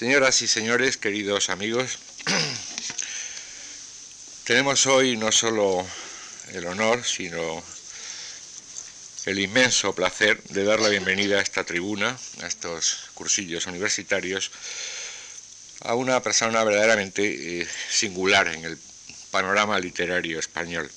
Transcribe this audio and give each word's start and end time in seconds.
Señoras 0.00 0.40
y 0.40 0.48
señores, 0.48 0.96
queridos 0.96 1.50
amigos, 1.50 1.98
tenemos 4.44 4.86
hoy 4.86 5.18
no 5.18 5.30
solo 5.30 5.86
el 6.54 6.66
honor, 6.68 7.04
sino 7.04 7.62
el 9.26 9.38
inmenso 9.38 9.94
placer 9.94 10.42
de 10.44 10.64
dar 10.64 10.80
la 10.80 10.88
bienvenida 10.88 11.38
a 11.38 11.42
esta 11.42 11.64
tribuna, 11.64 12.16
a 12.40 12.46
estos 12.46 13.10
cursillos 13.12 13.66
universitarios, 13.66 14.50
a 15.82 15.94
una 15.94 16.22
persona 16.22 16.64
verdaderamente 16.64 17.60
eh, 17.60 17.68
singular 17.90 18.48
en 18.48 18.64
el 18.64 18.78
panorama 19.30 19.78
literario 19.78 20.38
español, 20.38 20.90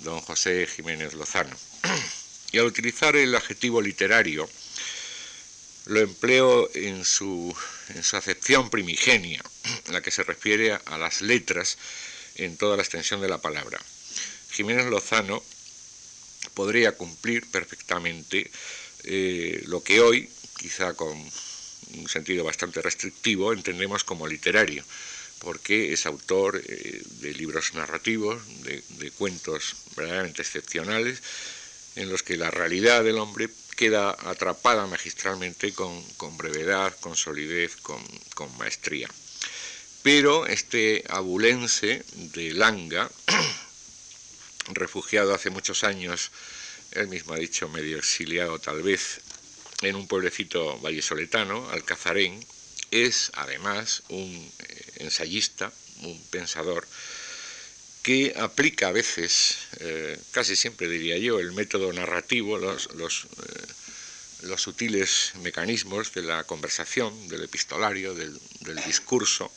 don 0.00 0.20
José 0.22 0.66
Jiménez 0.66 1.14
Lozano. 1.14 1.56
Y 2.50 2.58
al 2.58 2.64
utilizar 2.64 3.14
el 3.14 3.32
adjetivo 3.36 3.80
literario, 3.80 4.48
lo 5.88 6.00
empleo 6.00 6.70
en 6.74 7.04
su, 7.04 7.54
en 7.94 8.02
su 8.02 8.16
acepción 8.16 8.68
primigenia, 8.70 9.42
en 9.86 9.94
la 9.94 10.02
que 10.02 10.10
se 10.10 10.22
refiere 10.22 10.72
a 10.72 10.98
las 10.98 11.22
letras 11.22 11.78
en 12.36 12.56
toda 12.56 12.76
la 12.76 12.82
extensión 12.82 13.20
de 13.20 13.28
la 13.28 13.38
palabra. 13.38 13.80
Jiménez 14.50 14.86
Lozano 14.86 15.42
podría 16.54 16.92
cumplir 16.92 17.50
perfectamente 17.50 18.50
eh, 19.04 19.62
lo 19.66 19.82
que 19.82 20.00
hoy, 20.00 20.28
quizá 20.58 20.92
con 20.92 21.16
un 21.16 22.08
sentido 22.08 22.44
bastante 22.44 22.82
restrictivo, 22.82 23.52
entendemos 23.52 24.04
como 24.04 24.28
literario, 24.28 24.84
porque 25.38 25.92
es 25.94 26.04
autor 26.04 26.62
eh, 26.66 27.02
de 27.20 27.32
libros 27.32 27.72
narrativos, 27.72 28.42
de, 28.62 28.84
de 28.88 29.10
cuentos 29.12 29.74
verdaderamente 29.96 30.42
excepcionales, 30.42 31.22
en 31.96 32.10
los 32.10 32.22
que 32.22 32.36
la 32.36 32.50
realidad 32.50 33.04
del 33.04 33.18
hombre 33.18 33.48
queda 33.78 34.10
atrapada 34.10 34.88
magistralmente 34.88 35.72
con, 35.72 36.36
brevedad, 36.36 36.92
con 36.98 37.14
solidez, 37.14 37.76
con, 37.76 38.02
maestría. 38.58 39.08
Pero 40.02 40.46
este 40.46 41.04
abulense 41.08 42.02
de 42.34 42.54
Langa, 42.54 43.08
refugiado 44.74 45.32
hace 45.32 45.50
muchos 45.50 45.84
años, 45.84 46.32
él 46.90 47.06
mismo 47.06 47.34
ha 47.34 47.38
dicho 47.38 47.68
medio 47.68 47.98
exiliado 47.98 48.58
tal 48.58 48.82
vez, 48.82 49.20
en 49.82 49.94
un 49.94 50.08
pueblecito 50.08 50.80
vallesoletano, 50.80 51.70
Alcazarén, 51.70 52.44
es 52.90 53.30
además 53.34 54.02
un 54.08 54.52
eh, 54.58 54.92
ensayista, 54.96 55.72
un 56.02 56.20
pensador, 56.30 56.84
que 58.08 58.32
aplica 58.38 58.88
a 58.88 58.92
veces, 58.92 59.58
eh, 59.80 60.18
casi 60.30 60.56
siempre 60.56 60.88
diría 60.88 61.18
yo, 61.18 61.40
el 61.40 61.52
método 61.52 61.92
narrativo, 61.92 62.56
los, 62.56 62.86
eh, 62.86 63.66
los, 64.44 64.62
sutiles 64.62 65.32
mecanismos 65.42 66.14
de 66.14 66.22
la 66.22 66.44
conversación, 66.44 67.28
del 67.28 67.44
epistolario, 67.44 68.14
del, 68.14 68.40
discurso, 68.86 69.52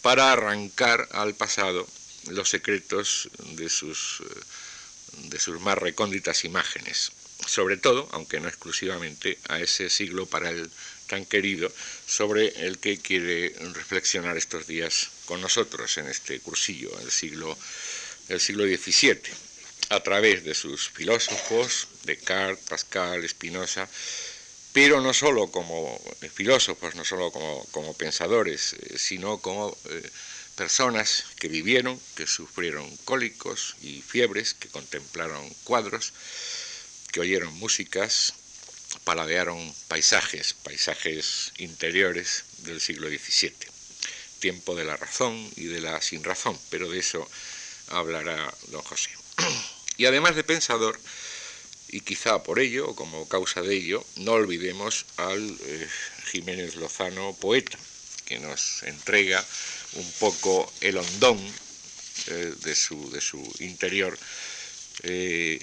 para 0.00 0.32
arrancar 0.32 1.06
al 1.12 1.34
pasado 1.34 1.86
los 2.30 2.48
secretos 2.48 3.28
de 3.56 3.68
sus, 3.68 4.22
eh, 4.22 5.28
de 5.28 5.38
sus 5.38 5.60
más 5.60 5.76
recónditas 5.76 6.46
imágenes, 6.46 7.12
sobre 7.46 7.76
todo, 7.76 8.08
aunque 8.12 8.40
no 8.40 8.48
exclusivamente, 8.48 9.38
a 9.50 9.60
ese 9.60 9.90
siglo 9.90 10.24
para 10.24 10.48
él 10.48 10.70
tan 11.08 11.26
querido, 11.26 11.70
sobre 12.06 12.66
el 12.66 12.78
que 12.78 12.96
quiere 12.96 13.54
reflexionar 13.74 14.38
estos 14.38 14.66
días 14.66 15.10
con 15.32 15.40
nosotros 15.40 15.96
en 15.96 16.08
este 16.08 16.40
cursillo, 16.40 16.90
el 17.00 17.10
siglo, 17.10 17.56
el 18.28 18.38
siglo 18.38 18.64
XVII, 18.64 19.18
a 19.88 20.00
través 20.00 20.44
de 20.44 20.54
sus 20.54 20.90
filósofos, 20.90 21.88
Descartes, 22.04 22.68
Pascal, 22.68 23.26
Spinoza, 23.26 23.88
pero 24.74 25.00
no 25.00 25.14
solo 25.14 25.50
como 25.50 25.98
filósofos, 26.34 26.96
no 26.96 27.06
solo 27.06 27.32
como, 27.32 27.94
pensadores, 27.94 28.74
eh, 28.74 28.98
sino 28.98 29.38
como 29.38 29.74
eh, 29.88 30.10
personas 30.54 31.24
que 31.40 31.48
vivieron, 31.48 31.98
que 32.14 32.26
sufrieron 32.26 32.94
cólicos 33.06 33.76
y 33.80 34.02
fiebres, 34.02 34.52
que 34.52 34.68
contemplaron 34.68 35.48
cuadros, 35.64 36.12
que 37.10 37.20
oyeron 37.20 37.54
músicas, 37.54 38.34
paladearon 39.04 39.74
paisajes, 39.88 40.52
paisajes 40.62 41.54
interiores 41.56 42.44
del 42.58 42.82
siglo 42.82 43.08
XVII 43.08 43.71
tiempo 44.42 44.74
de 44.74 44.84
la 44.84 44.96
razón 44.96 45.48
y 45.56 45.66
de 45.66 45.80
la 45.80 46.02
sin 46.02 46.22
razón, 46.24 46.58
pero 46.68 46.90
de 46.90 46.98
eso 46.98 47.26
hablará 47.88 48.52
don 48.68 48.82
José. 48.82 49.10
Y 49.98 50.06
además 50.06 50.34
de 50.34 50.42
pensador, 50.42 50.98
y 51.88 52.00
quizá 52.00 52.42
por 52.42 52.58
ello, 52.58 52.88
o 52.88 52.96
como 52.96 53.28
causa 53.28 53.60
de 53.60 53.76
ello, 53.76 54.04
no 54.16 54.32
olvidemos 54.32 55.04
al 55.18 55.56
eh, 55.60 55.88
Jiménez 56.32 56.76
Lozano 56.76 57.36
poeta, 57.38 57.78
que 58.24 58.40
nos 58.40 58.82
entrega 58.84 59.44
un 59.92 60.10
poco 60.12 60.72
el 60.80 60.96
hondón 60.96 61.38
eh, 62.28 62.54
de, 62.64 62.74
su, 62.74 63.10
de, 63.10 63.20
su, 63.20 63.38
interior 63.60 64.18
eh, 65.02 65.60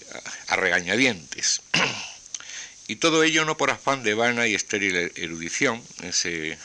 a 0.47 0.56
regañadientes. 0.56 1.61
Y 2.88 2.96
todo 2.96 3.22
ello 3.23 3.46
no 3.46 3.56
por 3.56 3.69
afán 3.69 4.01
de 4.01 4.16
vana 4.16 4.47
y 4.47 4.56
estéril 4.56 5.11
erudición, 5.16 5.79
ese 6.01 6.57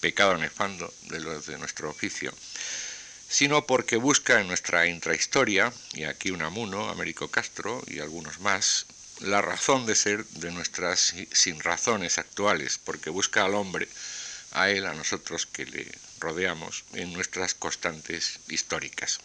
pecado 0.00 0.36
nefando 0.36 0.92
de 1.08 1.58
nuestro 1.58 1.90
oficio, 1.90 2.32
sino 3.28 3.66
porque 3.66 3.96
busca 3.96 4.40
en 4.40 4.48
nuestra 4.48 4.86
intrahistoria, 4.86 5.72
y 5.92 6.04
aquí 6.04 6.30
Unamuno, 6.30 6.88
Américo 6.88 7.28
Castro 7.28 7.82
y 7.86 8.00
algunos 8.00 8.40
más, 8.40 8.86
la 9.20 9.42
razón 9.42 9.84
de 9.84 9.94
ser 9.94 10.24
de 10.26 10.50
nuestras 10.50 11.14
sin 11.32 11.60
razones 11.60 12.18
actuales, 12.18 12.78
porque 12.82 13.10
busca 13.10 13.44
al 13.44 13.54
hombre, 13.54 13.88
a 14.52 14.70
él, 14.70 14.86
a 14.86 14.94
nosotros 14.94 15.46
que 15.46 15.66
le 15.66 15.86
rodeamos, 16.20 16.84
en 16.94 17.12
nuestras 17.12 17.54
constantes 17.54 18.40
históricas. 18.48 19.20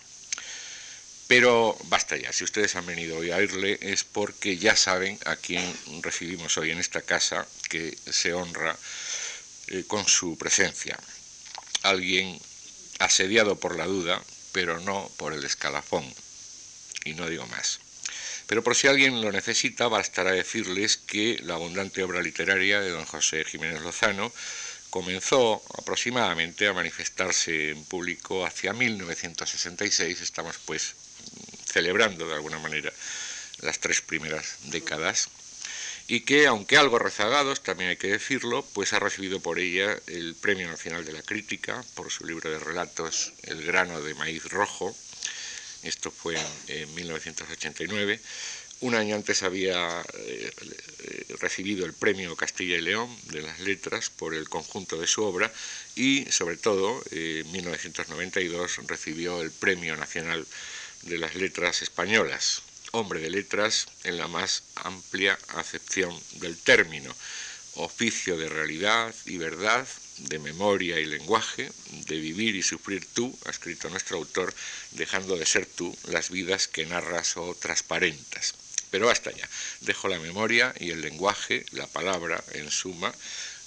Pero 1.27 1.77
basta 1.85 2.17
ya, 2.17 2.33
si 2.33 2.43
ustedes 2.43 2.75
han 2.75 2.85
venido 2.85 3.17
hoy 3.17 3.31
a 3.31 3.37
oírle 3.37 3.79
es 3.81 4.03
porque 4.03 4.57
ya 4.57 4.75
saben 4.75 5.17
a 5.25 5.37
quién 5.37 5.63
recibimos 6.01 6.57
hoy 6.57 6.71
en 6.71 6.79
esta 6.79 7.01
casa, 7.01 7.47
que 7.69 7.97
se 8.11 8.33
honra 8.33 8.77
eh, 9.73 9.85
con 9.87 10.07
su 10.07 10.37
presencia. 10.37 10.99
Alguien 11.81 12.39
asediado 12.99 13.59
por 13.59 13.75
la 13.75 13.87
duda, 13.87 14.23
pero 14.51 14.79
no 14.79 15.09
por 15.17 15.33
el 15.33 15.43
escalafón. 15.43 16.05
Y 17.05 17.13
no 17.15 17.27
digo 17.27 17.47
más. 17.47 17.79
Pero 18.45 18.63
por 18.63 18.75
si 18.75 18.85
alguien 18.87 19.19
lo 19.21 19.31
necesita, 19.31 19.87
bastará 19.87 20.31
decirles 20.31 20.97
que 20.97 21.39
la 21.41 21.55
abundante 21.55 22.03
obra 22.03 22.21
literaria 22.21 22.81
de 22.81 22.91
don 22.91 23.05
José 23.05 23.45
Jiménez 23.45 23.81
Lozano 23.81 24.31
comenzó 24.91 25.63
aproximadamente 25.79 26.67
a 26.67 26.73
manifestarse 26.73 27.71
en 27.71 27.83
público 27.85 28.45
hacia 28.45 28.73
1966. 28.73 30.21
Estamos 30.21 30.59
pues 30.65 30.93
celebrando 31.65 32.27
de 32.27 32.35
alguna 32.35 32.59
manera 32.59 32.93
las 33.61 33.79
tres 33.79 34.01
primeras 34.01 34.57
décadas 34.65 35.29
y 36.07 36.21
que, 36.21 36.47
aunque 36.47 36.77
algo 36.77 36.99
rezagados, 36.99 37.63
también 37.63 37.91
hay 37.91 37.97
que 37.97 38.07
decirlo, 38.09 38.65
pues 38.73 38.93
ha 38.93 38.99
recibido 38.99 39.39
por 39.39 39.59
ella 39.59 39.97
el 40.07 40.35
Premio 40.35 40.67
Nacional 40.67 41.05
de 41.05 41.13
la 41.13 41.21
Crítica 41.21 41.83
por 41.95 42.11
su 42.11 42.25
libro 42.25 42.49
de 42.49 42.59
relatos 42.59 43.33
El 43.43 43.63
grano 43.65 44.01
de 44.01 44.13
maíz 44.15 44.45
rojo. 44.45 44.95
Esto 45.81 46.11
fue 46.11 46.37
en, 46.67 46.93
1989. 46.93 48.19
Un 48.81 48.95
año 48.95 49.15
antes 49.15 49.43
había 49.43 50.03
eh, 50.15 50.51
recibido 51.39 51.85
el 51.85 51.93
Premio 51.93 52.35
Castilla 52.35 52.75
y 52.75 52.81
León 52.81 53.09
de 53.31 53.41
las 53.41 53.61
Letras 53.61 54.09
por 54.09 54.33
el 54.33 54.49
conjunto 54.49 54.99
de 54.99 55.07
su 55.07 55.23
obra 55.23 55.53
y, 55.95 56.25
sobre 56.29 56.57
todo, 56.57 57.01
en 57.11 57.49
1992 57.49 58.79
recibió 58.87 59.41
el 59.41 59.51
Premio 59.51 59.95
Nacional 59.95 60.45
de 61.03 61.17
las 61.17 61.35
Letras 61.35 61.81
Españolas 61.81 62.63
hombre 62.93 63.19
de 63.21 63.31
letras 63.31 63.87
en 64.03 64.19
la 64.19 64.27
más 64.27 64.61
amplia 64.75 65.37
acepción 65.55 66.15
del 66.33 66.55
término, 66.57 67.13
oficio 67.73 68.37
de 68.37 68.47
realidad 68.47 69.13
y 69.25 69.37
verdad, 69.37 69.87
de 70.19 70.37
memoria 70.37 70.99
y 70.99 71.05
lenguaje, 71.05 71.71
de 71.89 72.19
vivir 72.19 72.55
y 72.55 72.61
sufrir 72.61 73.03
tú, 73.15 73.35
ha 73.47 73.49
escrito 73.49 73.89
nuestro 73.89 74.17
autor, 74.17 74.53
dejando 74.91 75.35
de 75.37 75.47
ser 75.47 75.65
tú 75.65 75.97
las 76.07 76.29
vidas 76.29 76.67
que 76.67 76.85
narras 76.85 77.35
o 77.35 77.55
transparentas. 77.55 78.53
Pero 78.91 79.07
basta 79.07 79.31
ya, 79.31 79.49
dejo 79.81 80.07
la 80.07 80.19
memoria 80.19 80.71
y 80.79 80.91
el 80.91 81.01
lenguaje, 81.01 81.65
la 81.71 81.87
palabra, 81.87 82.43
en 82.51 82.69
suma, 82.69 83.11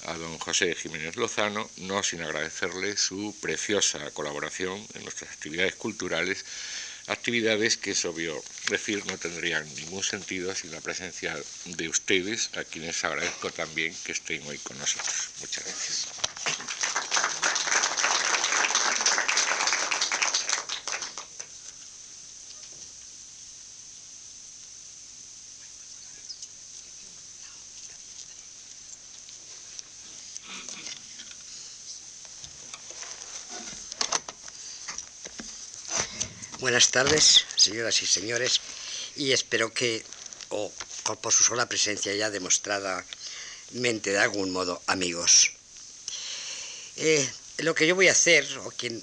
a 0.05 0.14
don 0.14 0.38
José 0.38 0.72
Jiménez 0.76 1.17
Lozano, 1.17 1.69
no 1.79 2.05
sin 2.05 2.22
agradecerle 2.22 2.96
su 2.96 3.34
preciosa 3.40 4.08
colaboración 4.12 4.87
en 4.94 5.02
nuestras 5.02 5.32
actividades 5.32 5.75
culturales 5.75 6.44
actividades 7.08 7.76
que 7.76 7.93
es 7.93 8.05
obvio 8.05 8.43
decir 8.69 9.05
no 9.06 9.17
tendrían 9.19 9.64
ningún 9.76 10.03
sentido 10.03 10.55
sin 10.55 10.73
la 10.73 10.81
presencia 10.81 11.37
de 11.64 11.88
ustedes, 11.88 12.50
a 12.56 12.64
quienes 12.64 13.05
agradezco 13.05 13.50
también 13.50 13.94
que 14.05 14.12
estén 14.12 14.43
hoy 14.47 14.58
con 14.58 14.79
nosotros. 14.79 15.31
Muchas 15.41 15.64
gracias. 15.64 16.95
Buenas 36.76 36.90
tardes, 36.90 37.46
señoras 37.56 38.02
y 38.02 38.06
señores, 38.06 38.61
y 39.17 39.32
espero 39.32 39.73
que, 39.73 40.05
o 40.50 40.70
por 41.23 41.32
su 41.32 41.43
sola 41.43 41.67
presencia 41.67 42.14
ya 42.14 42.28
demostrada 42.28 43.02
mente 43.73 44.11
de 44.11 44.19
algún 44.19 44.50
modo, 44.50 44.82
amigos. 44.87 45.52
Eh, 46.96 47.26
lo 47.61 47.75
que 47.75 47.87
yo 47.87 47.94
voy 47.94 48.08
a 48.08 48.12
hacer, 48.12 48.46
o 48.58 48.70
quien, 48.73 49.02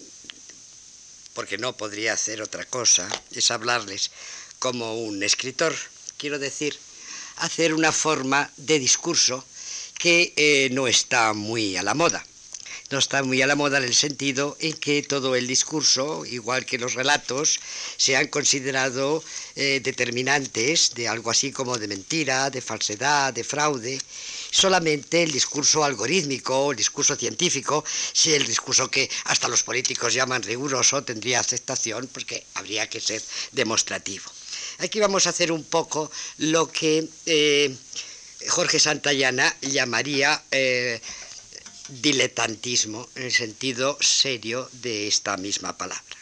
porque 1.34 1.58
no 1.58 1.76
podría 1.76 2.14
hacer 2.14 2.44
otra 2.44 2.64
cosa, 2.66 3.10
es 3.32 3.50
hablarles 3.50 4.12
como 4.60 4.94
un 4.94 5.24
escritor, 5.24 5.74
quiero 6.18 6.38
decir, 6.38 6.78
hacer 7.38 7.74
una 7.74 7.92
forma 7.92 8.52
de 8.56 8.78
discurso 8.78 9.44
que 9.98 10.32
eh, 10.36 10.70
no 10.74 10.86
está 10.88 11.34
muy 11.34 11.76
a 11.76 11.82
la 11.82 11.96
moda 11.96 12.24
no 12.94 13.00
está 13.00 13.24
muy 13.24 13.42
a 13.42 13.48
la 13.48 13.56
moda 13.56 13.80
en 13.80 13.86
el 13.86 13.96
sentido 13.96 14.56
en 14.60 14.74
que 14.74 15.02
todo 15.02 15.36
el 15.36 15.48
discurso, 15.48 16.26
igual 16.28 16.64
que 16.64 16.78
los 16.78 16.94
relatos, 16.94 17.60
se 17.98 18.16
han 18.16 18.28
considerado 18.28 19.24
eh, 19.56 19.82
determinantes 19.84 20.94
de 20.94 21.08
algo 21.08 21.32
así 21.32 21.52
como 21.52 21.80
de 21.80 21.88
mentira, 21.88 22.52
de 22.52 22.62
falsedad, 22.62 23.34
de 23.34 23.44
fraude. 23.44 24.00
Solamente 24.52 25.24
el 25.24 25.32
discurso 25.32 25.84
algorítmico, 25.84 26.70
el 26.70 26.78
discurso 26.78 27.16
científico, 27.16 27.84
si 28.14 28.36
el 28.36 28.46
discurso 28.46 28.92
que 28.92 29.10
hasta 29.26 29.48
los 29.48 29.64
políticos 29.64 30.14
llaman 30.14 30.44
riguroso, 30.44 31.04
tendría 31.04 31.40
aceptación 31.40 32.08
porque 32.14 32.46
habría 32.54 32.88
que 32.88 33.02
ser 33.02 33.24
demostrativo. 33.54 34.26
Aquí 34.78 35.00
vamos 35.00 35.26
a 35.26 35.32
hacer 35.32 35.52
un 35.52 35.64
poco 35.64 36.12
lo 36.38 36.72
que 36.72 37.08
eh, 37.26 37.76
Jorge 38.50 38.80
Santayana 38.80 39.56
llamaría 39.62 40.44
eh, 40.52 41.02
diletantismo 41.90 43.10
en 43.16 43.24
el 43.24 43.32
sentido 43.32 43.98
serio 44.02 44.70
de 44.74 45.08
esta 45.08 45.38
misma 45.38 45.78
palabra. 45.78 46.18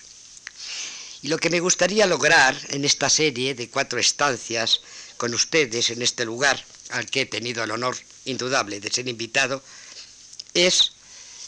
Y 1.22 1.28
lo 1.28 1.38
que 1.38 1.50
me 1.50 1.60
gustaría 1.60 2.08
lograr 2.08 2.60
en 2.70 2.84
esta 2.84 3.10
serie 3.10 3.54
de 3.54 3.70
cuatro 3.70 4.00
estancias 4.00 4.82
con 5.18 5.34
ustedes 5.34 5.92
en 5.92 6.02
este 6.02 6.26
lugar 6.26 6.64
al 6.90 7.10
que 7.10 7.22
he 7.22 7.26
tenido 7.26 7.64
el 7.64 7.72
honor 7.72 7.96
indudable 8.26 8.80
de 8.80 8.92
ser 8.92 9.08
invitado 9.08 9.64
es 10.54 10.94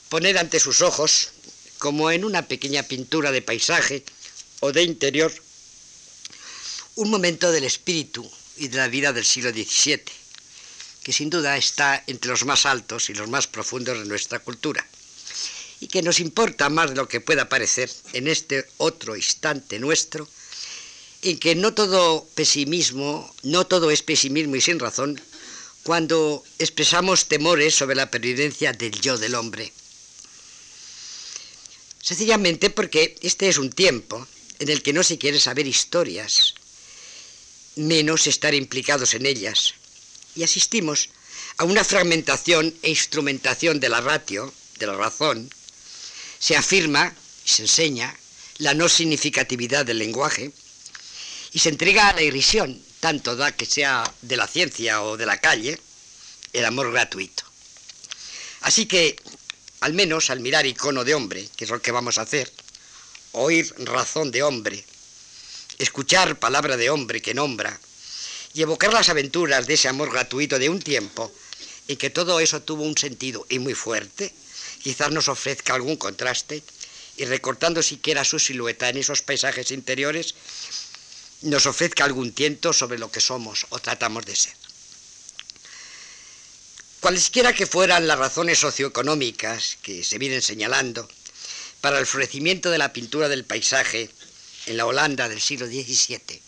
poner 0.09 0.37
ante 0.37 0.59
sus 0.59 0.81
ojos, 0.81 1.31
como 1.79 2.11
en 2.11 2.23
una 2.23 2.47
pequeña 2.47 2.83
pintura 2.83 3.31
de 3.31 3.41
paisaje 3.41 4.05
o 4.59 4.71
de 4.71 4.83
interior, 4.83 5.33
un 6.95 7.09
momento 7.09 7.51
del 7.51 7.63
espíritu 7.63 8.29
y 8.57 8.67
de 8.67 8.77
la 8.77 8.87
vida 8.87 9.11
del 9.11 9.25
siglo 9.25 9.49
XVII 9.49 10.22
que 11.03 11.13
sin 11.13 11.29
duda 11.29 11.57
está 11.57 12.03
entre 12.07 12.31
los 12.31 12.45
más 12.45 12.65
altos 12.65 13.09
y 13.09 13.13
los 13.13 13.27
más 13.27 13.47
profundos 13.47 13.99
de 13.99 14.05
nuestra 14.05 14.39
cultura, 14.39 14.87
y 15.79 15.87
que 15.87 16.01
nos 16.01 16.19
importa 16.19 16.69
más 16.69 16.91
de 16.91 16.95
lo 16.95 17.09
que 17.09 17.19
pueda 17.21 17.49
parecer 17.49 17.91
en 18.13 18.27
este 18.27 18.65
otro 18.77 19.15
instante 19.17 19.79
nuestro, 19.79 20.27
en 21.21 21.37
que 21.39 21.55
no 21.55 21.73
todo 21.73 22.27
pesimismo, 22.35 23.33
no 23.43 23.67
todo 23.67 23.91
es 23.91 24.01
pesimismo 24.01 24.55
y 24.55 24.61
sin 24.61 24.79
razón, 24.79 25.19
cuando 25.83 26.43
expresamos 26.59 27.27
temores 27.27 27.75
sobre 27.75 27.95
la 27.95 28.09
pervivencia 28.09 28.71
del 28.71 28.99
yo 29.01 29.17
del 29.17 29.35
hombre. 29.35 29.73
Sencillamente 32.01 32.69
porque 32.69 33.15
este 33.21 33.49
es 33.49 33.57
un 33.57 33.69
tiempo 33.69 34.25
en 34.59 34.69
el 34.69 34.81
que 34.81 34.93
no 34.93 35.03
se 35.03 35.17
quiere 35.17 35.39
saber 35.39 35.67
historias, 35.67 36.55
menos 37.75 38.27
estar 38.27 38.53
implicados 38.53 39.13
en 39.13 39.25
ellas, 39.25 39.75
y 40.35 40.43
asistimos 40.43 41.09
a 41.57 41.65
una 41.65 41.83
fragmentación 41.83 42.73
e 42.81 42.89
instrumentación 42.89 43.79
de 43.79 43.89
la 43.89 44.01
ratio, 44.01 44.53
de 44.79 44.87
la 44.87 44.95
razón, 44.95 45.49
se 46.39 46.55
afirma 46.55 47.13
y 47.45 47.49
se 47.49 47.61
enseña 47.63 48.15
la 48.57 48.73
no 48.73 48.89
significatividad 48.89 49.85
del 49.85 49.99
lenguaje 49.99 50.51
y 51.51 51.59
se 51.59 51.69
entrega 51.69 52.09
a 52.09 52.13
la 52.13 52.21
irrisión, 52.21 52.81
tanto 52.99 53.35
da 53.35 53.51
que 53.51 53.65
sea 53.65 54.03
de 54.21 54.37
la 54.37 54.47
ciencia 54.47 55.03
o 55.03 55.17
de 55.17 55.25
la 55.25 55.39
calle, 55.39 55.79
el 56.53 56.65
amor 56.65 56.91
gratuito. 56.91 57.43
Así 58.61 58.85
que, 58.85 59.15
al 59.81 59.93
menos 59.93 60.29
al 60.29 60.39
mirar 60.39 60.65
icono 60.65 61.03
de 61.03 61.13
hombre, 61.13 61.49
que 61.55 61.65
es 61.65 61.69
lo 61.69 61.81
que 61.81 61.91
vamos 61.91 62.17
a 62.17 62.21
hacer, 62.21 62.51
oír 63.33 63.73
razón 63.79 64.31
de 64.31 64.41
hombre, 64.41 64.83
escuchar 65.77 66.39
palabra 66.39 66.77
de 66.77 66.89
hombre 66.89 67.21
que 67.21 67.33
nombra, 67.33 67.79
y 68.53 68.61
evocar 68.61 68.93
las 68.93 69.09
aventuras 69.09 69.65
de 69.65 69.73
ese 69.73 69.87
amor 69.87 70.11
gratuito 70.11 70.59
de 70.59 70.69
un 70.69 70.81
tiempo 70.81 71.31
en 71.87 71.97
que 71.97 72.09
todo 72.09 72.39
eso 72.39 72.61
tuvo 72.61 72.83
un 72.83 72.97
sentido 72.97 73.45
y 73.49 73.59
muy 73.59 73.73
fuerte, 73.73 74.33
quizás 74.81 75.11
nos 75.11 75.27
ofrezca 75.27 75.73
algún 75.73 75.97
contraste 75.97 76.63
y 77.17 77.25
recortando 77.25 77.83
siquiera 77.83 78.23
su 78.23 78.39
silueta 78.39 78.89
en 78.89 78.97
esos 78.97 79.21
paisajes 79.21 79.71
interiores, 79.71 80.35
nos 81.41 81.65
ofrezca 81.65 82.05
algún 82.05 82.31
tiento 82.31 82.73
sobre 82.73 82.99
lo 82.99 83.11
que 83.11 83.19
somos 83.19 83.65
o 83.69 83.79
tratamos 83.79 84.25
de 84.25 84.35
ser. 84.35 84.53
Cualesquiera 86.99 87.51
que 87.53 87.67
fueran 87.67 88.07
las 88.07 88.17
razones 88.17 88.59
socioeconómicas 88.59 89.77
que 89.81 90.05
se 90.05 90.17
vienen 90.17 90.41
señalando 90.41 91.09
para 91.81 91.99
el 91.99 92.05
florecimiento 92.05 92.71
de 92.71 92.77
la 92.77 92.93
pintura 92.93 93.27
del 93.27 93.43
paisaje 93.43 94.09
en 94.67 94.77
la 94.77 94.85
Holanda 94.85 95.27
del 95.27 95.41
siglo 95.41 95.65
XVII, 95.65 96.41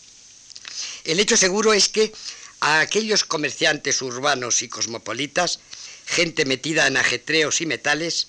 el 1.06 1.20
hecho 1.20 1.36
seguro 1.36 1.72
es 1.72 1.88
que 1.88 2.12
a 2.60 2.80
aquellos 2.80 3.24
comerciantes 3.24 4.02
urbanos 4.02 4.62
y 4.62 4.68
cosmopolitas, 4.68 5.60
gente 6.04 6.44
metida 6.44 6.86
en 6.86 6.96
ajetreos 6.96 7.60
y 7.60 7.66
metales, 7.66 8.28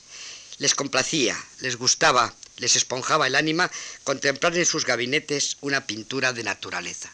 les 0.59 0.75
complacía, 0.75 1.37
les 1.59 1.77
gustaba, 1.77 2.33
les 2.57 2.75
esponjaba 2.75 3.27
el 3.27 3.35
ánima 3.35 3.71
contemplar 4.03 4.55
en 4.57 4.65
sus 4.65 4.85
gabinetes 4.85 5.57
una 5.61 5.85
pintura 5.85 6.33
de 6.33 6.43
naturaleza. 6.43 7.11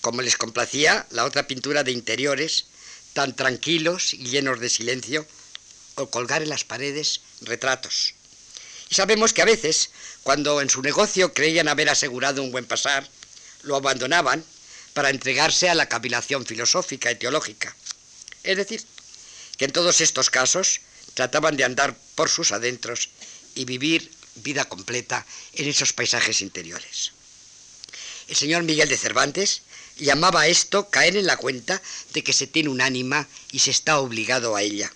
Como 0.00 0.22
les 0.22 0.36
complacía 0.36 1.06
la 1.10 1.24
otra 1.24 1.46
pintura 1.46 1.84
de 1.84 1.92
interiores, 1.92 2.66
tan 3.12 3.36
tranquilos 3.36 4.14
y 4.14 4.24
llenos 4.24 4.60
de 4.60 4.68
silencio, 4.68 5.26
o 5.94 6.10
colgar 6.10 6.42
en 6.42 6.48
las 6.48 6.64
paredes 6.64 7.20
retratos. 7.42 8.14
Y 8.88 8.94
sabemos 8.94 9.32
que 9.32 9.42
a 9.42 9.46
veces, 9.46 9.90
cuando 10.22 10.60
en 10.60 10.70
su 10.70 10.82
negocio 10.82 11.32
creían 11.32 11.68
haber 11.68 11.90
asegurado 11.90 12.42
un 12.42 12.50
buen 12.50 12.64
pasar, 12.64 13.08
lo 13.62 13.76
abandonaban 13.76 14.44
para 14.94 15.10
entregarse 15.10 15.68
a 15.68 15.74
la 15.74 15.88
cavilación 15.88 16.44
filosófica 16.44 17.10
y 17.10 17.16
teológica. 17.16 17.74
Es 18.42 18.56
decir, 18.56 18.84
que 19.56 19.66
en 19.66 19.72
todos 19.72 20.00
estos 20.00 20.30
casos 20.30 20.80
trataban 21.14 21.56
de 21.56 21.64
andar 21.64 21.96
por 22.14 22.28
sus 22.28 22.52
adentros 22.52 23.10
y 23.54 23.64
vivir 23.64 24.10
vida 24.36 24.64
completa 24.64 25.26
en 25.54 25.68
esos 25.68 25.92
paisajes 25.92 26.40
interiores. 26.40 27.12
El 28.28 28.36
señor 28.36 28.62
Miguel 28.62 28.88
de 28.88 28.96
Cervantes 28.96 29.62
llamaba 29.98 30.42
a 30.42 30.46
esto 30.46 30.88
caer 30.88 31.16
en 31.16 31.26
la 31.26 31.36
cuenta 31.36 31.82
de 32.12 32.24
que 32.24 32.32
se 32.32 32.46
tiene 32.46 32.70
un 32.70 32.80
ánima 32.80 33.28
y 33.50 33.58
se 33.58 33.70
está 33.70 33.98
obligado 33.98 34.56
a 34.56 34.62
ella. 34.62 34.92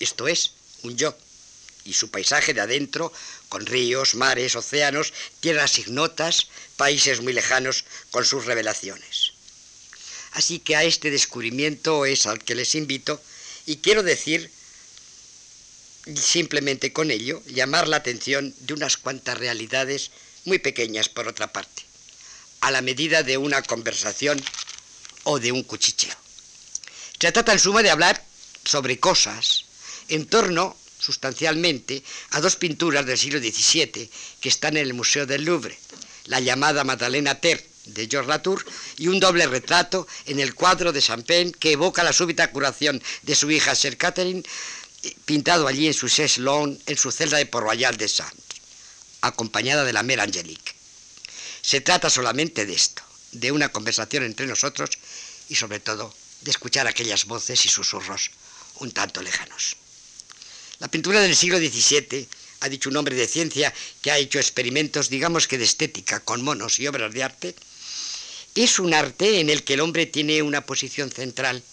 Esto 0.00 0.28
es, 0.28 0.52
un 0.82 0.96
yo. 0.96 1.16
Y 1.84 1.94
su 1.94 2.10
paisaje 2.10 2.52
de 2.52 2.60
adentro 2.60 3.12
con 3.48 3.66
ríos, 3.66 4.14
mares, 4.14 4.56
océanos, 4.56 5.12
tierras 5.40 5.78
ignotas, 5.78 6.48
países 6.76 7.20
muy 7.20 7.32
lejanos, 7.32 7.84
con 8.10 8.24
sus 8.24 8.44
revelaciones. 8.44 9.32
Así 10.32 10.58
que 10.58 10.76
a 10.76 10.84
este 10.84 11.10
descubrimiento 11.10 12.04
es 12.04 12.26
al 12.26 12.42
que 12.44 12.54
les 12.54 12.74
invito 12.74 13.20
y 13.66 13.78
quiero 13.78 14.02
decir 14.02 14.50
simplemente 16.16 16.92
con 16.92 17.10
ello 17.10 17.42
llamar 17.46 17.88
la 17.88 17.98
atención 17.98 18.54
de 18.60 18.74
unas 18.74 18.96
cuantas 18.96 19.38
realidades 19.38 20.10
muy 20.44 20.58
pequeñas 20.58 21.08
por 21.08 21.28
otra 21.28 21.52
parte, 21.52 21.82
a 22.60 22.70
la 22.70 22.82
medida 22.82 23.22
de 23.22 23.36
una 23.36 23.62
conversación 23.62 24.42
o 25.24 25.38
de 25.38 25.52
un 25.52 25.62
cuchicheo. 25.62 26.16
Se 27.20 27.32
trata 27.32 27.52
en 27.52 27.58
suma 27.58 27.82
de 27.82 27.90
hablar 27.90 28.24
sobre 28.64 29.00
cosas 29.00 29.64
en 30.08 30.26
torno 30.26 30.76
sustancialmente 30.98 32.02
a 32.30 32.40
dos 32.40 32.56
pinturas 32.56 33.06
del 33.06 33.18
siglo 33.18 33.38
XVII 33.38 34.10
que 34.40 34.48
están 34.48 34.76
en 34.76 34.84
el 34.84 34.94
Museo 34.94 35.26
del 35.26 35.44
Louvre, 35.44 35.78
la 36.26 36.40
llamada 36.40 36.84
Magdalena 36.84 37.40
Ter 37.40 37.64
de 37.86 38.06
George 38.10 38.28
Latour 38.28 38.64
y 38.98 39.08
un 39.08 39.20
doble 39.20 39.46
retrato 39.46 40.06
en 40.26 40.40
el 40.40 40.54
cuadro 40.54 40.92
de 40.92 41.02
Champagne 41.02 41.52
que 41.58 41.72
evoca 41.72 42.02
la 42.02 42.12
súbita 42.12 42.50
curación 42.50 43.02
de 43.22 43.34
su 43.34 43.50
hija 43.50 43.74
Sir 43.74 43.96
Catherine, 43.96 44.42
pintado 45.24 45.66
allí 45.66 45.86
en 45.86 45.94
su 45.94 46.08
Lawn, 46.38 46.78
en 46.86 46.98
su 46.98 47.10
celda 47.10 47.38
de 47.38 47.46
Port 47.46 47.66
Royal 47.66 47.96
de 47.96 48.08
Santos, 48.08 48.60
acompañada 49.20 49.84
de 49.84 49.92
la 49.92 50.02
Mère 50.02 50.20
Angélique. 50.20 50.74
Se 51.62 51.80
trata 51.80 52.10
solamente 52.10 52.66
de 52.66 52.74
esto, 52.74 53.02
de 53.32 53.52
una 53.52 53.70
conversación 53.70 54.24
entre 54.24 54.46
nosotros 54.46 54.90
y 55.48 55.54
sobre 55.54 55.80
todo 55.80 56.14
de 56.42 56.50
escuchar 56.50 56.86
aquellas 56.86 57.24
voces 57.26 57.64
y 57.66 57.68
susurros 57.68 58.30
un 58.76 58.92
tanto 58.92 59.22
lejanos. 59.22 59.76
La 60.80 60.88
pintura 60.88 61.20
del 61.20 61.34
siglo 61.34 61.58
XVII, 61.58 62.28
ha 62.60 62.68
dicho 62.68 62.88
un 62.88 62.96
hombre 62.96 63.16
de 63.16 63.26
ciencia 63.26 63.74
que 64.00 64.12
ha 64.12 64.18
hecho 64.18 64.38
experimentos, 64.38 65.08
digamos 65.08 65.48
que 65.48 65.58
de 65.58 65.64
estética, 65.64 66.20
con 66.20 66.42
monos 66.42 66.78
y 66.78 66.86
obras 66.86 67.12
de 67.12 67.24
arte, 67.24 67.56
es 68.54 68.78
un 68.78 68.94
arte 68.94 69.40
en 69.40 69.50
el 69.50 69.64
que 69.64 69.74
el 69.74 69.80
hombre 69.80 70.06
tiene 70.06 70.40
una 70.40 70.64
posición 70.64 71.10
central. 71.10 71.64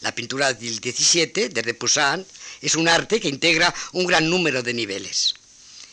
La 0.00 0.14
pintura 0.16 0.52
del 0.52 0.78
XVII, 0.78 1.48
de 1.48 1.62
Repoussin, 1.62 2.26
es 2.60 2.74
un 2.74 2.88
arte 2.88 3.20
que 3.20 3.28
integra 3.28 3.72
un 3.92 4.06
gran 4.06 4.28
número 4.28 4.64
de 4.64 4.74
niveles. 4.74 5.34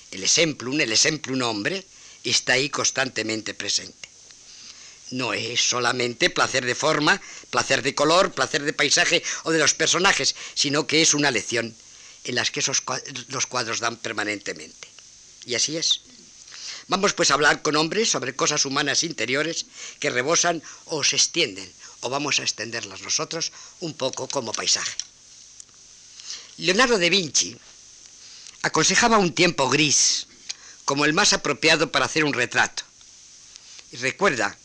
El 0.10 0.24
exemplum, 0.24 0.82
el 0.82 0.98
un 1.30 1.42
hombre, 1.44 1.86
está 2.24 2.54
ahí 2.54 2.70
constantemente 2.70 3.54
presente. 3.54 4.10
No 5.12 5.34
es 5.34 5.62
solamente 5.62 6.32
placer 6.32 6.66
de 6.66 6.74
forma, 6.74 7.22
placer 7.52 7.84
de 7.84 7.94
color, 7.94 8.32
placer 8.32 8.64
de 8.64 8.74
paisaje 8.74 9.22
o 9.44 9.52
de 9.52 9.60
los 9.60 9.76
personajes, 9.76 10.36
sino 10.56 10.88
que 10.88 11.04
es 11.04 11.14
una 11.14 11.30
lección 11.30 11.76
en 12.24 12.36
las 12.36 12.52
que 12.52 12.60
esos 12.62 12.84
los 13.30 13.48
cuadros 13.48 13.80
dan 13.80 13.98
permanentemente. 13.98 14.88
Y 15.46 15.56
así 15.56 15.78
es. 15.78 16.02
Vamos 16.88 17.14
pues 17.14 17.32
a 17.32 17.36
hablar 17.36 17.62
con 17.62 17.76
hombres 17.76 18.10
sobre 18.10 18.36
cosas 18.36 18.66
humanas 18.66 19.04
interiores 19.04 19.66
que 20.00 20.10
rebosan 20.10 20.62
o 20.86 21.04
se 21.04 21.16
extienden, 21.16 21.72
o 22.02 22.10
vamos 22.10 22.40
a 22.40 22.44
extenderlas 22.44 23.02
nosotros 23.02 23.52
un 23.80 23.94
poco 23.94 24.28
como 24.28 24.52
paisaje. 24.52 24.92
Leonardo 26.58 27.00
da 27.00 27.10
Vinci 27.10 27.58
aconsejaba 28.62 29.18
un 29.18 29.34
tiempo 29.34 29.70
gris 29.70 30.28
como 30.86 31.06
el 31.06 31.14
más 31.14 31.34
apropiado 31.34 31.92
para 31.92 32.06
hacer 32.06 32.24
un 32.24 32.34
retrato. 32.34 32.84
Y 33.92 33.98
recuerda 33.98 34.58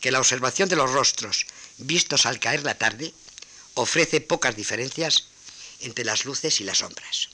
que 0.00 0.10
la 0.10 0.20
observación 0.20 0.68
de 0.68 0.76
los 0.76 0.92
rostros 0.92 1.46
vistos 1.78 2.26
al 2.26 2.38
caer 2.38 2.62
la 2.62 2.76
tarde 2.76 3.14
ofrece 3.74 4.20
pocas 4.20 4.54
diferencias 4.54 5.24
entre 5.84 6.04
las 6.04 6.24
luces 6.24 6.60
y 6.60 6.64
las 6.64 6.78
sombras. 6.78 7.28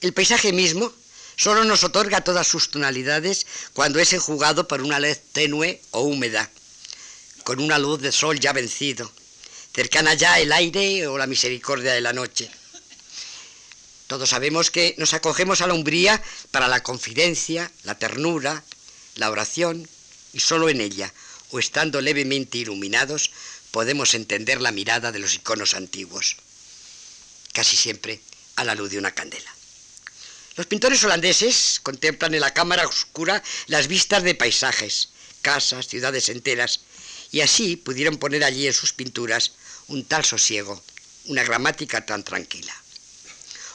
El 0.00 0.12
paisaje 0.12 0.52
mismo 0.52 0.92
solo 1.36 1.64
nos 1.64 1.84
otorga 1.84 2.24
todas 2.24 2.46
sus 2.46 2.70
tonalidades 2.70 3.46
cuando 3.72 3.98
es 3.98 4.12
enjugado 4.12 4.68
por 4.68 4.82
una 4.82 5.00
luz 5.00 5.18
tenue 5.32 5.80
o 5.90 6.02
húmeda, 6.02 6.50
con 7.44 7.60
una 7.60 7.78
luz 7.78 8.00
de 8.00 8.12
sol 8.12 8.38
ya 8.40 8.52
vencido, 8.52 9.10
cercana 9.74 10.14
ya 10.14 10.38
el 10.38 10.52
aire 10.52 11.06
o 11.06 11.18
la 11.18 11.26
misericordia 11.26 11.92
de 11.92 12.00
la 12.00 12.12
noche. 12.12 12.50
Todos 14.06 14.30
sabemos 14.30 14.70
que 14.70 14.94
nos 14.98 15.14
acogemos 15.14 15.60
a 15.60 15.66
la 15.66 15.74
umbría 15.74 16.22
para 16.50 16.68
la 16.68 16.82
confidencia, 16.82 17.70
la 17.82 17.98
ternura, 17.98 18.62
la 19.16 19.30
oración, 19.30 19.88
y 20.32 20.40
solo 20.40 20.68
en 20.68 20.80
ella, 20.80 21.12
o 21.50 21.58
estando 21.58 22.00
levemente 22.00 22.58
iluminados, 22.58 23.30
podemos 23.70 24.14
entender 24.14 24.60
la 24.60 24.72
mirada 24.72 25.12
de 25.12 25.18
los 25.18 25.34
iconos 25.34 25.74
antiguos, 25.74 26.36
casi 27.54 27.76
siempre 27.76 28.20
a 28.56 28.64
la 28.64 28.74
luz 28.74 28.90
de 28.90 28.98
una 28.98 29.14
candela. 29.14 29.50
Los 30.56 30.66
pintores 30.66 31.02
holandeses 31.02 31.80
contemplan 31.82 32.34
en 32.34 32.40
la 32.40 32.52
cámara 32.52 32.86
oscura 32.86 33.42
las 33.66 33.88
vistas 33.88 34.22
de 34.22 34.34
paisajes, 34.34 35.08
casas, 35.40 35.88
ciudades 35.88 36.28
enteras, 36.28 36.80
y 37.30 37.40
así 37.40 37.76
pudieron 37.76 38.18
poner 38.18 38.44
allí 38.44 38.66
en 38.66 38.72
sus 38.72 38.92
pinturas 38.92 39.52
un 39.88 40.04
tal 40.04 40.24
sosiego, 40.24 40.82
una 41.26 41.42
gramática 41.42 42.04
tan 42.04 42.22
tranquila. 42.22 42.74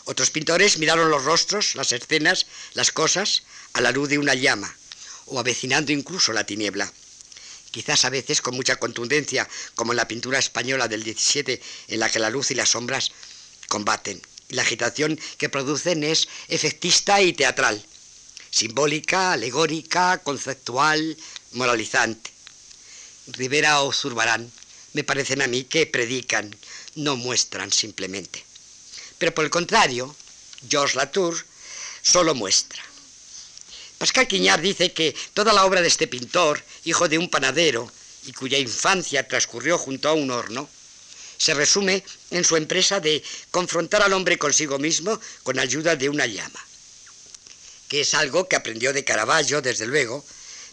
Otros 0.05 0.29
pintores 0.29 0.77
miraron 0.77 1.09
los 1.09 1.23
rostros, 1.23 1.75
las 1.75 1.91
escenas, 1.91 2.45
las 2.73 2.91
cosas, 2.91 3.43
a 3.73 3.81
la 3.81 3.91
luz 3.91 4.09
de 4.09 4.17
una 4.17 4.33
llama, 4.33 4.73
o 5.25 5.39
avecinando 5.39 5.91
incluso 5.91 6.33
la 6.33 6.45
tiniebla. 6.45 6.91
Quizás 7.71 8.05
a 8.05 8.09
veces 8.09 8.41
con 8.41 8.55
mucha 8.55 8.77
contundencia, 8.77 9.47
como 9.75 9.91
en 9.91 9.97
la 9.97 10.07
pintura 10.07 10.39
española 10.39 10.87
del 10.87 11.03
17, 11.03 11.61
en 11.89 11.99
la 11.99 12.09
que 12.09 12.19
la 12.19 12.31
luz 12.31 12.49
y 12.51 12.55
las 12.55 12.69
sombras 12.69 13.11
combaten. 13.69 14.21
La 14.49 14.63
agitación 14.63 15.17
que 15.37 15.47
producen 15.47 16.03
es 16.03 16.27
efectista 16.49 17.21
y 17.21 17.33
teatral, 17.33 17.85
simbólica, 18.51 19.31
alegórica, 19.33 20.17
conceptual, 20.23 21.15
moralizante. 21.53 22.31
Rivera 23.27 23.81
o 23.81 23.93
Zurbarán 23.93 24.51
me 24.93 25.03
parecen 25.03 25.41
a 25.41 25.47
mí 25.47 25.63
que 25.63 25.85
predican, 25.85 26.55
no 26.95 27.15
muestran 27.15 27.71
simplemente. 27.71 28.43
Pero 29.19 29.33
por 29.33 29.45
el 29.45 29.51
contrario, 29.51 30.15
Georges 30.67 30.95
Latour 30.95 31.45
solo 32.01 32.33
muestra. 32.33 32.81
Pascal 33.99 34.27
Quiñard 34.27 34.61
dice 34.61 34.93
que 34.93 35.15
toda 35.33 35.53
la 35.53 35.65
obra 35.65 35.81
de 35.81 35.89
este 35.89 36.07
pintor, 36.07 36.63
hijo 36.85 37.07
de 37.07 37.17
un 37.17 37.29
panadero 37.29 37.91
y 38.25 38.31
cuya 38.31 38.57
infancia 38.57 39.27
transcurrió 39.27 39.77
junto 39.77 40.09
a 40.09 40.13
un 40.13 40.31
horno, 40.31 40.69
se 41.39 41.53
resume 41.53 42.03
en 42.29 42.43
su 42.43 42.57
empresa 42.57 42.99
de 42.99 43.23
confrontar 43.49 44.03
al 44.03 44.13
hombre 44.13 44.37
consigo 44.37 44.77
mismo 44.77 45.19
con 45.41 45.57
ayuda 45.57 45.95
de 45.95 46.09
una 46.09 46.27
llama, 46.27 46.63
que 47.87 48.01
es 48.01 48.13
algo 48.13 48.47
que 48.47 48.57
aprendió 48.57 48.93
de 48.93 49.05
Caravaggio, 49.05 49.61
desde 49.61 49.87
luego, 49.87 50.23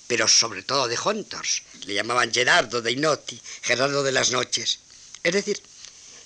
pero 0.09 0.29
sobre 0.29 0.63
todo 0.63 0.89
de 0.89 0.99
Hunters. 0.99 1.63
Le 1.87 1.95
llamaban 1.95 2.35
Gerardo 2.35 2.83
de 2.83 2.93
Inotti, 2.93 3.41
Gerardo 3.63 4.03
de 4.03 4.13
las 4.13 4.33
Noches. 4.33 4.81
Es 5.23 5.33
decir, 5.33 5.63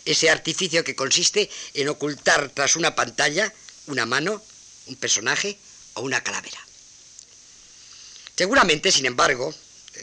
ese 0.07 0.31
artificio 0.31 0.83
que 0.83 0.97
consiste 0.97 1.51
en 1.75 1.89
ocultar 1.89 2.51
tras 2.51 2.77
una 2.77 2.95
pantalla 2.95 3.53
una 3.87 4.07
mano, 4.07 4.43
un 4.87 4.97
personaje 4.97 5.59
o 5.95 6.03
una 6.03 6.23
calavera. 6.23 6.59
Seguramente, 8.37 8.91
sin 8.91 9.05
embargo, 9.05 9.55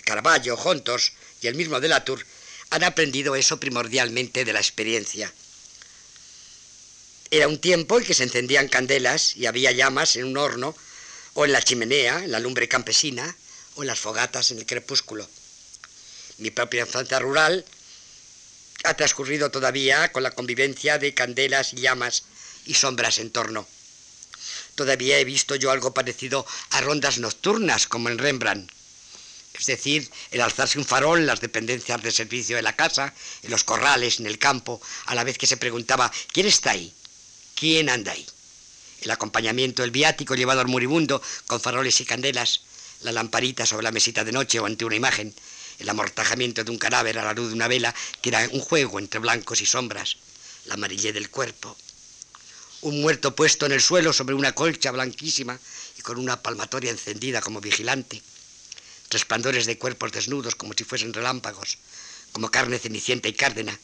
Caravaggio, 0.06 0.56
Hunters 0.58 1.14
y 1.42 1.48
el 1.48 1.56
mismo 1.56 1.80
de 1.80 1.88
Latour 1.88 2.24
han 2.70 2.84
aprendido 2.84 3.36
eso 3.36 3.60
primordialmente 3.60 4.46
de 4.46 4.54
la 4.54 4.60
experiencia. 4.60 5.34
Era 7.30 7.48
un 7.48 7.60
tiempo 7.60 7.98
en 7.98 8.06
que 8.06 8.14
se 8.14 8.24
encendían 8.24 8.70
candelas 8.70 9.36
y 9.36 9.46
había 9.46 9.72
llamas 9.72 10.16
en 10.16 10.26
un 10.26 10.38
horno 10.38 10.76
o 11.34 11.46
en 11.46 11.52
la 11.52 11.62
chimenea, 11.62 12.24
en 12.24 12.32
la 12.32 12.40
lumbre 12.40 12.68
campesina, 12.68 13.36
o 13.76 13.84
en 13.84 13.88
las 13.88 14.00
fogatas 14.00 14.52
en 14.52 14.58
el 14.58 14.66
crepúsculo. 14.66 15.30
Mi 16.38 16.52
propia 16.52 16.82
infancia 16.82 17.20
rural 17.20 17.66
ha 18.84 18.94
transcurrido 18.96 19.52
todavía 19.52 20.12
con 20.12 20.24
la 20.24 20.32
convivencia 20.32 20.98
de 20.98 21.14
candelas, 21.14 21.74
llamas 21.74 22.24
y 22.66 22.74
sombras 22.74 23.20
en 23.20 23.32
torno. 23.32 23.68
Todavía 24.76 25.20
he 25.20 25.26
visto 25.26 25.56
yo 25.56 25.72
algo 25.72 25.94
parecido 25.94 26.46
a 26.70 26.82
rondas 26.82 27.18
nocturnas 27.18 27.88
como 27.88 28.10
en 28.10 28.20
Rembrandt. 28.20 28.72
Es 29.60 29.66
decir, 29.66 30.10
el 30.32 30.42
alzarse 30.42 30.78
un 30.78 30.86
farol 30.86 31.20
en 31.20 31.26
las 31.26 31.42
dependencias 31.42 32.02
de 32.02 32.12
servicio 32.12 32.56
de 32.56 32.62
la 32.62 32.76
casa, 32.76 33.14
en 33.42 33.50
los 33.50 33.64
corrales, 33.64 34.20
en 34.20 34.28
el 34.28 34.38
campo, 34.38 34.80
a 35.06 35.16
la 35.16 35.24
vez 35.24 35.38
que 35.38 35.48
se 35.48 35.58
preguntaba 35.58 36.12
¿quién 36.32 36.46
está 36.46 36.72
ahí? 36.72 36.94
¿Quién 37.56 37.90
anda 37.90 38.12
ahí? 38.12 38.26
El 39.02 39.12
acompañamiento 39.12 39.82
del 39.82 39.92
viático 39.92 40.36
llevado 40.36 40.62
al 40.62 40.68
moribundo 40.68 41.22
con 41.48 41.60
faroles 41.60 42.00
y 42.02 42.06
candelas, 42.06 42.62
la 43.02 43.12
lamparita 43.12 43.66
sobre 43.66 43.84
la 43.84 43.92
mesita 43.92 44.24
de 44.24 44.32
noche 44.32 44.60
o 44.60 44.66
ante 44.66 44.86
una 44.86 44.96
imagen, 44.96 45.34
el 45.80 45.90
amortajamiento 45.90 46.64
de 46.64 46.72
un 46.72 46.78
cadáver 46.78 47.18
a 47.20 47.26
la 47.26 47.34
luz 47.34 47.50
de 47.50 47.56
una 47.56 47.68
vela, 47.68 47.94
que 48.22 48.30
era 48.30 48.48
un 48.52 48.60
juego 48.60 49.00
entre 49.00 49.20
blancos 49.20 49.62
y 49.62 49.66
sombras, 49.66 50.18
la 50.66 50.76
amarillez 50.76 51.14
del 51.14 51.30
cuerpo, 51.30 51.76
un 52.82 53.02
muerto 53.02 53.36
puesto 53.36 53.66
en 53.66 53.72
el 53.72 53.82
suelo 53.82 54.14
sobre 54.14 54.36
una 54.36 54.54
colcha 54.54 54.92
blanquísima 54.92 55.60
y 55.98 56.02
con 56.02 56.18
una 56.18 56.42
palmatoria 56.42 56.92
encendida 56.92 57.42
como 57.42 57.62
vigilante, 57.62 58.22
resplandores 59.10 59.66
de 59.66 59.78
cuerpos 59.78 60.12
desnudos 60.12 60.56
como 60.56 60.74
si 60.74 60.84
fuesen 60.84 61.14
relámpagos, 61.14 61.78
como 62.32 62.52
carne 62.52 62.80
cenicienta 62.80 63.28
y 63.28 63.34
cárdena, 63.34 63.80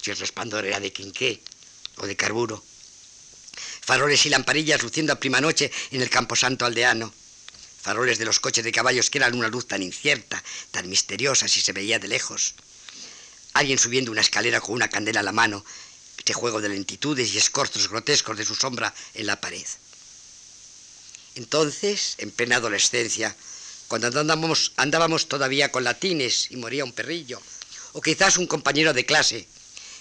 si 0.00 0.10
el 0.10 0.16
resplandor 0.18 0.64
era 0.64 0.80
de 0.80 0.92
quinqué 0.92 1.42
o 1.96 2.06
de 2.06 2.16
carburo, 2.16 2.62
faroles 3.82 4.24
y 4.26 4.30
lamparillas 4.30 4.82
luciendo 4.82 5.12
a 5.12 5.20
prima 5.20 5.40
noche 5.40 5.70
en 5.90 6.02
el 6.02 6.10
camposanto 6.10 6.64
aldeano, 6.64 7.12
faroles 7.82 8.18
de 8.18 8.24
los 8.24 8.40
coches 8.40 8.64
de 8.64 8.72
caballos 8.72 9.10
que 9.10 9.18
eran 9.18 9.34
una 9.34 9.48
luz 9.48 9.66
tan 9.66 9.82
incierta, 9.82 10.42
tan 10.70 10.88
misteriosa 10.88 11.48
si 11.48 11.60
se 11.60 11.72
veía 11.72 11.98
de 11.98 12.08
lejos. 12.08 12.54
Alguien 13.54 13.78
subiendo 13.78 14.10
una 14.10 14.20
escalera 14.20 14.60
con 14.60 14.74
una 14.74 14.88
candela 14.88 15.20
a 15.20 15.24
la 15.24 15.32
mano, 15.32 15.64
este 16.16 16.32
juego 16.32 16.60
de 16.60 16.68
lentitudes 16.68 17.34
y 17.34 17.38
escorzos 17.38 17.88
grotescos 17.88 18.36
de 18.36 18.44
su 18.44 18.54
sombra 18.54 18.94
en 19.14 19.26
la 19.26 19.40
pared. 19.40 19.66
Entonces, 21.34 22.14
en 22.18 22.30
plena 22.30 22.56
adolescencia, 22.56 23.34
cuando 23.92 24.08
andábamos, 24.76 25.28
todavía 25.28 25.70
con 25.70 25.84
latines 25.84 26.50
y 26.50 26.56
moría 26.56 26.82
un 26.82 26.94
perrillo, 26.94 27.42
o 27.92 28.00
quizás 28.00 28.38
un 28.38 28.46
compañero 28.46 28.94
de 28.94 29.04
clase, 29.04 29.46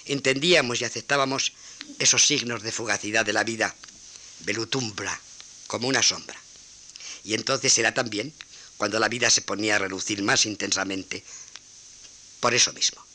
entendíamos 0.05 0.79
y 0.79 0.85
aceptábamos 0.85 1.51
esos 1.99 2.25
signos 2.25 2.63
de 2.63 2.71
fugacidad 2.71 3.25
de 3.25 3.33
la 3.33 3.43
vida, 3.43 3.75
velutumbra, 4.47 5.19
como 5.67 5.89
una 5.89 6.01
sombra. 6.01 6.39
Y 7.25 7.33
entonces 7.33 7.77
era 7.79 7.93
también 7.93 8.33
cuando 8.77 8.97
la 8.97 9.09
vida 9.09 9.29
se 9.29 9.41
ponía 9.41 9.75
a 9.75 9.79
relucir 9.79 10.23
más 10.23 10.45
intensamente. 10.45 11.25
Por 12.39 12.53
eso 12.53 12.71
mismo. 12.71 13.05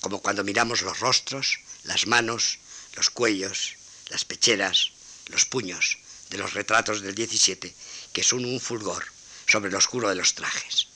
Como 0.00 0.22
cuando 0.22 0.44
miramos 0.44 0.80
los 0.80 1.00
rostros, 1.00 1.60
las 1.82 2.06
manos, 2.06 2.56
los 2.94 3.10
cuellos, 3.10 3.76
las 4.08 4.24
pecheras, 4.24 4.92
los 5.26 5.44
puños 5.44 5.98
de 6.30 6.38
los 6.38 6.54
retratos 6.54 7.02
del 7.02 7.14
17, 7.14 7.74
que 8.14 8.22
son 8.22 8.46
un 8.46 8.58
fulgor 8.60 9.12
sobre 9.46 9.70
lo 9.70 9.78
oscuro 9.78 10.08
de 10.08 10.14
los 10.14 10.34
trajes. 10.34 10.88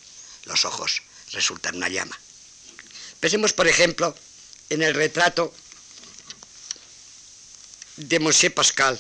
Los 0.45 0.65
ojos 0.65 1.03
resultan 1.33 1.77
una 1.77 1.89
llama. 1.89 2.19
Pensemos, 3.21 3.53
por 3.53 3.69
ejemplo, 3.69 4.17
en 4.71 4.83
el 4.83 4.95
retrato 4.95 5.55
de 7.97 8.21
Monsieur 8.21 8.55
Pascal, 8.55 8.99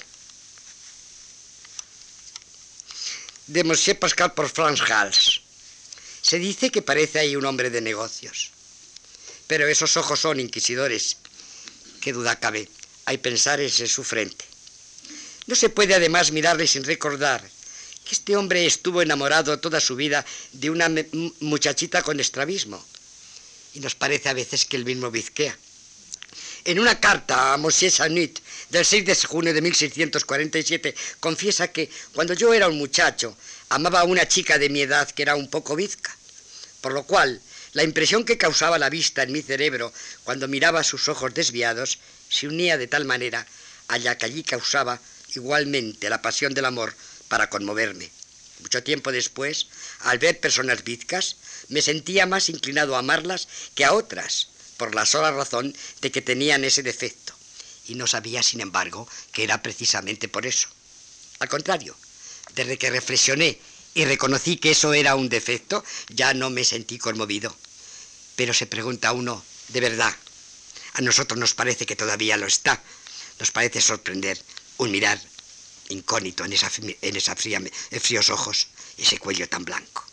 de 3.46 3.64
Monsieur 3.64 3.98
Pascal 3.98 4.34
por 4.34 4.48
Franz 4.48 4.80
Hals. 4.90 5.42
Se 6.20 6.38
dice 6.38 6.70
que 6.70 6.82
parece 6.82 7.20
ahí 7.20 7.36
un 7.36 7.46
hombre 7.46 7.70
de 7.70 7.80
negocios. 7.80 8.50
Pero 9.46 9.66
esos 9.66 9.96
ojos 9.96 10.20
son 10.20 10.40
inquisidores. 10.40 11.16
Qué 12.00 12.12
duda 12.12 12.38
cabe. 12.38 12.68
Hay 13.06 13.18
pensares 13.18 13.80
en 13.80 13.88
su 13.88 14.04
frente. 14.04 14.44
No 15.46 15.54
se 15.54 15.70
puede 15.70 15.94
además 15.94 16.30
mirarle 16.32 16.66
sin 16.66 16.84
recordar 16.84 17.48
que 18.08 18.14
este 18.14 18.36
hombre 18.36 18.64
estuvo 18.64 19.02
enamorado 19.02 19.60
toda 19.60 19.80
su 19.80 19.94
vida 19.94 20.24
de 20.52 20.70
una 20.70 20.88
muchachita 21.40 22.02
con 22.02 22.18
estrabismo. 22.18 22.82
Y 23.74 23.80
nos 23.80 23.94
parece 23.94 24.30
a 24.30 24.32
veces 24.32 24.64
que 24.64 24.78
el 24.78 24.86
mismo 24.86 25.10
Vizquea. 25.10 25.56
En 26.64 26.78
una 26.80 26.98
carta 26.98 27.52
a 27.52 27.58
Monsieur 27.58 27.92
Sanut 27.92 28.38
del 28.70 28.86
6 28.86 29.04
de 29.04 29.14
junio 29.14 29.52
de 29.52 29.60
1647 29.60 30.94
confiesa 31.20 31.68
que 31.68 31.90
cuando 32.14 32.32
yo 32.32 32.54
era 32.54 32.68
un 32.68 32.78
muchacho 32.78 33.36
amaba 33.68 34.00
a 34.00 34.04
una 34.04 34.26
chica 34.26 34.58
de 34.58 34.70
mi 34.70 34.80
edad 34.80 35.10
que 35.10 35.22
era 35.22 35.36
un 35.36 35.50
poco 35.50 35.76
bizca, 35.76 36.16
por 36.80 36.92
lo 36.92 37.04
cual 37.04 37.42
la 37.74 37.84
impresión 37.84 38.24
que 38.24 38.38
causaba 38.38 38.78
la 38.78 38.88
vista 38.88 39.22
en 39.22 39.32
mi 39.32 39.42
cerebro 39.42 39.92
cuando 40.24 40.48
miraba 40.48 40.82
sus 40.82 41.08
ojos 41.08 41.34
desviados 41.34 41.98
se 42.30 42.48
unía 42.48 42.78
de 42.78 42.86
tal 42.86 43.04
manera 43.04 43.46
a 43.88 43.98
la 43.98 44.16
que 44.16 44.26
allí 44.26 44.42
causaba 44.42 44.98
igualmente 45.34 46.08
la 46.08 46.22
pasión 46.22 46.54
del 46.54 46.64
amor 46.64 46.94
para 47.28 47.50
conmoverme. 47.50 48.10
Mucho 48.60 48.82
tiempo 48.82 49.12
después, 49.12 49.68
al 50.00 50.18
ver 50.18 50.40
personas 50.40 50.82
bizcas, 50.82 51.36
me 51.68 51.82
sentía 51.82 52.26
más 52.26 52.48
inclinado 52.48 52.96
a 52.96 53.00
amarlas 53.00 53.48
que 53.74 53.84
a 53.84 53.92
otras, 53.92 54.48
por 54.76 54.94
la 54.94 55.06
sola 55.06 55.30
razón 55.30 55.74
de 56.00 56.10
que 56.10 56.22
tenían 56.22 56.64
ese 56.64 56.82
defecto. 56.82 57.34
Y 57.86 57.94
no 57.94 58.06
sabía, 58.06 58.42
sin 58.42 58.60
embargo, 58.60 59.08
que 59.32 59.44
era 59.44 59.62
precisamente 59.62 60.28
por 60.28 60.46
eso. 60.46 60.68
Al 61.38 61.48
contrario, 61.48 61.96
desde 62.54 62.78
que 62.78 62.90
reflexioné 62.90 63.58
y 63.94 64.04
reconocí 64.04 64.56
que 64.56 64.72
eso 64.72 64.92
era 64.92 65.14
un 65.14 65.28
defecto, 65.28 65.84
ya 66.08 66.34
no 66.34 66.50
me 66.50 66.64
sentí 66.64 66.98
conmovido. 66.98 67.56
Pero 68.36 68.52
se 68.54 68.66
pregunta 68.66 69.12
uno, 69.12 69.44
de 69.68 69.80
verdad, 69.80 70.14
a 70.94 71.00
nosotros 71.00 71.38
nos 71.38 71.54
parece 71.54 71.86
que 71.86 71.96
todavía 71.96 72.36
lo 72.36 72.46
está. 72.46 72.82
Nos 73.38 73.52
parece 73.52 73.80
sorprender 73.80 74.38
un 74.78 74.90
mirar 74.90 75.20
incógnito 75.88 76.44
en 76.44 76.52
esa, 76.52 76.70
en 76.78 77.16
esa 77.16 77.36
fríos 77.36 78.30
ojos, 78.30 78.68
ese 78.96 79.18
cuello 79.18 79.48
tan 79.48 79.64
blanco. 79.64 80.04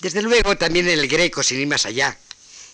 Desde 0.00 0.22
luego, 0.22 0.56
también 0.58 0.88
en 0.88 0.98
el 0.98 1.08
greco, 1.08 1.42
sin 1.42 1.60
ir 1.60 1.66
más 1.66 1.86
allá, 1.86 2.18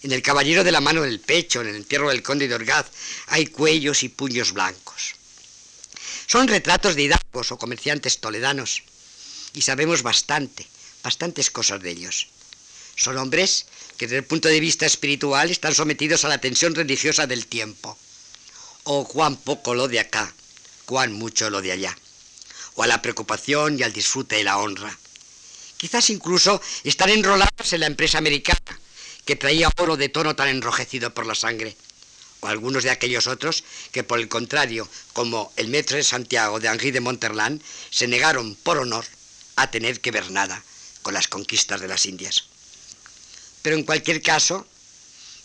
en 0.02 0.12
el 0.12 0.22
caballero 0.22 0.64
de 0.64 0.72
la 0.72 0.80
mano 0.80 1.02
del 1.02 1.20
pecho, 1.20 1.60
en 1.60 1.68
el 1.68 1.76
entierro 1.76 2.08
del 2.08 2.22
conde 2.22 2.48
de 2.48 2.54
Orgaz, 2.54 2.86
hay 3.28 3.46
cuellos 3.46 4.02
y 4.02 4.08
puños 4.08 4.52
blancos. 4.52 5.14
Son 6.26 6.48
retratos 6.48 6.96
de 6.96 7.02
hidalgos 7.02 7.52
o 7.52 7.58
comerciantes 7.58 8.18
toledanos, 8.18 8.82
y 9.52 9.62
sabemos 9.62 10.02
bastante, 10.02 10.66
bastantes 11.02 11.50
cosas 11.50 11.82
de 11.82 11.90
ellos. 11.90 12.28
Son 12.96 13.16
hombres 13.18 13.66
que 13.96 14.06
desde 14.06 14.18
el 14.18 14.24
punto 14.24 14.48
de 14.48 14.60
vista 14.60 14.86
espiritual 14.86 15.50
están 15.50 15.74
sometidos 15.74 16.24
a 16.24 16.28
la 16.28 16.38
tensión 16.38 16.74
religiosa 16.74 17.26
del 17.26 17.46
tiempo. 17.46 17.98
O 18.84 19.06
cuán 19.06 19.36
poco 19.36 19.74
lo 19.74 19.88
de 19.88 20.00
acá, 20.00 20.34
cuán 20.90 21.12
mucho 21.12 21.50
lo 21.50 21.62
de 21.62 21.70
allá, 21.70 21.96
o 22.74 22.82
a 22.82 22.88
la 22.88 23.00
preocupación 23.00 23.78
y 23.78 23.84
al 23.84 23.92
disfrute 23.92 24.40
y 24.40 24.42
la 24.42 24.58
honra. 24.58 24.98
Quizás 25.76 26.10
incluso 26.10 26.60
están 26.82 27.10
enrolados 27.10 27.72
en 27.72 27.78
la 27.78 27.86
empresa 27.86 28.18
americana, 28.18 28.80
que 29.24 29.36
traía 29.36 29.70
oro 29.78 29.96
de 29.96 30.08
tono 30.08 30.34
tan 30.34 30.48
enrojecido 30.48 31.14
por 31.14 31.26
la 31.26 31.36
sangre, 31.36 31.76
o 32.40 32.48
algunos 32.48 32.82
de 32.82 32.90
aquellos 32.90 33.28
otros 33.28 33.62
que, 33.92 34.02
por 34.02 34.18
el 34.18 34.26
contrario, 34.26 34.88
como 35.12 35.52
el 35.54 35.68
maître 35.68 35.98
de 35.98 36.02
Santiago 36.02 36.58
de 36.58 36.66
Henri 36.66 36.90
de 36.90 36.98
Monterland, 36.98 37.62
se 37.90 38.08
negaron 38.08 38.56
por 38.56 38.78
honor 38.78 39.06
a 39.54 39.70
tener 39.70 40.00
que 40.00 40.10
ver 40.10 40.32
nada 40.32 40.60
con 41.02 41.14
las 41.14 41.28
conquistas 41.28 41.80
de 41.80 41.86
las 41.86 42.04
Indias. 42.04 42.50
Pero 43.62 43.76
en 43.76 43.84
cualquier 43.84 44.22
caso, 44.22 44.66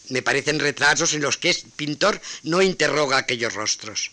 me 0.09 0.23
parecen 0.23 0.57
retratos 0.57 1.13
en 1.13 1.21
los 1.21 1.37
que 1.37 1.51
el 1.51 1.57
pintor 1.75 2.19
no 2.41 2.63
interroga 2.63 3.17
aquellos 3.17 3.53
rostros, 3.53 4.09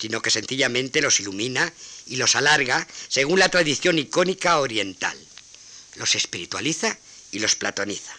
sino 0.00 0.22
que 0.22 0.30
sencillamente 0.30 1.02
los 1.02 1.20
ilumina 1.20 1.72
y 2.06 2.16
los 2.16 2.34
alarga 2.34 2.86
según 3.08 3.38
la 3.38 3.50
tradición 3.50 3.98
icónica 3.98 4.58
oriental. 4.58 5.16
Los 5.96 6.14
espiritualiza 6.14 6.98
y 7.32 7.40
los 7.40 7.54
platoniza. 7.54 8.12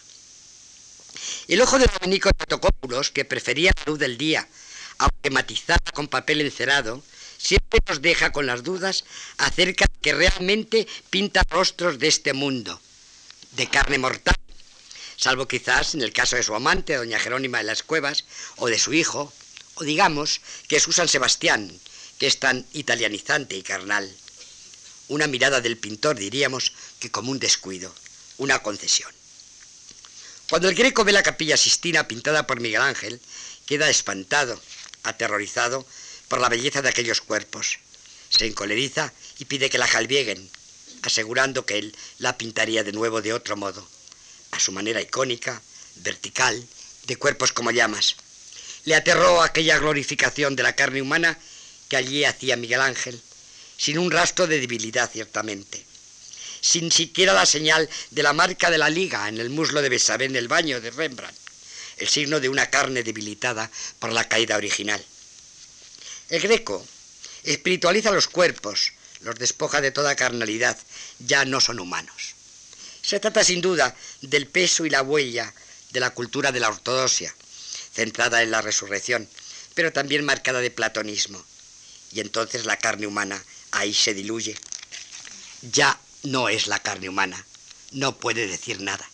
El 1.48 1.60
ojo 1.60 1.78
de 1.78 1.86
Domenico 1.86 2.30
Tatocópulos, 2.30 3.10
que 3.10 3.24
prefería 3.24 3.72
la 3.76 3.82
luz 3.90 3.98
del 3.98 4.16
día, 4.16 4.48
aunque 4.98 5.30
matizada 5.30 5.90
con 5.92 6.06
papel 6.06 6.40
encerado, 6.40 7.02
siempre 7.36 7.80
nos 7.88 8.00
deja 8.00 8.30
con 8.30 8.46
las 8.46 8.62
dudas 8.62 9.04
acerca 9.38 9.86
de 9.86 10.00
que 10.00 10.14
realmente 10.14 10.86
pinta 11.10 11.42
rostros 11.50 11.98
de 11.98 12.06
este 12.06 12.32
mundo, 12.32 12.80
de 13.52 13.66
carne 13.68 13.98
mortal, 13.98 14.36
salvo 15.16 15.48
quizás 15.48 15.94
en 15.94 16.02
el 16.02 16.12
caso 16.12 16.36
de 16.36 16.44
su 16.44 16.54
amante, 16.54 16.94
doña 16.96 17.18
Jerónima 17.18 17.58
de 17.58 17.64
las 17.64 17.82
Cuevas, 17.82 18.24
o 18.56 18.68
de 18.68 18.78
su 18.78 18.92
hijo, 18.92 19.32
o 19.74 19.84
digamos 19.84 20.40
que 20.68 20.76
es 20.76 20.82
su 20.82 20.92
San 20.92 21.08
Sebastián, 21.08 21.78
que 22.18 22.26
es 22.26 22.38
tan 22.38 22.66
italianizante 22.72 23.56
y 23.56 23.62
carnal. 23.62 24.14
Una 25.08 25.26
mirada 25.26 25.60
del 25.60 25.76
pintor, 25.76 26.16
diríamos, 26.16 26.72
que 27.00 27.10
como 27.10 27.30
un 27.30 27.38
descuido, 27.38 27.94
una 28.38 28.62
concesión. 28.62 29.12
Cuando 30.48 30.68
el 30.68 30.74
greco 30.74 31.04
ve 31.04 31.12
la 31.12 31.22
capilla 31.22 31.56
Sistina 31.56 32.06
pintada 32.06 32.46
por 32.46 32.60
Miguel 32.60 32.82
Ángel, 32.82 33.20
queda 33.66 33.88
espantado, 33.88 34.60
aterrorizado 35.02 35.86
por 36.28 36.40
la 36.40 36.48
belleza 36.48 36.82
de 36.82 36.88
aquellos 36.88 37.20
cuerpos. 37.20 37.78
Se 38.28 38.46
encoleriza 38.46 39.12
y 39.38 39.46
pide 39.46 39.70
que 39.70 39.78
la 39.78 39.88
jalbieguen, 39.88 40.50
asegurando 41.02 41.66
que 41.66 41.78
él 41.78 41.96
la 42.18 42.38
pintaría 42.38 42.84
de 42.84 42.92
nuevo 42.92 43.22
de 43.22 43.32
otro 43.32 43.56
modo, 43.56 43.86
a 44.50 44.60
su 44.60 44.72
manera 44.72 45.00
icónica, 45.00 45.60
vertical, 45.96 46.66
de 47.06 47.16
cuerpos 47.16 47.52
como 47.52 47.70
llamas. 47.70 48.16
Le 48.84 48.94
aterró 48.94 49.42
aquella 49.42 49.78
glorificación 49.78 50.56
de 50.56 50.62
la 50.62 50.74
carne 50.74 51.02
humana 51.02 51.38
que 51.88 51.96
allí 51.96 52.24
hacía 52.24 52.56
Miguel 52.56 52.80
Ángel, 52.80 53.20
sin 53.76 53.98
un 53.98 54.10
rastro 54.10 54.46
de 54.46 54.60
debilidad 54.60 55.10
ciertamente, 55.10 55.84
sin 56.60 56.90
siquiera 56.90 57.32
la 57.32 57.46
señal 57.46 57.88
de 58.10 58.22
la 58.22 58.32
marca 58.32 58.70
de 58.70 58.78
la 58.78 58.88
liga 58.88 59.28
en 59.28 59.38
el 59.38 59.50
muslo 59.50 59.82
de 59.82 59.88
Besabé 59.88 60.24
en 60.24 60.36
el 60.36 60.48
baño 60.48 60.80
de 60.80 60.90
Rembrandt, 60.90 61.38
el 61.98 62.08
signo 62.08 62.40
de 62.40 62.48
una 62.48 62.70
carne 62.70 63.02
debilitada 63.02 63.70
por 63.98 64.12
la 64.12 64.28
caída 64.28 64.56
original. 64.56 65.04
El 66.28 66.40
greco 66.40 66.86
espiritualiza 67.44 68.10
los 68.10 68.28
cuerpos, 68.28 68.92
los 69.20 69.36
despoja 69.36 69.80
de 69.80 69.90
toda 69.90 70.16
carnalidad, 70.16 70.78
ya 71.18 71.44
no 71.44 71.60
son 71.60 71.78
humanos. 71.78 72.34
Se 73.02 73.20
trata 73.20 73.44
sin 73.44 73.60
duda 73.60 73.94
del 74.20 74.46
peso 74.46 74.86
y 74.86 74.90
la 74.90 75.02
huella 75.02 75.52
de 75.90 76.00
la 76.00 76.10
cultura 76.10 76.52
de 76.52 76.60
la 76.60 76.68
ortodoxia, 76.68 77.34
centrada 77.92 78.42
en 78.42 78.50
la 78.50 78.62
resurrección, 78.62 79.28
pero 79.74 79.92
también 79.92 80.24
marcada 80.24 80.60
de 80.60 80.70
platonismo 80.70 81.44
y 82.12 82.20
entonces 82.20 82.66
la 82.66 82.76
carne 82.76 83.06
humana 83.06 83.42
ahí 83.70 83.94
se 83.94 84.14
diluye. 84.14 84.56
Ya 85.62 85.98
no 86.24 86.48
es 86.48 86.66
la 86.66 86.78
carne 86.80 87.08
humana, 87.08 87.44
no 87.92 88.18
puede 88.18 88.46
decir 88.46 88.80
nada. 88.80 89.08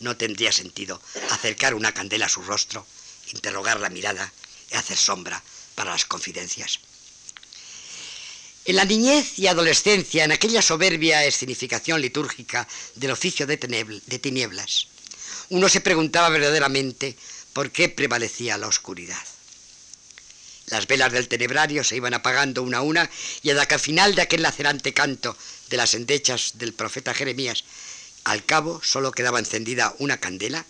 No 0.00 0.16
tendría 0.16 0.52
sentido 0.52 1.02
acercar 1.30 1.74
una 1.74 1.92
candela 1.92 2.26
a 2.26 2.30
su 2.30 2.42
rostro, 2.42 2.86
interrogar 3.32 3.80
la 3.80 3.90
mirada 3.90 4.32
y 4.70 4.76
hacer 4.76 4.96
sombra 4.96 5.42
para 5.74 5.90
las 5.90 6.04
confidencias. 6.04 6.80
En 8.64 8.76
la 8.76 8.84
niñez 8.84 9.38
y 9.38 9.46
adolescencia, 9.46 10.24
en 10.24 10.32
aquella 10.32 10.62
soberbia 10.62 11.24
escenificación 11.24 12.00
litúrgica 12.00 12.68
del 12.94 13.10
oficio 13.10 13.46
de, 13.46 13.56
de 13.56 14.18
tinieblas, 14.18 14.88
uno 15.48 15.68
se 15.68 15.80
preguntaba 15.80 16.28
verdaderamente 16.28 17.16
por 17.58 17.72
qué 17.72 17.88
prevalecía 17.88 18.56
la 18.56 18.68
oscuridad. 18.68 19.20
Las 20.66 20.86
velas 20.86 21.10
del 21.10 21.26
tenebrario 21.26 21.82
se 21.82 21.96
iban 21.96 22.14
apagando 22.14 22.62
una 22.62 22.78
a 22.78 22.82
una 22.82 23.10
y 23.42 23.50
hasta 23.50 23.66
que 23.66 23.74
al 23.74 23.80
final 23.80 24.14
de 24.14 24.22
aquel 24.22 24.42
lacerante 24.42 24.94
canto 24.94 25.36
de 25.68 25.76
las 25.76 25.94
endechas 25.94 26.52
del 26.54 26.72
profeta 26.72 27.14
Jeremías, 27.14 27.64
al 28.22 28.44
cabo 28.44 28.80
solo 28.84 29.10
quedaba 29.10 29.40
encendida 29.40 29.92
una 29.98 30.20
candela 30.20 30.64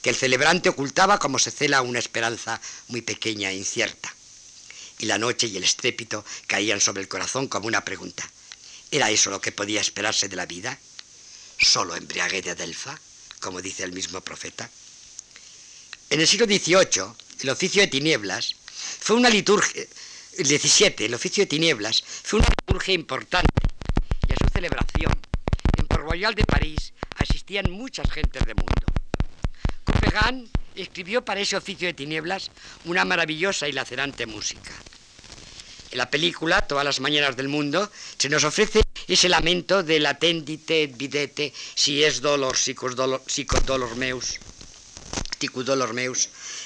que 0.00 0.10
el 0.10 0.14
celebrante 0.14 0.68
ocultaba 0.68 1.18
como 1.18 1.40
se 1.40 1.50
cela 1.50 1.82
una 1.82 1.98
esperanza 1.98 2.60
muy 2.86 3.02
pequeña 3.02 3.50
e 3.50 3.56
incierta. 3.56 4.14
Y 5.00 5.06
la 5.06 5.18
noche 5.18 5.48
y 5.48 5.56
el 5.56 5.64
estrépito 5.64 6.24
caían 6.46 6.80
sobre 6.80 7.02
el 7.02 7.08
corazón 7.08 7.48
como 7.48 7.66
una 7.66 7.84
pregunta. 7.84 8.30
¿Era 8.92 9.10
eso 9.10 9.30
lo 9.30 9.40
que 9.40 9.50
podía 9.50 9.80
esperarse 9.80 10.28
de 10.28 10.36
la 10.36 10.46
vida? 10.46 10.78
¿Solo 11.58 11.96
embriaguez 11.96 12.44
de 12.44 12.52
Adelfa, 12.52 12.96
como 13.40 13.60
dice 13.60 13.82
el 13.82 13.90
mismo 13.90 14.20
profeta? 14.20 14.70
En 16.12 16.20
el 16.20 16.28
siglo 16.28 16.44
XVIII, 16.44 17.04
el 17.40 17.48
oficio 17.48 17.80
de 17.80 17.88
tinieblas 17.88 18.54
fue 18.66 19.16
una 19.16 19.30
liturgia, 19.30 19.82
el 20.36 20.46
17, 20.46 21.06
el 21.06 21.14
oficio 21.14 21.40
de 21.40 21.46
tinieblas, 21.46 22.04
fue 22.04 22.40
una 22.40 22.50
liturgia 22.50 22.92
importante 22.92 23.48
y 24.28 24.32
a 24.34 24.36
su 24.36 24.52
celebración 24.52 25.10
en 25.78 25.86
Port 25.86 26.02
Royal 26.02 26.34
de 26.34 26.44
París 26.44 26.92
asistían 27.16 27.70
muchas 27.70 28.10
gentes 28.10 28.44
del 28.44 28.56
mundo. 28.56 28.84
Couperin 29.84 30.50
escribió 30.74 31.24
para 31.24 31.40
ese 31.40 31.56
oficio 31.56 31.86
de 31.88 31.94
tinieblas 31.94 32.50
una 32.84 33.06
maravillosa 33.06 33.66
y 33.66 33.72
lacerante 33.72 34.26
música. 34.26 34.74
En 35.92 35.96
la 35.96 36.10
película, 36.10 36.60
Todas 36.60 36.84
las 36.84 37.00
mañanas 37.00 37.38
del 37.38 37.48
mundo, 37.48 37.90
se 38.18 38.28
nos 38.28 38.44
ofrece 38.44 38.82
ese 39.08 39.30
lamento 39.30 39.82
de 39.82 39.98
latendite 39.98 40.82
et 40.82 40.94
videte 40.94 41.54
si 41.74 42.04
es 42.04 42.20
dolor, 42.20 42.54
dolor 42.94 43.22
meus, 43.24 43.66
dolor 43.66 43.96
meus, 43.96 44.38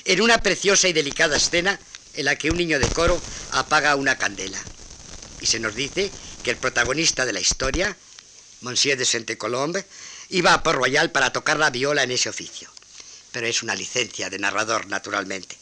en 0.05 0.21
una 0.21 0.43
preciosa 0.43 0.89
y 0.89 0.93
delicada 0.93 1.37
escena 1.37 1.79
en 2.15 2.25
la 2.25 2.37
que 2.37 2.51
un 2.51 2.57
niño 2.59 2.79
de 2.79 2.93
coro 2.93 3.23
apaga 3.51 3.97
una 3.97 4.19
candela. 4.19 4.63
Y 5.41 5.47
se 5.47 5.61
nos 5.61 5.75
dice 5.75 6.13
que 6.43 6.51
el 6.51 6.59
protagonista 6.59 7.27
de 7.27 7.33
la 7.33 7.41
historia, 7.41 7.97
Monsieur 8.61 8.97
de 8.97 9.05
Sainte-Colombe, 9.05 9.85
iba 10.31 10.53
a 10.53 10.63
Port 10.63 10.79
Royal 10.79 11.11
para 11.11 11.33
tocar 11.33 11.59
la 11.59 11.71
viola 11.71 12.03
en 12.03 12.11
ese 12.11 12.29
oficio. 12.29 12.71
Pero 13.33 13.47
es 13.47 13.63
una 13.63 13.75
licencia 13.75 14.31
de 14.31 14.39
narrador, 14.39 14.87
naturalmente. 14.87 15.57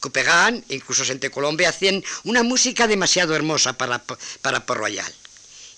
Couperin, 0.00 0.64
incluso 0.68 1.04
Sainte-Colombe, 1.04 1.66
hacían 1.66 2.02
una 2.24 2.42
música 2.42 2.86
demasiado 2.86 3.36
hermosa 3.36 3.74
para, 3.74 4.02
para 4.40 4.66
Port 4.66 4.80
Royal. 4.80 5.14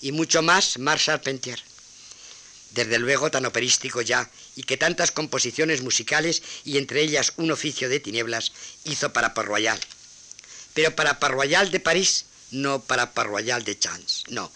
Y 0.00 0.12
mucho 0.12 0.42
más 0.42 0.78
Marshall 0.78 1.20
Pentier 1.20 1.62
desde 2.74 2.98
luego 2.98 3.30
tan 3.30 3.46
operístico 3.46 4.02
ya, 4.02 4.28
y 4.56 4.62
que 4.62 4.76
tantas 4.76 5.10
composiciones 5.10 5.82
musicales, 5.82 6.42
y 6.64 6.78
entre 6.78 7.02
ellas 7.02 7.32
un 7.36 7.50
oficio 7.50 7.88
de 7.88 8.00
tinieblas, 8.00 8.52
hizo 8.84 9.12
para 9.12 9.34
Parroyal. 9.34 9.78
Pero 10.74 10.94
para 10.94 11.18
Parroyal 11.18 11.70
de 11.70 11.80
París, 11.80 12.26
no 12.50 12.82
para 12.82 13.12
Parroyal 13.12 13.64
de 13.64 13.78
Chance, 13.78 14.24
no. 14.28 14.50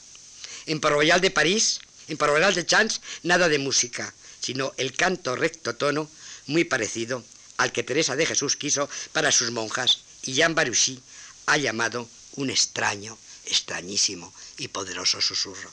En 0.66 0.80
Parroyal 0.80 1.20
de 1.20 1.30
París, 1.30 1.80
en 2.08 2.16
Parroyal 2.16 2.54
de 2.54 2.66
Chance, 2.66 3.00
nada 3.22 3.48
de 3.48 3.58
música, 3.58 4.14
sino 4.40 4.72
el 4.76 4.92
canto 4.94 5.37
recto 5.37 5.74
tono, 5.76 6.11
muy 6.46 6.64
parecido 6.64 7.24
al 7.56 7.72
que 7.72 7.82
Teresa 7.82 8.16
de 8.16 8.26
Jesús 8.26 8.56
quiso 8.56 8.88
para 9.12 9.32
sus 9.32 9.50
monjas, 9.50 10.00
y 10.22 10.32
Jean 10.32 10.54
Baruchy 10.54 11.00
ha 11.46 11.56
llamado 11.56 12.08
un 12.37 12.50
extraño, 12.50 13.18
extrañísimo 13.46 14.32
y 14.58 14.68
poderoso 14.68 15.20
susurro. 15.20 15.70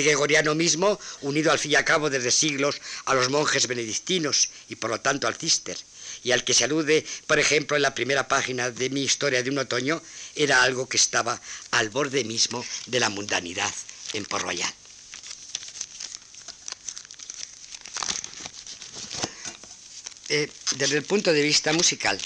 Gregoriano 0.00 0.54
mismo, 0.54 0.98
unido 1.20 1.52
al 1.52 1.58
fin 1.58 1.72
y 1.72 1.74
al 1.74 1.84
cabo 1.84 2.08
desde 2.08 2.30
siglos 2.30 2.80
a 3.04 3.14
los 3.14 3.28
monjes 3.28 3.66
benedictinos 3.66 4.48
y 4.68 4.76
por 4.76 4.90
lo 4.90 5.00
tanto 5.00 5.26
al 5.26 5.34
cister, 5.34 5.76
y 6.24 6.32
al 6.32 6.44
que 6.44 6.54
se 6.54 6.64
alude, 6.64 7.04
por 7.26 7.38
ejemplo, 7.38 7.76
en 7.76 7.82
la 7.82 7.94
primera 7.94 8.28
página 8.28 8.70
de 8.70 8.90
mi 8.90 9.02
historia 9.02 9.42
de 9.42 9.50
un 9.50 9.58
otoño, 9.58 10.02
era 10.34 10.62
algo 10.62 10.88
que 10.88 10.96
estaba 10.96 11.40
al 11.72 11.90
borde 11.90 12.24
mismo 12.24 12.64
de 12.86 13.00
la 13.00 13.10
mundanidad 13.10 13.72
en 14.14 14.24
Port 14.24 14.44
Royal. 14.44 14.72
Eh, 20.28 20.50
desde 20.76 20.96
el 20.96 21.04
punto 21.04 21.32
de 21.32 21.42
vista 21.42 21.74
musical, 21.74 22.18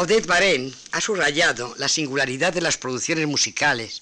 Odette 0.00 0.26
Barén 0.26 0.74
ha 0.92 1.00
subrayado 1.02 1.74
la 1.76 1.86
singularidad 1.86 2.54
de 2.54 2.62
las 2.62 2.78
producciones 2.78 3.26
musicales 3.26 4.00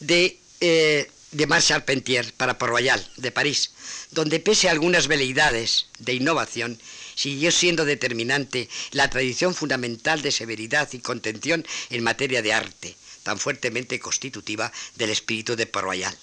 de, 0.00 0.36
eh, 0.60 1.08
de 1.30 1.46
Marshall 1.46 1.84
Pentier 1.84 2.34
para 2.34 2.58
Port 2.58 2.72
Royal 2.72 3.00
de 3.16 3.30
París, 3.30 3.70
donde 4.10 4.40
pese 4.40 4.66
a 4.66 4.72
algunas 4.72 5.06
veleidades 5.06 5.86
de 6.00 6.14
innovación, 6.14 6.76
siguió 7.14 7.52
siendo 7.52 7.84
determinante 7.84 8.68
la 8.90 9.10
tradición 9.10 9.54
fundamental 9.54 10.22
de 10.22 10.32
severidad 10.32 10.88
y 10.92 10.98
contención 10.98 11.64
en 11.90 12.02
materia 12.02 12.42
de 12.42 12.52
arte, 12.52 12.96
tan 13.22 13.38
fuertemente 13.38 14.00
constitutiva 14.00 14.72
del 14.96 15.10
espíritu 15.10 15.54
de 15.54 15.66
Port 15.66 15.84
Royal. 15.84 16.18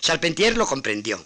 Charpentier 0.00 0.56
lo 0.56 0.66
comprendió 0.66 1.22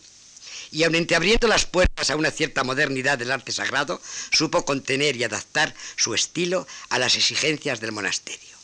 y 0.73 0.85
aun 0.85 0.95
entreabriendo 0.95 1.49
las 1.49 1.67
puertas 1.67 2.11
a 2.11 2.17
una 2.17 2.31
cierta 2.31 2.65
modernidad 2.65 3.19
del 3.19 3.33
arte 3.33 3.53
sagrado, 3.53 4.01
supo 4.31 4.65
contener 4.65 5.17
y 5.17 5.25
adaptar 5.25 5.75
su 5.97 6.15
estilo 6.15 6.67
a 6.89 6.99
las 6.99 7.17
exigencias 7.17 7.81
del 7.81 7.93
monasterio. 7.93 8.57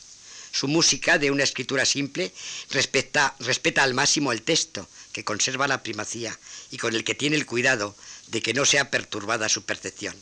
Su 0.52 0.68
música, 0.68 1.18
de 1.18 1.30
una 1.30 1.44
escritura 1.44 1.84
simple, 1.84 2.32
respeta, 2.70 3.34
respeta 3.40 3.82
al 3.82 3.94
máximo 3.94 4.32
el 4.32 4.42
texto, 4.42 4.88
que 5.12 5.24
conserva 5.24 5.68
la 5.68 5.82
primacía 5.82 6.38
y 6.70 6.78
con 6.78 6.94
el 6.94 7.04
que 7.04 7.14
tiene 7.14 7.36
el 7.36 7.46
cuidado 7.46 7.94
de 8.28 8.42
que 8.42 8.54
no 8.54 8.64
sea 8.64 8.90
perturbada 8.90 9.48
su 9.48 9.64
percepción. 9.64 10.14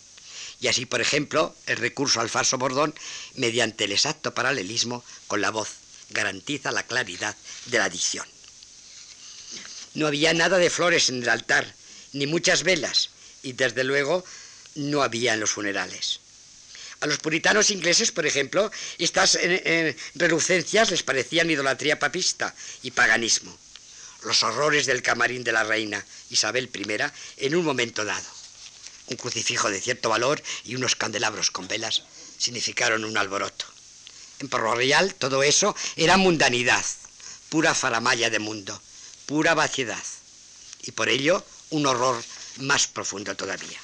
Y 0.61 0.69
así, 0.69 0.87
por 0.87 1.01
ejemplo, 1.01 1.55
el 1.67 1.77
recurso 1.77 2.21
al 2.21 2.31
falso 2.31 2.59
bordón, 2.59 2.95
mediante 3.35 3.85
el 3.85 3.93
exacto 3.93 4.35
paralelismo 4.35 5.05
con 5.27 5.41
la 5.41 5.51
voz, 5.51 5.69
garantiza 6.11 6.73
la 6.73 6.85
claridad 6.85 7.37
de 7.67 7.79
la 7.79 7.89
dicción. 7.89 8.34
No 9.95 10.09
había 10.09 10.35
nada 10.35 10.59
de 10.59 10.71
flores 10.71 11.09
en 11.09 11.23
el 11.23 11.29
altar, 11.29 11.73
ni 12.13 12.27
muchas 12.27 12.65
velas, 12.65 13.11
y 13.43 13.53
desde 13.53 13.85
luego 13.85 14.25
no 14.75 15.03
había 15.03 15.35
en 15.35 15.41
los 15.41 15.53
funerales. 15.53 16.21
A 17.01 17.07
los 17.07 17.19
puritanos 17.19 17.71
ingleses, 17.71 18.11
por 18.11 18.27
ejemplo, 18.27 18.71
estas 18.99 19.37
eh, 19.37 19.63
eh, 19.65 19.97
relucencias 20.15 20.91
les 20.91 21.03
parecían 21.03 21.51
idolatría 21.51 21.99
papista 21.99 22.55
y 22.83 22.91
paganismo. 22.91 23.57
Los 24.25 24.43
horrores 24.43 24.87
del 24.87 25.03
camarín 25.03 25.45
de 25.45 25.53
la 25.53 25.65
reina 25.65 26.05
Isabel 26.31 26.71
I 26.75 27.47
en 27.47 27.55
un 27.55 27.65
momento 27.65 28.05
dado. 28.05 28.27
Un 29.07 29.17
crucifijo 29.17 29.71
de 29.71 29.81
cierto 29.81 30.09
valor 30.09 30.43
y 30.65 30.75
unos 30.75 30.97
candelabros 30.97 31.51
con 31.51 31.69
velas 31.69 32.05
significaron 32.39 33.05
un 33.05 33.19
alboroto. 33.19 33.67
En 34.41 34.49
Porro 34.49 34.75
Real 34.75 35.15
todo 35.15 35.43
eso 35.43 35.77
era 35.95 36.17
mundanidad, 36.17 36.85
pura 37.51 37.75
faramaya 37.75 38.31
de 38.31 38.39
mundo 38.39 38.81
pura 39.27 39.55
vaciedad 39.55 40.03
y 40.83 40.93
por 40.93 41.09
ello 41.09 41.45
un 41.71 41.87
horror 41.87 42.23
más 42.59 42.87
profundo 42.87 43.35
todavía. 43.35 43.81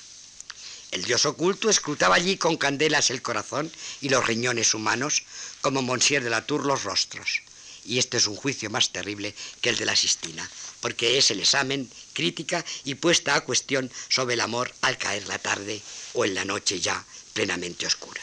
El 0.91 1.05
dios 1.05 1.25
oculto 1.25 1.71
escrutaba 1.71 2.17
allí 2.17 2.37
con 2.37 2.57
candelas 2.57 3.11
el 3.11 3.23
corazón 3.23 3.71
y 4.01 4.09
los 4.09 4.27
riñones 4.27 4.75
humanos, 4.75 5.23
como 5.61 5.83
Monsieur 5.83 6.23
de 6.23 6.31
la 6.31 6.45
Tour 6.47 6.67
los 6.67 6.83
rostros. 6.83 7.43
Y 7.85 7.99
este 7.99 8.17
es 8.17 8.27
un 8.27 8.37
juicio 8.37 8.71
más 8.71 8.91
terrible 8.91 9.35
que 9.61 9.71
el 9.71 9.77
de 9.77 9.87
la 9.87 9.97
Sistina, 9.97 10.49
porque 10.81 11.17
es 11.17 11.31
el 11.31 11.41
examen, 11.41 11.91
crítica 12.13 12.65
y 12.85 12.97
puesta 12.97 13.35
a 13.35 13.43
cuestión 13.43 13.91
sobre 14.09 14.35
el 14.35 14.41
amor 14.41 14.75
al 14.83 14.99
caer 14.99 15.27
la 15.29 15.39
tarde 15.39 15.81
o 16.15 16.25
en 16.25 16.35
la 16.35 16.45
noche 16.45 16.81
ya 16.81 17.05
plenamente 17.33 17.87
oscura. 17.87 18.21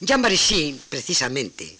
Jean 0.00 0.22
Marisy, 0.22 0.80
precisamente, 0.88 1.78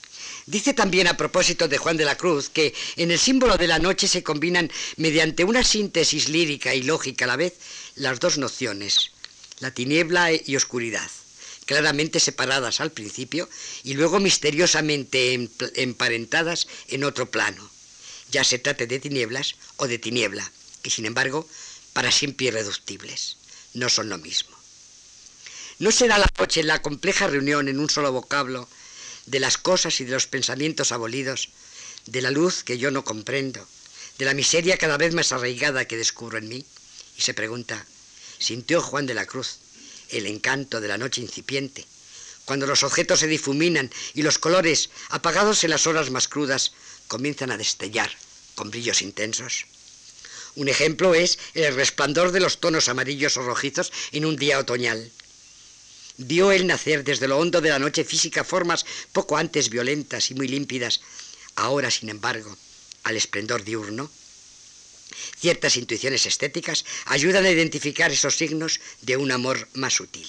Dice 0.50 0.74
también 0.74 1.06
a 1.06 1.16
propósito 1.16 1.68
de 1.68 1.78
Juan 1.78 1.96
de 1.96 2.04
la 2.04 2.16
Cruz 2.16 2.48
que 2.48 2.74
en 2.96 3.12
el 3.12 3.20
símbolo 3.20 3.56
de 3.56 3.68
la 3.68 3.78
noche 3.78 4.08
se 4.08 4.24
combinan 4.24 4.68
mediante 4.96 5.44
una 5.44 5.62
síntesis 5.62 6.28
lírica 6.28 6.74
y 6.74 6.82
lógica 6.82 7.24
a 7.24 7.28
la 7.28 7.36
vez 7.36 7.54
las 7.94 8.18
dos 8.18 8.36
nociones, 8.36 9.12
la 9.60 9.70
tiniebla 9.70 10.32
y 10.32 10.56
oscuridad, 10.56 11.08
claramente 11.66 12.18
separadas 12.18 12.80
al 12.80 12.90
principio 12.90 13.48
y 13.84 13.94
luego 13.94 14.18
misteriosamente 14.18 15.48
emparentadas 15.76 16.66
en 16.88 17.04
otro 17.04 17.30
plano, 17.30 17.70
ya 18.32 18.42
se 18.42 18.58
trate 18.58 18.88
de 18.88 18.98
tinieblas 18.98 19.54
o 19.76 19.86
de 19.86 20.00
tiniebla, 20.00 20.50
y 20.82 20.90
sin 20.90 21.06
embargo 21.06 21.48
para 21.92 22.10
siempre 22.10 22.48
irreductibles, 22.48 23.36
no 23.74 23.88
son 23.88 24.08
lo 24.08 24.18
mismo. 24.18 24.56
No 25.78 25.92
será 25.92 26.18
la 26.18 26.28
noche 26.36 26.64
la 26.64 26.82
compleja 26.82 27.28
reunión 27.28 27.68
en 27.68 27.78
un 27.78 27.88
solo 27.88 28.10
vocablo 28.10 28.68
de 29.30 29.38
las 29.38 29.58
cosas 29.58 30.00
y 30.00 30.04
de 30.04 30.10
los 30.10 30.26
pensamientos 30.26 30.90
abolidos, 30.90 31.50
de 32.06 32.20
la 32.20 32.32
luz 32.32 32.64
que 32.64 32.78
yo 32.78 32.90
no 32.90 33.04
comprendo, 33.04 33.64
de 34.18 34.24
la 34.24 34.34
miseria 34.34 34.76
cada 34.76 34.96
vez 34.96 35.14
más 35.14 35.30
arraigada 35.30 35.84
que 35.84 35.96
descubro 35.96 36.38
en 36.38 36.48
mí, 36.48 36.66
y 37.16 37.22
se 37.22 37.32
pregunta, 37.32 37.86
¿sintió 38.38 38.82
Juan 38.82 39.06
de 39.06 39.14
la 39.14 39.26
Cruz 39.26 39.58
el 40.08 40.26
encanto 40.26 40.80
de 40.80 40.88
la 40.88 40.98
noche 40.98 41.20
incipiente, 41.20 41.86
cuando 42.44 42.66
los 42.66 42.82
objetos 42.82 43.20
se 43.20 43.28
difuminan 43.28 43.92
y 44.14 44.22
los 44.22 44.38
colores, 44.38 44.90
apagados 45.10 45.62
en 45.62 45.70
las 45.70 45.86
horas 45.86 46.10
más 46.10 46.26
crudas, 46.26 46.72
comienzan 47.06 47.52
a 47.52 47.56
destellar 47.56 48.10
con 48.56 48.72
brillos 48.72 49.00
intensos? 49.00 49.66
Un 50.56 50.68
ejemplo 50.68 51.14
es 51.14 51.38
el 51.54 51.72
resplandor 51.76 52.32
de 52.32 52.40
los 52.40 52.58
tonos 52.58 52.88
amarillos 52.88 53.36
o 53.36 53.42
rojizos 53.42 53.92
en 54.10 54.24
un 54.24 54.34
día 54.34 54.58
otoñal, 54.58 55.12
vio 56.20 56.52
él 56.52 56.66
nacer 56.66 57.02
desde 57.04 57.28
lo 57.28 57.38
hondo 57.38 57.60
de 57.60 57.70
la 57.70 57.78
noche 57.78 58.04
física 58.04 58.44
formas 58.44 58.84
poco 59.12 59.36
antes 59.36 59.70
violentas 59.70 60.30
y 60.30 60.34
muy 60.34 60.48
límpidas, 60.48 61.00
ahora, 61.56 61.90
sin 61.90 62.08
embargo, 62.08 62.56
al 63.04 63.16
esplendor 63.16 63.64
diurno. 63.64 64.10
Ciertas 65.38 65.76
intuiciones 65.76 66.26
estéticas 66.26 66.84
ayudan 67.06 67.44
a 67.44 67.50
identificar 67.50 68.10
esos 68.10 68.36
signos 68.36 68.80
de 69.02 69.16
un 69.16 69.32
amor 69.32 69.68
más 69.74 69.94
sutil. 69.94 70.28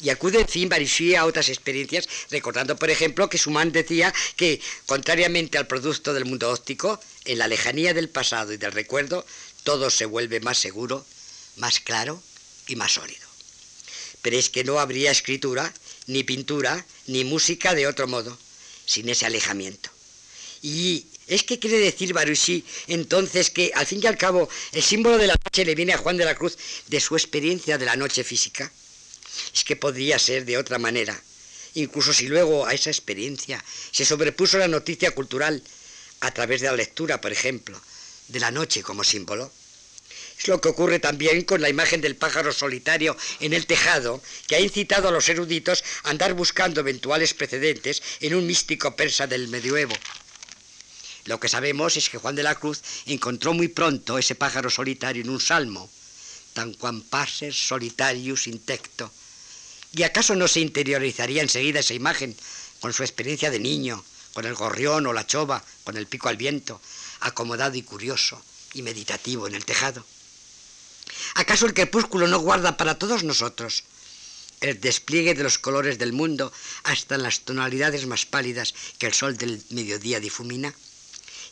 Y 0.00 0.10
acude 0.10 0.40
en 0.40 0.48
fin 0.48 0.68
Barisí 0.68 1.14
a 1.14 1.24
otras 1.24 1.48
experiencias, 1.48 2.06
recordando, 2.30 2.76
por 2.76 2.90
ejemplo, 2.90 3.30
que 3.30 3.38
Schumann 3.38 3.72
decía 3.72 4.12
que, 4.36 4.60
contrariamente 4.84 5.56
al 5.56 5.66
producto 5.66 6.12
del 6.12 6.26
mundo 6.26 6.50
óptico, 6.50 7.00
en 7.24 7.38
la 7.38 7.48
lejanía 7.48 7.94
del 7.94 8.10
pasado 8.10 8.52
y 8.52 8.58
del 8.58 8.72
recuerdo, 8.72 9.24
todo 9.64 9.88
se 9.88 10.04
vuelve 10.04 10.40
más 10.40 10.58
seguro, 10.58 11.06
más 11.56 11.80
claro 11.80 12.22
y 12.68 12.76
más 12.76 12.92
sólido 12.92 13.25
pero 14.26 14.38
es 14.38 14.50
que 14.50 14.64
no 14.64 14.80
habría 14.80 15.12
escritura, 15.12 15.72
ni 16.08 16.24
pintura, 16.24 16.84
ni 17.06 17.22
música 17.22 17.76
de 17.76 17.86
otro 17.86 18.08
modo, 18.08 18.36
sin 18.84 19.08
ese 19.08 19.24
alejamiento. 19.24 19.88
Y 20.62 21.06
es 21.28 21.44
que 21.44 21.60
quiere 21.60 21.78
decir 21.78 22.12
Baruchy 22.12 22.64
entonces 22.88 23.50
que 23.50 23.70
al 23.72 23.86
fin 23.86 24.00
y 24.02 24.08
al 24.08 24.18
cabo 24.18 24.48
el 24.72 24.82
símbolo 24.82 25.16
de 25.16 25.28
la 25.28 25.36
noche 25.44 25.64
le 25.64 25.76
viene 25.76 25.92
a 25.92 25.98
Juan 25.98 26.16
de 26.16 26.24
la 26.24 26.34
Cruz 26.34 26.58
de 26.88 27.00
su 27.00 27.14
experiencia 27.14 27.78
de 27.78 27.84
la 27.84 27.94
noche 27.94 28.24
física. 28.24 28.72
Es 29.54 29.62
que 29.62 29.76
podría 29.76 30.18
ser 30.18 30.44
de 30.44 30.58
otra 30.58 30.80
manera, 30.80 31.22
incluso 31.74 32.12
si 32.12 32.26
luego 32.26 32.66
a 32.66 32.74
esa 32.74 32.90
experiencia 32.90 33.64
se 33.92 34.04
sobrepuso 34.04 34.58
la 34.58 34.66
noticia 34.66 35.12
cultural 35.12 35.62
a 36.18 36.32
través 36.32 36.62
de 36.62 36.66
la 36.66 36.74
lectura, 36.74 37.20
por 37.20 37.30
ejemplo, 37.30 37.80
de 38.26 38.40
la 38.40 38.50
noche 38.50 38.82
como 38.82 39.04
símbolo. 39.04 39.52
Es 40.38 40.48
lo 40.48 40.60
que 40.60 40.68
ocurre 40.68 40.98
también 40.98 41.42
con 41.42 41.60
la 41.60 41.68
imagen 41.68 42.00
del 42.00 42.16
pájaro 42.16 42.52
solitario 42.52 43.16
en 43.40 43.52
el 43.52 43.66
tejado, 43.66 44.22
que 44.46 44.56
ha 44.56 44.60
incitado 44.60 45.08
a 45.08 45.12
los 45.12 45.28
eruditos 45.28 45.82
a 46.04 46.10
andar 46.10 46.34
buscando 46.34 46.80
eventuales 46.80 47.34
precedentes 47.34 48.02
en 48.20 48.34
un 48.34 48.46
místico 48.46 48.94
persa 48.96 49.26
del 49.26 49.48
medioevo. 49.48 49.94
Lo 51.24 51.40
que 51.40 51.48
sabemos 51.48 51.96
es 51.96 52.08
que 52.08 52.18
Juan 52.18 52.36
de 52.36 52.44
la 52.44 52.54
Cruz 52.54 52.82
encontró 53.06 53.52
muy 53.52 53.68
pronto 53.68 54.18
ese 54.18 54.36
pájaro 54.36 54.70
solitario 54.70 55.22
en 55.22 55.30
un 55.30 55.40
salmo, 55.40 55.90
tan 56.52 56.74
quan 56.74 57.02
passer 57.02 57.52
solitarius 57.52 58.46
intecto. 58.46 59.10
¿Y 59.92 60.04
acaso 60.04 60.36
no 60.36 60.46
se 60.46 60.60
interiorizaría 60.60 61.42
enseguida 61.42 61.80
esa 61.80 61.94
imagen 61.94 62.36
con 62.80 62.92
su 62.92 63.02
experiencia 63.02 63.50
de 63.50 63.58
niño, 63.58 64.04
con 64.34 64.44
el 64.44 64.54
gorrión 64.54 65.06
o 65.06 65.12
la 65.12 65.26
chova, 65.26 65.64
con 65.82 65.96
el 65.96 66.06
pico 66.06 66.28
al 66.28 66.36
viento, 66.36 66.80
acomodado 67.20 67.74
y 67.76 67.82
curioso 67.82 68.40
y 68.74 68.82
meditativo 68.82 69.48
en 69.48 69.54
el 69.54 69.64
tejado? 69.64 70.04
¿Acaso 71.34 71.66
el 71.66 71.74
crepúsculo 71.74 72.26
no 72.26 72.38
guarda 72.38 72.76
para 72.76 72.98
todos 72.98 73.22
nosotros 73.22 73.84
el 74.60 74.80
despliegue 74.80 75.34
de 75.34 75.42
los 75.42 75.58
colores 75.58 75.98
del 75.98 76.12
mundo 76.12 76.52
hasta 76.84 77.16
en 77.16 77.22
las 77.22 77.40
tonalidades 77.40 78.06
más 78.06 78.24
pálidas 78.24 78.74
que 78.98 79.06
el 79.06 79.14
sol 79.14 79.36
del 79.36 79.62
mediodía 79.70 80.20
difumina? 80.20 80.74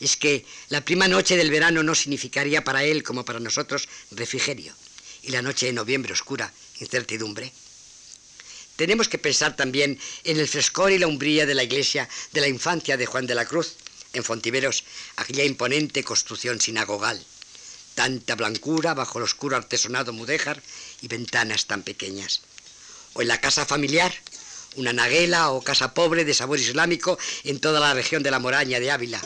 Es 0.00 0.16
que 0.16 0.44
la 0.68 0.84
prima 0.84 1.06
noche 1.06 1.36
del 1.36 1.50
verano 1.50 1.82
no 1.82 1.94
significaría 1.94 2.64
para 2.64 2.84
él 2.84 3.02
como 3.02 3.24
para 3.24 3.40
nosotros 3.40 3.88
refrigerio 4.10 4.74
y 5.22 5.30
la 5.30 5.42
noche 5.42 5.66
de 5.66 5.72
noviembre 5.72 6.12
oscura, 6.12 6.52
incertidumbre. 6.80 7.52
Tenemos 8.76 9.08
que 9.08 9.18
pensar 9.18 9.54
también 9.54 10.00
en 10.24 10.40
el 10.40 10.48
frescor 10.48 10.90
y 10.90 10.98
la 10.98 11.06
umbría 11.06 11.46
de 11.46 11.54
la 11.54 11.62
iglesia 11.62 12.08
de 12.32 12.40
la 12.40 12.48
infancia 12.48 12.96
de 12.96 13.06
Juan 13.06 13.26
de 13.26 13.34
la 13.34 13.46
Cruz, 13.46 13.76
en 14.12 14.24
Fontiveros, 14.24 14.84
aquella 15.16 15.44
imponente 15.44 16.02
construcción 16.04 16.60
sinagogal 16.60 17.24
tanta 17.94 18.34
blancura 18.34 18.94
bajo 18.94 19.18
el 19.18 19.24
oscuro 19.24 19.56
artesonado 19.56 20.12
mudéjar 20.12 20.62
y 21.00 21.08
ventanas 21.08 21.66
tan 21.66 21.82
pequeñas. 21.82 22.42
O 23.14 23.22
en 23.22 23.28
la 23.28 23.40
casa 23.40 23.66
familiar, 23.66 24.12
una 24.76 24.92
naguela 24.92 25.50
o 25.50 25.62
casa 25.62 25.94
pobre 25.94 26.24
de 26.24 26.34
sabor 26.34 26.58
islámico 26.58 27.18
en 27.44 27.60
toda 27.60 27.80
la 27.80 27.94
región 27.94 28.22
de 28.22 28.30
la 28.30 28.38
Moraña 28.38 28.80
de 28.80 28.90
Ávila. 28.90 29.22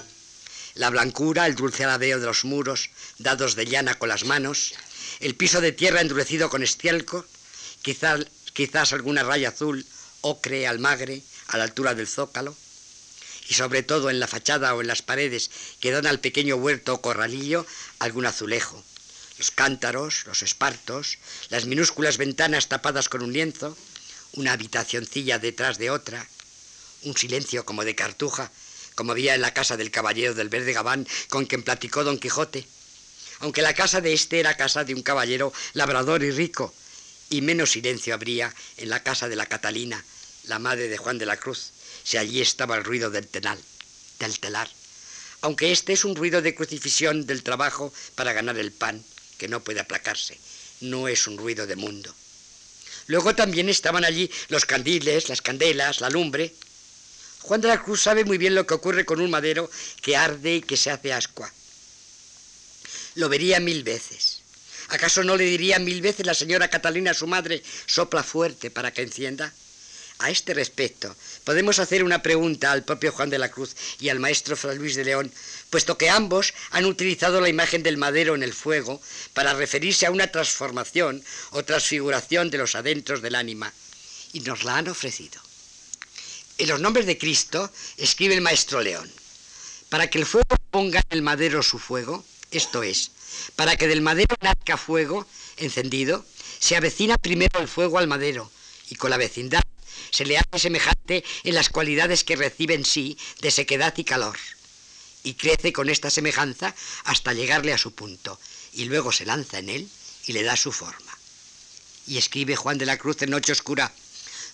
La 0.75 0.91
blancura, 0.91 1.47
el 1.47 1.57
dulce 1.57 1.85
aladeo 1.85 2.21
de 2.21 2.27
los 2.27 2.45
muros, 2.45 2.91
dados 3.19 3.57
de 3.57 3.67
llana 3.67 3.99
con 3.99 4.09
las 4.09 4.25
manos, 4.25 4.75
el 5.21 5.35
piso 5.35 5.61
de 5.61 5.73
tierra 5.73 6.01
endurecido 6.01 6.51
con 6.51 6.63
estielco, 6.63 7.25
quizás, 7.83 8.27
quizás 8.53 8.93
alguna 8.93 9.23
raya 9.23 9.49
azul, 9.49 9.85
ocre, 10.21 10.67
almagre, 10.67 11.23
a 11.49 11.57
la 11.57 11.65
altura 11.65 11.95
del 11.95 12.07
zócalo, 12.07 12.55
y 13.49 13.55
sobre 13.55 13.83
todo 13.83 14.11
en 14.11 14.21
la 14.21 14.29
fachada 14.29 14.75
o 14.75 14.81
en 14.81 14.87
las 14.87 15.03
paredes 15.03 15.51
que 15.81 15.91
dan 15.91 16.07
al 16.07 16.21
pequeño 16.21 16.57
huerto 16.57 16.95
o 16.95 17.01
corralillo 17.01 17.67
algún 17.99 18.27
azulejo. 18.27 18.85
Los 19.39 19.51
cántaros, 19.51 20.27
los 20.27 20.43
espartos, 20.43 21.19
las 21.49 21.65
minúsculas 21.65 22.19
ventanas 22.19 22.69
tapadas 22.69 23.09
con 23.09 23.23
un 23.23 23.33
lienzo, 23.33 23.77
una 24.33 24.53
habitacioncilla 24.53 25.39
detrás 25.39 25.79
de 25.79 25.91
otra, 25.91 26.29
un 27.03 27.17
silencio 27.17 27.65
como 27.65 27.85
de 27.85 27.95
cartuja, 27.95 28.51
como 28.95 29.13
había 29.13 29.35
en 29.35 29.41
la 29.41 29.55
casa 29.55 29.77
del 29.77 29.91
caballero 29.91 30.35
del 30.35 30.49
verde 30.49 30.73
gabán 30.73 31.07
con 31.29 31.47
quien 31.47 31.63
platicó 31.63 32.05
don 32.05 32.19
Quijote. 32.19 32.67
Aunque 33.41 33.63
la 33.63 33.73
casa 33.73 34.01
de 34.01 34.13
este 34.13 34.41
era 34.41 34.57
casa 34.57 34.85
de 34.85 34.95
un 34.95 35.03
caballero 35.03 35.53
labrador 35.73 36.25
y 36.25 36.33
rico, 36.33 36.75
y 37.31 37.41
menos 37.41 37.71
silencio 37.71 38.13
habría 38.13 38.53
en 38.77 38.91
la 38.91 39.03
casa 39.03 39.29
de 39.29 39.37
la 39.37 39.47
Catalina, 39.47 40.05
la 40.45 40.59
madre 40.59 40.89
de 40.89 40.99
Juan 40.99 41.19
de 41.19 41.27
la 41.27 41.37
Cruz, 41.37 41.73
si 42.09 42.17
allí 42.17 42.41
estaba 42.41 42.75
el 42.75 42.85
ruido 42.85 43.11
del 43.11 43.29
tenal, 43.29 43.63
del 44.19 44.41
telar. 44.41 44.71
Aunque 45.43 45.73
este 45.73 45.93
es 45.93 46.07
un 46.07 46.17
ruido 46.17 46.41
de 46.41 46.55
crucifixión 46.55 47.27
del 47.27 47.43
trabajo 47.43 47.93
para 48.15 48.33
ganar 48.33 48.57
el 48.57 48.73
pan, 48.73 49.05
que 49.37 49.47
no 49.47 49.61
puede 49.61 49.81
aplacarse, 49.81 50.39
no 50.81 51.07
es 51.07 51.27
un 51.27 51.37
ruido 51.37 51.67
de 51.67 51.77
mundo. 51.77 52.15
Luego 53.09 53.35
también 53.35 53.69
estaban 53.69 54.07
allí 54.07 54.31
los 54.49 54.65
candiles, 54.65 55.29
las 55.29 55.43
candelas, 55.43 56.01
la 56.01 56.09
lumbre. 56.09 56.55
Juan 57.41 57.61
de 57.61 57.69
la 57.69 57.83
Cruz 57.83 58.01
sabe 58.01 58.25
muy 58.25 58.39
bien 58.39 58.55
lo 58.55 58.67
que 58.67 58.73
ocurre 58.73 59.05
con 59.05 59.21
un 59.21 59.31
madero 59.31 59.71
que 60.01 60.17
arde 60.17 60.57
y 60.57 60.63
que 60.63 60.79
se 60.79 60.91
hace 60.91 61.13
ascua. 61.13 61.53
Lo 63.17 63.29
vería 63.29 63.61
mil 63.61 63.83
veces. 63.83 64.41
¿Acaso 64.89 65.25
no 65.25 65.37
le 65.37 65.45
diría 65.45 65.79
mil 65.79 66.01
veces 66.01 66.25
la 66.25 66.33
señora 66.33 66.71
Catalina 66.71 67.11
a 67.11 67.15
su 67.15 67.27
madre, 67.27 67.63
sopla 67.85 68.23
fuerte 68.23 68.71
para 68.71 68.95
que 68.95 69.03
encienda? 69.03 69.53
A 70.21 70.31
este 70.31 70.53
respecto, 70.53 71.15
podemos 71.49 71.79
hacer 71.79 72.05
una 72.05 72.21
pregunta 72.21 72.73
al 72.73 72.85
propio 72.85 73.11
Juan 73.11 73.31
de 73.31 73.39
la 73.39 73.51
Cruz 73.51 73.75
y 74.01 74.11
al 74.11 74.21
maestro 74.21 74.55
Fray 74.55 74.77
Luis 74.77 74.97
de 74.97 75.05
León, 75.07 75.33
puesto 75.71 75.97
que 75.97 76.11
ambos 76.11 76.53
han 76.73 76.85
utilizado 76.85 77.41
la 77.41 77.49
imagen 77.49 77.83
del 77.83 77.97
madero 77.97 78.35
en 78.35 78.43
el 78.43 78.53
fuego 78.53 79.01
para 79.33 79.55
referirse 79.55 80.05
a 80.05 80.11
una 80.11 80.27
transformación 80.27 81.25
o 81.53 81.65
transfiguración 81.65 82.51
de 82.51 82.59
los 82.59 82.75
adentros 82.75 83.23
del 83.23 83.35
ánima, 83.35 83.73
y 84.35 84.41
nos 84.41 84.63
la 84.65 84.77
han 84.77 84.89
ofrecido. 84.89 85.41
En 86.59 86.69
los 86.69 86.81
nombres 86.81 87.07
de 87.07 87.17
Cristo 87.17 87.73
escribe 87.97 88.35
el 88.35 88.43
maestro 88.43 88.83
León, 88.83 89.11
para 89.89 90.11
que 90.11 90.19
el 90.19 90.27
fuego 90.27 90.55
ponga 90.71 91.01
en 91.01 91.17
el 91.17 91.23
madero 91.23 91.63
su 91.63 91.79
fuego, 91.79 92.27
esto 92.51 92.83
es, 92.83 93.11
para 93.57 93.75
que 93.77 93.89
del 93.89 94.03
madero 94.03 94.37
nazca 94.43 94.77
fuego 94.77 95.27
encendido, 95.57 96.27
se 96.59 96.77
avecina 96.77 97.17
primero 97.17 97.59
el 97.59 97.69
fuego 97.69 97.97
al 97.97 98.07
madero, 98.07 98.53
y 98.91 98.97
con 98.97 99.09
la 99.09 99.17
vecindad 99.17 99.63
se 100.11 100.25
le 100.25 100.39
hace 100.39 100.59
semejante 100.59 101.25
en 101.45 101.55
las 101.55 101.69
cualidades 101.69 102.25
que 102.25 102.37
recibe 102.37 102.75
en 102.75 102.85
sí 102.85 103.17
de 103.41 103.51
sequedad 103.51 103.95
y 103.97 104.05
calor, 104.05 104.37
y 105.23 105.35
crece 105.35 105.73
con 105.73 105.89
esta 105.89 106.11
semejanza 106.11 106.75
hasta 107.05 107.35
llegarle 107.35 107.73
a 107.73 107.79
su 107.79 107.95
punto, 107.95 108.39
y 108.73 108.85
luego 108.85 109.13
se 109.13 109.27
lanza 109.27 109.59
en 109.59 109.69
él 109.69 109.89
y 110.27 110.33
le 110.33 110.43
da 110.43 110.57
su 110.57 110.73
forma. 110.73 111.17
Y 112.07 112.17
escribe 112.19 112.57
Juan 112.57 112.79
de 112.79 112.87
la 112.87 112.97
Cruz 112.97 113.21
en 113.23 113.31
Noche 113.31 113.53
Oscura, 113.53 113.93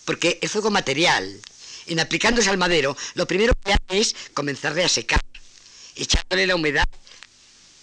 porque 0.05 0.39
el 0.43 0.49
fuego 0.49 0.71
material, 0.71 1.41
en 1.87 2.01
aplicándose 2.01 2.51
al 2.51 2.59
madero, 2.59 2.97
lo 3.15 3.27
primero 3.27 3.55
que 3.65 3.73
hace 3.73 4.01
es 4.01 4.17
comenzarle 4.35 4.85
a 4.85 4.89
secar, 4.89 5.21
echándole 5.97 6.47
la 6.47 6.57
humedad 6.57 6.89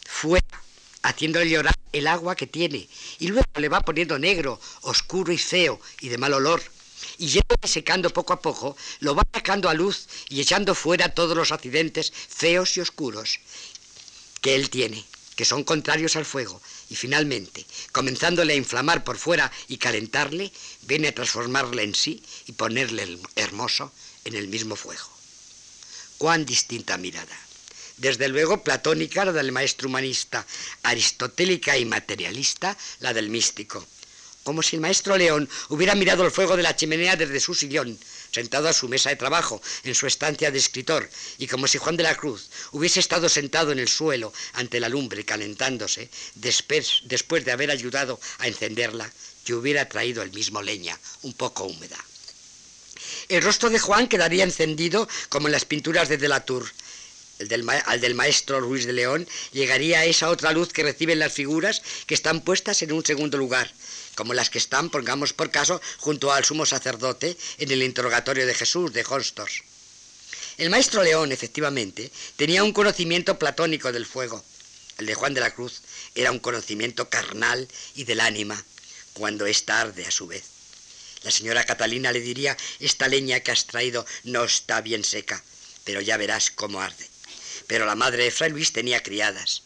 fuera, 0.05 0.61
haciéndole 1.03 1.49
llorar 1.49 1.75
el 1.93 2.07
agua 2.07 2.35
que 2.35 2.47
tiene, 2.47 2.87
y 3.19 3.27
luego 3.27 3.47
le 3.55 3.69
va 3.69 3.81
poniendo 3.81 4.19
negro, 4.19 4.59
oscuro 4.81 5.31
y 5.31 5.37
feo 5.37 5.79
y 5.99 6.09
de 6.09 6.17
mal 6.17 6.33
olor, 6.33 6.61
y 7.17 7.27
yendo 7.27 7.55
secando 7.63 8.09
poco 8.11 8.33
a 8.33 8.41
poco, 8.41 8.77
lo 8.99 9.15
va 9.15 9.23
sacando 9.33 9.69
a 9.69 9.73
luz 9.73 10.07
y 10.29 10.41
echando 10.41 10.75
fuera 10.75 11.13
todos 11.13 11.35
los 11.35 11.51
accidentes 11.51 12.11
feos 12.11 12.77
y 12.77 12.81
oscuros 12.81 13.39
que 14.41 14.55
él 14.55 14.69
tiene, 14.69 15.05
que 15.35 15.45
son 15.45 15.63
contrarios 15.63 16.15
al 16.15 16.25
fuego, 16.25 16.61
y 16.89 16.95
finalmente, 16.95 17.65
comenzándole 17.91 18.53
a 18.53 18.57
inflamar 18.57 19.03
por 19.03 19.17
fuera 19.17 19.51
y 19.67 19.77
calentarle, 19.77 20.51
viene 20.83 21.09
a 21.09 21.15
transformarle 21.15 21.83
en 21.83 21.95
sí 21.95 22.23
y 22.47 22.53
ponerle 22.53 23.19
hermoso 23.35 23.91
en 24.25 24.35
el 24.35 24.47
mismo 24.47 24.75
fuego. 24.75 25.09
Cuán 26.17 26.45
distinta 26.45 26.97
mirada. 26.97 27.37
Desde 27.97 28.27
luego 28.27 28.63
platónica 28.63 29.25
la 29.25 29.31
del 29.31 29.51
maestro 29.51 29.87
humanista, 29.87 30.45
aristotélica 30.83 31.77
y 31.77 31.85
materialista 31.85 32.75
la 32.99 33.13
del 33.13 33.29
místico 33.29 33.85
como 34.43 34.63
si 34.63 34.75
el 34.75 34.81
maestro 34.81 35.17
León 35.17 35.49
hubiera 35.69 35.95
mirado 35.95 36.25
el 36.25 36.31
fuego 36.31 36.57
de 36.57 36.63
la 36.63 36.75
chimenea 36.75 37.15
desde 37.15 37.39
su 37.39 37.53
sillón, 37.53 37.99
sentado 38.31 38.67
a 38.67 38.73
su 38.73 38.87
mesa 38.87 39.09
de 39.09 39.15
trabajo, 39.15 39.61
en 39.83 39.93
su 39.93 40.07
estancia 40.07 40.51
de 40.51 40.57
escritor, 40.57 41.09
y 41.37 41.47
como 41.47 41.67
si 41.67 41.77
Juan 41.77 41.97
de 41.97 42.03
la 42.03 42.15
Cruz 42.15 42.49
hubiese 42.71 42.99
estado 42.99 43.29
sentado 43.29 43.71
en 43.71 43.79
el 43.79 43.89
suelo 43.89 44.33
ante 44.53 44.79
la 44.79 44.89
lumbre 44.89 45.25
calentándose, 45.25 46.09
después, 46.35 47.03
de 47.05 47.51
haber 47.51 47.71
ayudado 47.71 48.19
a 48.39 48.47
encenderla, 48.47 49.11
y 49.45 49.53
hubiera 49.53 49.89
traído 49.89 50.23
el 50.23 50.31
mismo 50.31 50.61
leña, 50.61 50.97
un 51.23 51.33
poco 51.33 51.65
húmeda. 51.65 51.97
El 53.27 53.41
rostro 53.41 53.69
de 53.69 53.79
Juan 53.79 54.07
quedaría 54.07 54.43
encendido 54.43 55.09
como 55.29 55.47
en 55.47 55.51
las 55.51 55.65
pinturas 55.65 56.07
de 56.07 56.17
Delatour, 56.17 56.71
el 57.39 57.47
del 57.47 57.67
al 57.69 57.99
del 57.99 58.15
maestro 58.15 58.61
Luis 58.61 58.85
de 58.85 58.93
León, 58.93 59.27
llegaría 59.51 59.99
a 59.99 60.05
esa 60.05 60.29
otra 60.29 60.51
luz 60.51 60.71
que 60.71 60.83
reciben 60.83 61.17
las 61.19 61.33
figuras 61.33 61.81
que 62.05 62.13
están 62.13 62.41
puestas 62.41 62.81
en 62.83 62.91
un 62.91 63.03
segundo 63.03 63.37
lugar, 63.37 63.73
como 64.15 64.33
las 64.33 64.49
que 64.49 64.57
están, 64.57 64.89
pongamos 64.89 65.33
por 65.33 65.51
caso, 65.51 65.81
junto 65.97 66.31
al 66.31 66.45
sumo 66.45 66.65
sacerdote 66.65 67.37
en 67.57 67.71
el 67.71 67.83
interrogatorio 67.83 68.45
de 68.45 68.53
Jesús 68.53 68.93
de 68.93 69.05
Hostos. 69.07 69.63
El 70.57 70.69
maestro 70.69 71.03
León, 71.03 71.31
efectivamente, 71.31 72.11
tenía 72.35 72.63
un 72.63 72.73
conocimiento 72.73 73.39
platónico 73.39 73.91
del 73.91 74.05
fuego. 74.05 74.43
El 74.97 75.05
de 75.05 75.15
Juan 75.15 75.33
de 75.33 75.41
la 75.41 75.53
Cruz 75.53 75.81
era 76.13 76.31
un 76.31 76.39
conocimiento 76.39 77.09
carnal 77.09 77.67
y 77.95 78.03
del 78.03 78.19
ánima, 78.19 78.63
cuando 79.13 79.45
es 79.45 79.65
tarde 79.65 80.05
a 80.05 80.11
su 80.11 80.27
vez. 80.27 80.43
La 81.23 81.31
señora 81.31 81.63
Catalina 81.63 82.11
le 82.11 82.19
diría, 82.19 82.57
esta 82.79 83.07
leña 83.07 83.39
que 83.39 83.51
has 83.51 83.65
traído 83.65 84.05
no 84.23 84.43
está 84.43 84.81
bien 84.81 85.03
seca, 85.03 85.43
pero 85.83 86.01
ya 86.01 86.17
verás 86.17 86.51
cómo 86.51 86.81
arde. 86.81 87.07
Pero 87.67 87.85
la 87.85 87.95
madre 87.95 88.25
de 88.25 88.31
Fray 88.31 88.51
Luis 88.51 88.73
tenía 88.73 89.01
criadas 89.01 89.63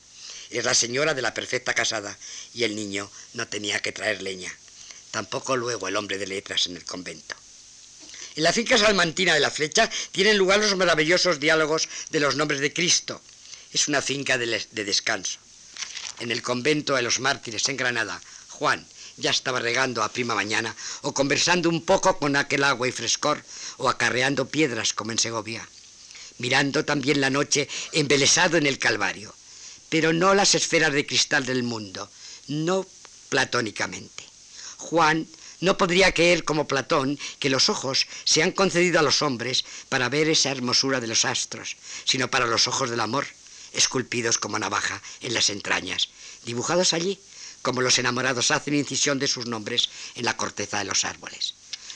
es 0.49 0.65
la 0.65 0.73
señora 0.73 1.13
de 1.13 1.21
la 1.21 1.33
perfecta 1.33 1.73
casada 1.73 2.17
y 2.55 2.63
el 2.63 2.75
niño 2.75 3.11
no 3.33 3.47
tenía 3.47 3.79
que 3.81 3.91
traer 3.91 4.21
leña. 4.21 4.51
Tampoco 5.11 5.57
luego 5.57 5.87
el 5.87 5.97
hombre 5.97 6.17
de 6.17 6.27
letras 6.27 6.67
en 6.67 6.77
el 6.77 6.85
convento. 6.85 7.35
En 8.35 8.43
la 8.43 8.53
finca 8.53 8.77
salmantina 8.77 9.33
de 9.33 9.39
la 9.39 9.51
flecha 9.51 9.89
tienen 10.11 10.37
lugar 10.37 10.59
los 10.59 10.75
maravillosos 10.75 11.39
diálogos 11.39 11.87
de 12.09 12.19
los 12.19 12.35
nombres 12.35 12.61
de 12.61 12.73
Cristo. 12.73 13.21
Es 13.71 13.87
una 13.87 14.01
finca 14.01 14.37
de, 14.37 14.65
de 14.71 14.83
descanso. 14.85 15.39
En 16.19 16.31
el 16.31 16.41
convento 16.41 16.95
de 16.95 17.01
los 17.01 17.19
mártires 17.19 17.67
en 17.69 17.77
Granada, 17.77 18.21
Juan 18.49 18.87
ya 19.17 19.31
estaba 19.31 19.59
regando 19.59 20.03
a 20.03 20.09
prima 20.09 20.35
mañana 20.35 20.75
o 21.01 21.13
conversando 21.13 21.69
un 21.69 21.83
poco 21.83 22.17
con 22.19 22.35
aquel 22.35 22.63
agua 22.63 22.87
y 22.87 22.91
frescor 22.91 23.43
o 23.77 23.89
acarreando 23.89 24.47
piedras 24.47 24.93
como 24.93 25.11
en 25.11 25.19
Segovia, 25.19 25.67
mirando 26.37 26.83
también 26.83 27.21
la 27.21 27.29
noche 27.29 27.67
embelesado 27.91 28.57
en 28.57 28.65
el 28.67 28.79
Calvario, 28.79 29.33
pero 29.89 30.11
no 30.13 30.33
las 30.33 30.55
esferas 30.55 30.91
de 30.91 31.05
cristal 31.05 31.45
del 31.45 31.63
mundo, 31.63 32.09
no 32.47 32.85
platónicamente. 33.29 34.23
Juan 34.77 35.27
no 35.61 35.77
podría 35.77 36.13
creer 36.13 36.43
como 36.43 36.67
Platón 36.67 37.17
que 37.39 37.49
los 37.49 37.69
ojos 37.69 38.07
se 38.23 38.43
han 38.43 38.51
concedido 38.51 38.99
a 38.99 39.03
los 39.03 39.21
hombres 39.21 39.65
para 39.89 40.09
ver 40.09 40.29
esa 40.29 40.51
hermosura 40.51 40.99
de 40.99 41.07
los 41.07 41.25
astros, 41.25 41.77
sino 42.03 42.29
para 42.29 42.45
los 42.45 42.67
ojos 42.67 42.89
del 42.89 42.99
amor, 42.99 43.25
esculpidos 43.73 44.37
como 44.37 44.59
navaja 44.59 45.01
en 45.21 45.33
las 45.33 45.49
entrañas, 45.49 46.09
dibujados 46.45 46.93
allí 46.93 47.19
como 47.65 47.81
los 47.81 47.97
enamorados 47.97 48.51
hacen 48.51 48.75
incisión 48.75 49.17
de 49.17 49.27
sus 49.27 49.47
nombres 49.47 49.89
en 50.13 50.25
la 50.25 50.37
corteza 50.37 50.77
de 50.77 50.85
los 50.85 51.03
árboles. 51.03 51.55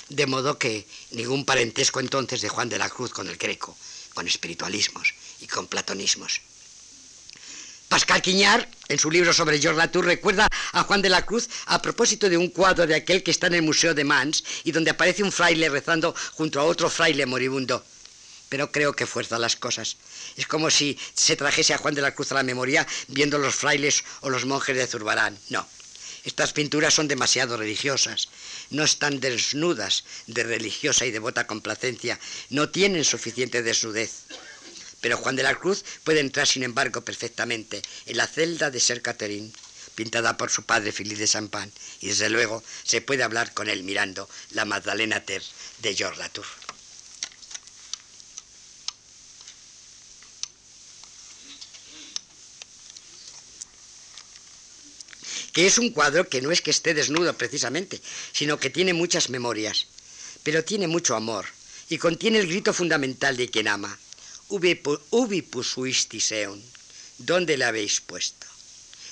De 0.10 0.26
modo 0.26 0.58
que 0.58 0.88
ningún 1.12 1.46
parentesco 1.46 2.00
entonces 2.00 2.42
de 2.42 2.50
Juan 2.50 2.70
de 2.70 2.80
la 2.80 2.90
Cruz 2.90 3.12
con 3.12 3.30
el 3.30 3.38
greco, 3.38 3.78
con 4.16 4.28
espiritualismos 4.28 5.14
y 5.42 5.46
con 5.46 5.68
platonismos. 5.68 6.42
Pascal 7.89 8.21
Quiñar, 8.21 8.69
en 8.88 8.99
su 8.99 9.10
libro 9.10 9.34
sobre 9.34 9.60
George 9.60 9.80
Latour, 9.80 10.06
recuerda 10.06 10.47
a 10.73 10.84
Juan 10.84 11.02
de 11.02 11.10
la 11.10 11.25
Cruz 11.25 11.49
a 11.65 11.82
propósito 11.82 12.30
de 12.30 12.38
un 12.38 12.49
cuadro 12.49 12.86
de 12.86 12.93
aquel 12.93 13.23
que 13.23 13.32
está 13.32 13.47
en 13.47 13.56
el 13.56 13.63
Museo 13.63 13.95
de 13.95 14.04
Mans 14.04 14.43
y 14.63 14.71
donde 14.71 14.91
aparece 14.91 15.23
un 15.23 15.32
fraile 15.32 15.69
rezando 15.69 16.13
junto 16.34 16.60
a 16.60 16.65
otro 16.65 16.88
fraile 16.91 17.25
moribundo. 17.25 17.84
Pero 18.47 18.71
creo 18.71 18.93
que 18.93 19.08
fuerza 19.08 19.39
las 19.39 19.56
cosas. 19.56 19.97
Es 20.38 20.45
como 20.45 20.69
si 20.69 20.99
se 21.15 21.36
trajese 21.36 21.73
a 21.73 21.80
Juan 21.80 21.95
de 21.95 22.04
la 22.04 22.13
Cruz 22.13 22.32
a 22.32 22.36
la 22.36 22.43
memoria 22.43 22.86
viendo 23.08 23.39
los 23.39 23.56
frailes 23.56 24.04
o 24.21 24.30
los 24.30 24.45
monjes 24.45 24.78
de 24.78 24.86
Zurbarán. 24.86 25.36
No, 25.49 25.67
estas 26.25 26.54
pinturas 26.54 26.93
son 26.93 27.08
demasiado 27.08 27.58
religiosas, 27.58 28.30
no 28.69 28.84
están 28.84 29.19
desnudas 29.19 30.04
de 30.28 30.43
religiosa 30.43 31.08
y 31.08 31.12
devota 31.12 31.47
complacencia, 31.47 32.19
no 32.52 32.69
tienen 32.69 33.04
suficiente 33.04 33.63
desnudez. 33.63 34.25
Pero 35.02 35.18
Juan 35.18 35.36
de 35.36 35.44
la 35.44 35.56
Cruz 35.56 35.84
puede 36.04 36.20
entrar, 36.20 36.48
sin 36.48 36.64
embargo, 36.64 37.02
perfectamente 37.02 37.82
en 38.06 38.18
la 38.18 38.28
celda 38.28 38.70
de 38.70 38.80
Ser 38.80 39.02
Catherine, 39.02 39.52
pintada 39.96 40.38
por 40.38 40.50
su 40.50 40.64
padre 40.64 40.92
Filipe 40.92 41.22
de 41.22 41.28
Champagne, 41.28 41.72
y 42.02 42.08
desde 42.08 42.30
luego 42.30 42.64
se 42.84 43.02
puede 43.02 43.24
hablar 43.24 43.54
con 43.54 43.70
él 43.70 43.84
mirando 43.84 44.30
la 44.52 44.66
Magdalena 44.66 45.26
Ter 45.26 45.44
de 45.80 45.96
Georges 45.96 46.20
Latour. 46.20 46.46
que 55.52 55.68
es 55.68 55.78
un 55.78 55.90
cuadro 55.90 56.30
que 56.30 56.42
no 56.42 56.52
es 56.52 56.62
que 56.62 56.72
esté 56.72 56.94
desnudo 56.94 57.34
precisamente, 57.38 58.02
sino 58.32 58.60
que 58.60 58.70
tiene 58.70 58.94
muchas 58.94 59.30
memorias, 59.30 59.88
pero 60.44 60.64
tiene 60.64 60.88
mucho 60.88 61.16
amor 61.16 61.46
y 61.90 61.98
contiene 61.98 62.40
el 62.40 62.48
grito 62.48 62.72
fundamental 62.72 63.36
de 63.36 63.50
quien 63.50 63.68
ama. 63.68 64.00
Ubi 64.50 65.42
pusuistis 65.42 66.32
eon, 66.32 66.62
¿dónde 67.18 67.58
le 67.58 67.66
habéis 67.66 68.02
puesto? 68.02 68.48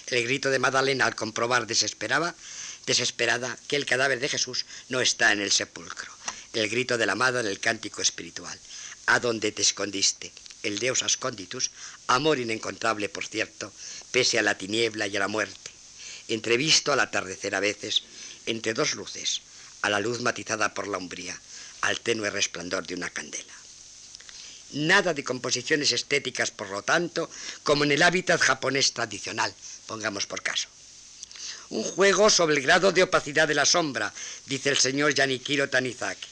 El 0.07 0.23
grito 0.23 0.49
de 0.49 0.59
Madalena 0.59 1.05
al 1.05 1.15
comprobar 1.15 1.67
desesperaba, 1.67 2.35
desesperada 2.85 3.57
que 3.67 3.75
el 3.75 3.85
cadáver 3.85 4.19
de 4.19 4.29
Jesús 4.29 4.65
no 4.89 4.99
está 4.99 5.31
en 5.31 5.41
el 5.41 5.51
sepulcro. 5.51 6.11
El 6.53 6.69
grito 6.69 6.97
de 6.97 7.05
la 7.05 7.13
amada 7.13 7.43
del 7.43 7.59
cántico 7.59 8.01
espiritual. 8.01 8.57
¿A 9.05 9.19
dónde 9.19 9.51
te 9.51 9.61
escondiste? 9.61 10.31
El 10.63 10.79
Deus 10.79 11.03
asconditus, 11.03 11.71
amor 12.07 12.39
inencontrable, 12.39 13.07
por 13.07 13.25
cierto, 13.25 13.71
pese 14.11 14.39
a 14.39 14.41
la 14.41 14.57
tiniebla 14.57 15.07
y 15.07 15.15
a 15.17 15.19
la 15.19 15.27
muerte 15.27 15.77
entrevisto 16.27 16.91
al 16.91 16.99
atardecer 16.99 17.55
a 17.55 17.59
veces, 17.59 18.03
entre 18.45 18.73
dos 18.73 18.95
luces, 18.95 19.41
a 19.81 19.89
la 19.89 19.99
luz 19.99 20.21
matizada 20.21 20.73
por 20.73 20.87
la 20.87 20.97
umbría, 20.97 21.39
al 21.81 21.99
tenue 22.01 22.29
resplandor 22.29 22.85
de 22.85 22.95
una 22.95 23.09
candela. 23.09 23.53
Nada 24.73 25.13
de 25.13 25.23
composiciones 25.23 25.91
estéticas, 25.91 26.51
por 26.51 26.69
lo 26.69 26.81
tanto, 26.81 27.29
como 27.63 27.83
en 27.83 27.91
el 27.91 28.03
hábitat 28.03 28.39
japonés 28.41 28.93
tradicional, 28.93 29.53
pongamos 29.85 30.27
por 30.27 30.43
caso. 30.43 30.67
Un 31.69 31.83
juego 31.83 32.29
sobre 32.29 32.55
el 32.55 32.63
grado 32.63 32.91
de 32.91 33.03
opacidad 33.03 33.47
de 33.47 33.55
la 33.55 33.65
sombra, 33.65 34.13
dice 34.45 34.69
el 34.69 34.77
señor 34.77 35.13
Yanikiro 35.13 35.69
Tanizaki. 35.69 36.27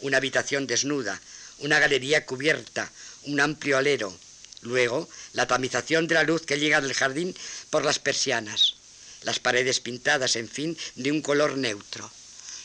Una 0.00 0.18
habitación 0.18 0.66
desnuda, 0.66 1.20
una 1.58 1.78
galería 1.78 2.24
cubierta, 2.24 2.90
un 3.24 3.40
amplio 3.40 3.78
alero. 3.78 4.16
Luego, 4.62 5.08
la 5.32 5.46
tamización 5.46 6.06
de 6.06 6.14
la 6.14 6.24
luz 6.24 6.42
que 6.44 6.58
llega 6.58 6.80
del 6.80 6.94
jardín 6.94 7.34
por 7.70 7.84
las 7.84 7.98
persianas 7.98 8.78
las 9.22 9.40
paredes 9.40 9.80
pintadas, 9.80 10.36
en 10.36 10.48
fin, 10.48 10.76
de 10.94 11.10
un 11.10 11.22
color 11.22 11.56
neutro, 11.56 12.10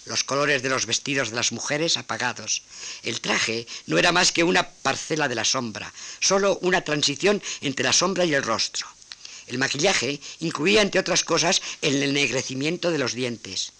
los 0.05 0.23
colores 0.23 0.61
de 0.61 0.69
los 0.69 0.85
vestidos 0.85 1.29
de 1.29 1.35
las 1.35 1.51
mujeres 1.51 1.97
apagados. 1.97 2.63
El 3.03 3.21
traje 3.21 3.67
no 3.87 3.97
era 3.97 4.11
más 4.11 4.31
que 4.31 4.43
una 4.43 4.69
parcela 4.69 5.27
de 5.27 5.35
la 5.35 5.45
sombra, 5.45 5.93
solo 6.19 6.59
una 6.61 6.83
transición 6.83 7.41
entre 7.61 7.85
la 7.85 7.93
sombra 7.93 8.25
y 8.25 8.33
el 8.33 8.43
rostro. 8.43 8.87
El 9.47 9.57
maquillaje 9.57 10.19
incluía, 10.39 10.81
entre 10.81 11.01
otras 11.01 11.23
cosas, 11.23 11.61
el 11.81 12.01
ennegrecimiento 12.01 12.91
de 12.91 12.97
los 12.97 13.13
dientes. 13.13 13.73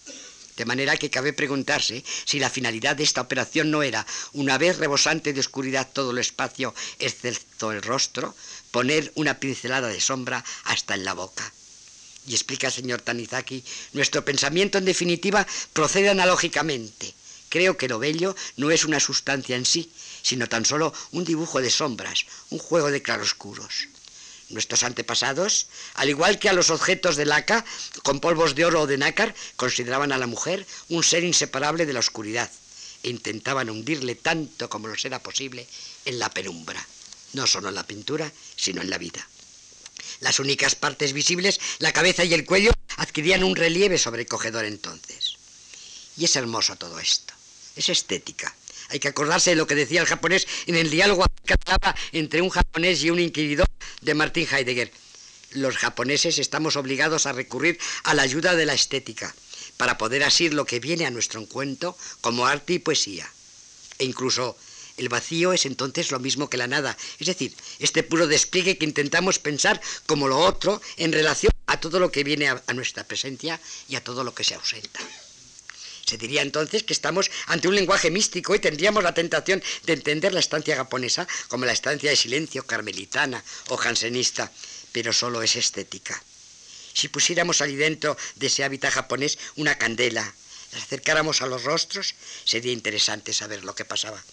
De 0.58 0.66
manera 0.66 0.98
que 0.98 1.10
cabe 1.10 1.34
preguntarse 1.34 2.04
si 2.26 2.40
la 2.40 2.50
finalidad 2.50 2.96
de 2.96 3.04
esta 3.04 3.22
operación 3.22 3.72
no 3.72 3.82
era, 3.82 4.06
una 4.34 4.58
vez 4.58 4.78
rebosante 4.78 5.34
de 5.34 5.40
oscuridad 5.40 5.90
todo 5.92 6.12
el 6.12 6.20
espacio, 6.20 6.76
excepto 7.00 7.72
el 7.72 7.82
rostro, 7.82 8.36
poner 8.70 9.12
una 9.16 9.40
pincelada 9.40 9.88
de 9.88 10.00
sombra 10.00 10.44
hasta 10.66 10.94
en 10.94 11.06
la 11.06 11.14
boca. 11.14 11.52
Y 12.28 12.34
explica 12.34 12.68
el 12.68 12.74
señor 12.74 13.02
Tanizaki, 13.02 13.64
nuestro 13.94 14.24
pensamiento 14.24 14.78
en 14.78 14.86
definitiva 14.86 15.46
procede 15.74 16.10
analógicamente. 16.10 17.14
Creo 17.50 17.78
que 17.78 17.88
lo 17.88 18.00
bello 18.00 18.36
no 18.58 18.72
es 18.72 18.86
una 18.86 19.00
sustancia 19.00 19.56
en 19.56 19.66
sí, 19.66 19.92
sino 20.24 20.48
tan 20.48 20.66
solo 20.66 20.94
un 21.12 21.26
dibujo 21.26 21.62
de 21.62 21.70
sombras, 21.70 22.26
un 22.50 22.60
juego 22.60 22.90
de 22.90 23.02
claroscuros. 23.02 23.90
Nuestros 24.50 24.84
antepasados, 24.84 25.68
al 25.96 26.10
igual 26.10 26.40
que 26.40 26.50
a 26.50 26.54
los 26.54 26.70
objetos 26.70 27.16
de 27.16 27.26
laca, 27.26 27.66
con 28.04 28.20
polvos 28.20 28.56
de 28.56 28.66
oro 28.66 28.82
o 28.82 28.88
de 28.88 28.98
nácar, 28.98 29.36
consideraban 29.56 30.12
a 30.12 30.18
la 30.18 30.28
mujer 30.28 30.66
un 30.90 31.04
ser 31.04 31.24
inseparable 31.24 31.86
de 31.86 31.94
la 31.94 32.00
oscuridad 32.00 32.50
e 33.04 33.10
intentaban 33.10 33.70
hundirle 33.70 34.16
tanto 34.16 34.70
como 34.70 34.88
lo 34.88 34.96
era 35.04 35.20
posible 35.20 35.68
en 36.06 36.20
la 36.20 36.30
penumbra, 36.30 36.86
no 37.34 37.46
solo 37.48 37.70
en 37.70 37.76
la 37.76 37.86
pintura, 37.86 38.32
sino 38.56 38.82
en 38.82 38.90
la 38.90 38.98
vida. 38.98 39.28
Las 40.20 40.40
únicas 40.40 40.76
partes 40.76 41.14
visibles, 41.14 41.60
la 41.80 41.94
cabeza 41.94 42.24
y 42.24 42.34
el 42.34 42.46
cuello, 42.46 42.72
adquirían 42.98 43.44
un 43.44 43.56
relieve 43.56 43.98
sobrecogedor 43.98 44.66
entonces. 44.66 45.38
Y 46.18 46.26
es 46.26 46.36
hermoso 46.36 46.76
todo 46.76 47.00
esto. 47.00 47.34
Es 47.76 47.90
estética. 47.90 48.56
Hay 48.90 49.00
que 49.00 49.08
acordarse 49.08 49.52
de 49.52 49.56
lo 49.56 49.66
que 49.66 49.76
decía 49.76 50.02
el 50.02 50.08
japonés 50.08 50.48
en 50.68 50.76
el 50.76 50.90
diálogo 50.90 51.26
entre 52.12 52.42
un 52.42 52.50
japonés 52.50 53.04
y 53.04 53.10
un 53.10 53.20
inquiridor 53.20 53.68
de 54.02 54.14
Martin 54.14 54.48
Heidegger. 54.50 54.92
Los 55.52 55.78
japoneses 55.78 56.38
estamos 56.40 56.76
obligados 56.76 57.26
a 57.26 57.32
recurrir 57.32 57.80
a 58.04 58.14
la 58.14 58.24
ayuda 58.24 58.56
de 58.56 58.66
la 58.66 58.74
estética 58.74 59.34
para 59.78 59.98
poder 59.98 60.24
asir 60.24 60.54
lo 60.54 60.66
que 60.66 60.80
viene 60.80 61.06
a 61.06 61.12
nuestro 61.12 61.42
encuentro 61.42 61.98
como 62.22 62.46
arte 62.46 62.74
y 62.74 62.80
poesía. 62.80 63.30
E 63.98 64.06
incluso 64.06 64.58
el 64.98 65.10
vacío 65.10 65.54
es 65.54 65.66
entonces 65.66 66.12
lo 66.12 66.20
mismo 66.20 66.50
que 66.50 66.58
la 66.58 66.68
nada, 66.68 66.96
es 67.20 67.28
decir, 67.28 67.56
este 67.80 68.04
puro 68.04 68.28
despliegue 68.28 68.78
que 68.78 68.86
intentamos 68.86 69.40
pensar 69.40 69.82
como 70.06 70.28
lo 70.28 70.38
otro 70.38 70.82
en 70.98 71.12
relación 71.12 71.52
a 71.66 71.80
todo 71.80 72.00
lo 72.00 72.12
que 72.12 72.24
viene 72.24 72.48
a, 72.48 72.62
nuestra 72.74 73.04
presencia 73.04 73.60
y 73.90 73.96
a 73.96 74.04
todo 74.04 74.24
lo 74.24 74.36
que 74.36 74.44
se 74.44 74.56
ausenta. 74.56 75.00
Se 76.06 76.18
diría 76.18 76.42
entonces 76.42 76.84
que 76.84 76.94
estamos 76.94 77.32
ante 77.48 77.68
un 77.68 77.76
lenguaje 77.76 78.12
místico 78.12 78.54
y 78.54 78.60
tendríamos 78.60 79.04
la 79.04 79.14
tentación 79.14 79.64
de 79.86 79.94
entender 79.94 80.34
la 80.34 80.42
estancia 80.42 80.76
japonesa 80.76 81.28
como 81.48 81.66
la 81.66 81.72
estancia 81.72 82.10
de 82.10 82.16
silencio 82.16 82.68
carmelitana 82.68 83.44
o 83.70 83.78
jansenista, 83.78 84.52
pero 84.92 85.14
solo 85.14 85.42
es 85.42 85.56
estética. 85.56 86.22
Si 86.94 87.08
pusiéramos 87.08 87.62
allí 87.62 87.76
dentro 87.76 88.16
de 88.36 88.48
ese 88.48 88.64
hábitat 88.64 88.94
japonés 88.94 89.40
una 89.56 89.78
candela, 89.78 90.36
la 90.74 90.78
acercáramos 90.78 91.42
a 91.42 91.48
los 91.48 91.64
rostros, 91.64 92.14
sería 92.44 92.74
interesante 92.74 93.34
saber 93.34 93.64
lo 93.64 93.74
que 93.74 93.86
pasaba 93.86 94.24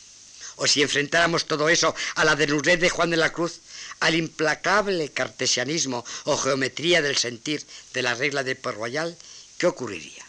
o 0.61 0.67
si 0.69 0.83
enfrentáramos 0.83 1.49
todo 1.49 1.73
eso 1.73 1.95
a 2.15 2.25
la 2.25 2.37
desnudez 2.37 2.79
de 2.79 2.91
Juan 2.91 3.09
de 3.09 3.17
la 3.17 3.33
Cruz, 3.33 3.61
al 4.01 4.15
implacable 4.15 5.09
cartesianismo 5.09 6.05
o 6.25 6.37
geometría 6.37 7.01
del 7.01 7.17
sentir 7.17 7.65
de 7.95 8.03
la 8.03 8.15
regla 8.15 8.45
de 8.45 8.57
Port 8.57 8.77
Royal, 8.77 9.17
¿qué 9.57 9.67
ocurriría? 9.67 10.25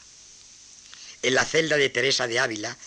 En 1.22 1.36
la 1.36 1.44
celda 1.44 1.76
de 1.76 1.90
Teresa 1.90 2.28
de 2.28 2.40
Ávila 2.40 2.78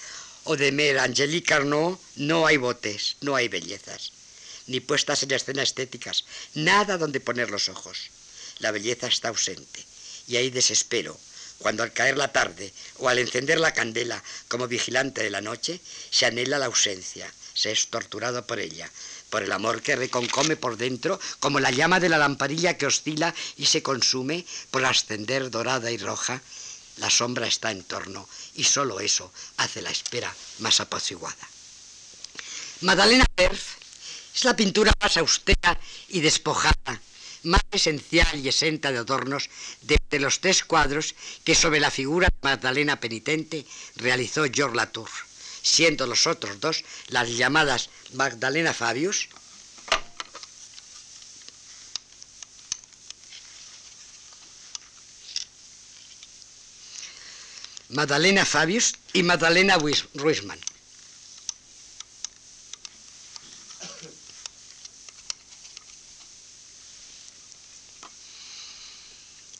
o 0.45 0.57
de 0.57 0.73
Mère 0.73 1.01
Angélique 1.05 1.53
Arnaud 1.53 1.99
no 2.17 2.47
hay 2.47 2.57
botes, 2.57 3.17
no 3.21 3.37
hay 3.37 3.49
bellezas, 3.49 4.13
ni 4.67 4.81
puestas 4.81 5.23
en 5.23 5.33
escena 5.33 5.63
estéticas, 5.63 6.25
nada 6.55 6.97
donde 6.97 7.21
poner 7.21 7.51
los 7.51 7.69
ojos. 7.69 8.09
La 8.59 8.71
belleza 8.71 9.07
está 9.07 9.29
ausente 9.29 9.85
y 10.27 10.37
hay 10.37 10.49
desespero, 10.49 11.21
cuando 11.65 11.83
al 11.83 11.95
caer 11.95 12.19
la 12.19 12.29
tarde 12.29 12.75
o 12.99 13.09
al 13.09 13.19
encender 13.19 13.59
la 13.59 13.73
candela 13.73 14.23
como 14.49 14.69
vigilante 14.69 15.23
de 15.23 15.31
la 15.31 15.41
noche, 15.41 15.81
se 16.11 16.27
anhela 16.27 16.59
la 16.59 16.67
ausencia, 16.67 17.33
se 17.55 17.73
es 17.73 17.89
torturado 17.89 18.47
por 18.47 18.59
ella, 18.61 18.87
por 19.31 19.43
el 19.43 19.51
amor 19.51 19.81
que 19.81 19.97
reconcome 19.97 20.57
por 20.57 20.77
dentro, 20.77 21.19
como 21.41 21.61
la 21.61 21.71
llama 21.71 22.01
de 22.01 22.11
la 22.11 22.19
lamparilla 22.19 22.77
que 22.77 22.85
oscila 22.85 23.35
y 23.57 23.65
se 23.65 23.83
consume 23.83 24.45
por 24.71 24.85
ascender 24.85 25.51
dorada 25.51 25.91
y 25.91 25.97
roja, 25.97 26.43
la 26.99 27.09
sombra 27.09 27.47
está 27.47 27.71
en 27.71 27.83
torno 27.83 28.29
y 28.57 28.65
solo 28.65 29.01
eso 29.01 29.33
hace 29.57 29.81
la 29.81 29.91
espera 29.91 30.37
más 30.59 30.81
apaciguada. 30.81 31.49
Madalena 32.83 33.25
Perf 33.35 33.77
es 34.35 34.45
la 34.45 34.55
pintura 34.55 34.93
más 35.01 35.17
austera 35.17 35.81
y 36.09 36.21
despojada, 36.21 37.01
más 37.45 37.63
esencial 37.71 38.41
y 38.41 38.49
exenta 38.49 38.93
de 38.93 38.99
adornos 38.99 39.49
de, 39.83 39.99
los 40.19 40.41
tres 40.41 40.65
cuadros 40.65 41.15
que 41.45 41.55
sobre 41.55 41.81
la 41.81 41.91
figura 41.91 42.29
de 42.29 42.49
Magdalena 42.49 43.01
penitente 43.01 43.67
realizó 43.97 44.45
George 44.53 44.77
Latour, 44.77 45.11
siendo 45.63 46.07
los 46.07 46.27
otros 46.27 46.61
dos 46.61 46.85
las 47.09 47.29
llamadas 47.31 47.91
Magdalena 48.13 48.73
Fabius 48.73 49.29
Magdalena 57.91 58.45
Fabius 58.45 58.95
y 59.13 59.23
Magdalena 59.23 59.79
Ruisman. 60.15 60.59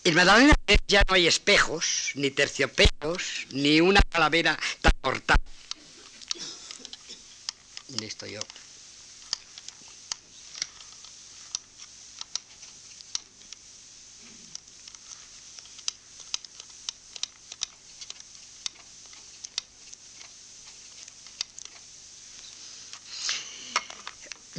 En 0.05 0.15
Magdalena 0.15 0.55
ya 0.87 1.03
no 1.09 1.15
hay 1.15 1.27
espejos, 1.27 2.11
ni 2.15 2.31
terciopelos, 2.31 3.47
ni 3.53 3.81
una 3.81 4.03
calavera 4.03 4.59
tan 4.83 4.93
mortal. 5.03 5.39
Listo 7.99 8.27
yo. 8.27 8.41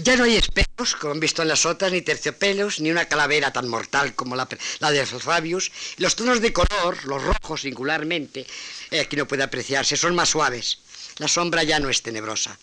Ya 0.05 0.15
no 0.15 0.25
hay 0.25 0.35
espejos, 0.35 0.95
como 0.95 1.13
han 1.13 1.19
visto 1.19 1.41
en 1.41 1.47
las 1.47 1.65
otras, 1.65 1.91
ni 1.91 2.03
terciopelos, 2.03 2.79
ni 2.79 2.91
una 2.91 3.05
calavera 3.05 3.51
tan 3.51 3.67
mortal 3.67 4.13
como 4.13 4.35
la, 4.35 4.45
de 4.45 5.05
Fabius. 5.07 5.71
Los 5.97 6.15
tonos 6.15 6.41
de 6.41 6.53
color, 6.53 7.03
los 7.05 7.23
rojos 7.23 7.61
singularmente, 7.61 8.45
eh, 8.91 8.99
aquí 8.99 9.15
no 9.15 9.27
puede 9.27 9.41
apreciarse, 9.41 9.97
son 9.97 10.13
más 10.13 10.29
suaves. 10.29 10.77
La 11.17 11.27
sombra 11.27 11.63
ya 11.63 11.79
no 11.79 11.89
es 11.89 12.03
tenebrosa. 12.03 12.55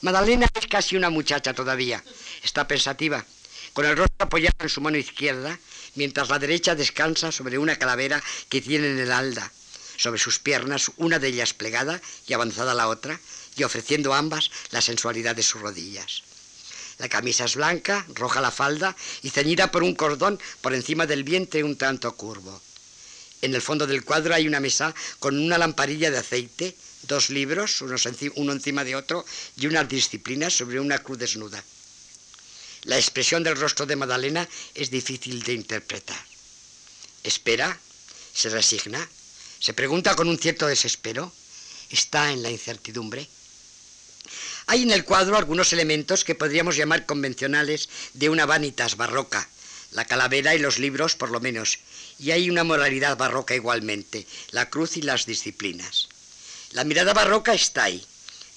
Madalena 0.00 0.46
es 0.58 0.66
casi 0.68 0.96
una 0.96 1.10
muchacha 1.10 1.52
todavía. 1.52 2.02
Está 2.42 2.66
pensativa, 2.66 3.26
con 3.74 3.84
el 3.84 3.94
rostro 3.94 4.24
apoyado 4.24 4.56
en 4.60 4.70
su 4.70 4.80
mano 4.80 4.96
izquierda, 4.96 5.58
mientras 5.96 6.30
la 6.30 6.38
derecha 6.38 6.74
descansa 6.74 7.30
sobre 7.30 7.58
una 7.58 7.76
calavera 7.76 8.22
que 8.48 8.62
tiene 8.62 8.86
en 8.86 9.00
el 9.00 9.12
alda. 9.12 9.52
Sobre 9.98 10.18
sus 10.18 10.38
piernas, 10.38 10.90
una 10.96 11.18
de 11.18 11.28
ellas 11.28 11.52
plegada 11.52 12.00
y 12.26 12.32
avanzada 12.32 12.72
la 12.72 12.88
otra, 12.88 13.20
y 13.54 13.64
ofreciendo 13.64 14.14
ambas 14.14 14.50
la 14.70 14.80
sensualidad 14.80 15.36
de 15.36 15.42
sus 15.42 15.60
rodillas. 15.60 16.22
La 16.98 17.08
camisa 17.08 17.44
es 17.44 17.56
blanca, 17.56 18.06
roja 18.14 18.40
la 18.40 18.50
falda 18.50 18.96
y 19.22 19.30
ceñida 19.30 19.70
por 19.70 19.82
un 19.82 19.94
cordón 19.94 20.40
por 20.60 20.74
encima 20.74 21.06
del 21.06 21.24
vientre 21.24 21.62
un 21.62 21.76
tanto 21.76 22.14
curvo. 22.16 22.60
En 23.42 23.54
el 23.54 23.60
fondo 23.60 23.86
del 23.86 24.04
cuadro 24.04 24.34
hay 24.34 24.46
una 24.46 24.60
mesa 24.60 24.94
con 25.18 25.38
una 25.38 25.58
lamparilla 25.58 26.10
de 26.10 26.18
aceite, 26.18 26.74
dos 27.02 27.30
libros, 27.30 27.82
uno 27.82 28.52
encima 28.52 28.82
de 28.82 28.96
otro, 28.96 29.24
y 29.56 29.66
unas 29.66 29.88
disciplinas 29.88 30.56
sobre 30.56 30.80
una 30.80 30.98
cruz 30.98 31.18
desnuda. 31.18 31.62
La 32.84 32.96
expresión 32.96 33.42
del 33.42 33.56
rostro 33.56 33.84
de 33.84 33.96
Madalena 33.96 34.48
es 34.74 34.90
difícil 34.90 35.42
de 35.42 35.52
interpretar. 35.52 36.24
Espera, 37.24 37.78
se 38.32 38.48
resigna, 38.48 39.06
se 39.58 39.74
pregunta 39.74 40.14
con 40.14 40.28
un 40.28 40.38
cierto 40.38 40.66
desespero, 40.66 41.32
está 41.90 42.32
en 42.32 42.42
la 42.42 42.50
incertidumbre. 42.50 43.28
Hay 44.68 44.82
en 44.82 44.90
el 44.90 45.04
cuadro 45.04 45.36
algunos 45.36 45.72
elementos 45.72 46.24
que 46.24 46.34
podríamos 46.34 46.76
llamar 46.76 47.06
convencionales 47.06 47.88
de 48.14 48.28
una 48.30 48.46
vanitas 48.46 48.96
barroca, 48.96 49.48
la 49.92 50.04
calavera 50.04 50.56
y 50.56 50.58
los 50.58 50.80
libros 50.80 51.14
por 51.14 51.30
lo 51.30 51.38
menos, 51.38 51.78
y 52.18 52.32
hay 52.32 52.50
una 52.50 52.64
moralidad 52.64 53.16
barroca 53.16 53.54
igualmente, 53.54 54.26
la 54.50 54.68
cruz 54.68 54.96
y 54.96 55.02
las 55.02 55.24
disciplinas. 55.24 56.08
La 56.72 56.82
mirada 56.82 57.14
barroca 57.14 57.54
está 57.54 57.84
ahí. 57.84 58.04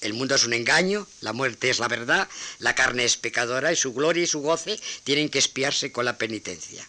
El 0.00 0.14
mundo 0.14 0.34
es 0.34 0.44
un 0.44 0.52
engaño, 0.52 1.06
la 1.20 1.32
muerte 1.32 1.70
es 1.70 1.78
la 1.78 1.86
verdad, 1.86 2.28
la 2.58 2.74
carne 2.74 3.04
es 3.04 3.16
pecadora 3.16 3.72
y 3.72 3.76
su 3.76 3.92
gloria 3.92 4.24
y 4.24 4.26
su 4.26 4.40
goce 4.40 4.80
tienen 5.04 5.28
que 5.28 5.38
espiarse 5.38 5.92
con 5.92 6.06
la 6.06 6.18
penitencia. 6.18 6.84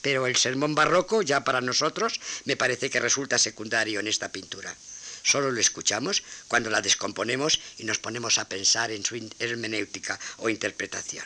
Pero 0.00 0.26
el 0.26 0.36
sermón 0.36 0.74
barroco, 0.74 1.20
ya 1.20 1.44
para 1.44 1.60
nosotros, 1.60 2.20
me 2.46 2.56
parece 2.56 2.88
que 2.88 3.00
resulta 3.00 3.36
secundario 3.36 4.00
en 4.00 4.06
esta 4.06 4.32
pintura. 4.32 4.74
Solo 5.22 5.52
lo 5.52 5.60
escuchamos 5.60 6.24
cuando 6.48 6.70
la 6.70 6.82
descomponemos 6.82 7.60
y 7.78 7.84
nos 7.84 7.98
ponemos 7.98 8.38
a 8.38 8.48
pensar 8.48 8.90
en 8.90 9.04
su 9.04 9.16
hermenéutica 9.38 10.18
o 10.38 10.48
interpretación. 10.48 11.24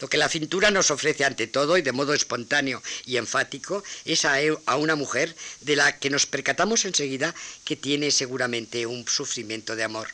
Lo 0.00 0.08
que 0.08 0.16
la 0.16 0.30
cintura 0.30 0.70
nos 0.70 0.90
ofrece 0.90 1.24
ante 1.24 1.46
todo 1.46 1.76
y 1.76 1.82
de 1.82 1.92
modo 1.92 2.14
espontáneo 2.14 2.82
y 3.04 3.18
enfático 3.18 3.84
es 4.06 4.24
a, 4.24 4.40
una 4.76 4.96
mujer 4.96 5.36
de 5.60 5.76
la 5.76 5.98
que 5.98 6.08
nos 6.08 6.24
percatamos 6.24 6.86
enseguida 6.86 7.34
que 7.64 7.76
tiene 7.76 8.10
seguramente 8.10 8.86
un 8.86 9.06
sufrimiento 9.06 9.76
de 9.76 9.84
amor. 9.84 10.08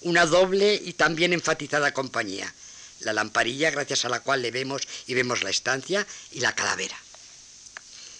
Una 0.00 0.26
doble 0.26 0.74
y 0.74 0.94
también 0.94 1.32
enfatizada 1.32 1.94
compañía. 1.94 2.52
La 3.00 3.12
lamparilla 3.12 3.70
gracias 3.70 4.04
a 4.04 4.08
la 4.08 4.20
cual 4.20 4.42
le 4.42 4.50
vemos 4.50 4.82
y 5.06 5.14
vemos 5.14 5.44
la 5.44 5.50
estancia 5.50 6.04
y 6.32 6.40
la 6.40 6.54
calavera. 6.56 6.98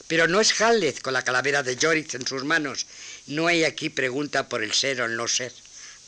Pero 0.07 0.29
no 0.29 0.41
es 0.41 0.61
Hamlet 0.61 1.03
con 1.03 1.13
la 1.13 1.25
calavera 1.25 1.65
de 1.65 1.77
Joris 1.81 2.15
en 2.15 2.27
sus 2.27 2.45
manos. 2.45 2.87
No 3.27 3.49
hay 3.49 3.65
aquí 3.65 3.91
pregunta 3.91 4.49
por 4.49 4.63
el 4.63 4.73
ser 4.73 5.01
o 5.01 5.07
el 5.07 5.17
no 5.17 5.27
ser, 5.27 5.53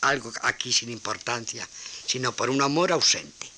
algo 0.03 0.33
aquí 0.43 0.73
sin 0.73 0.91
importancia, 0.91 1.67
sino 2.07 2.33
por 2.33 2.51
un 2.51 2.61
amor 2.61 2.93
ausente. 2.93 3.51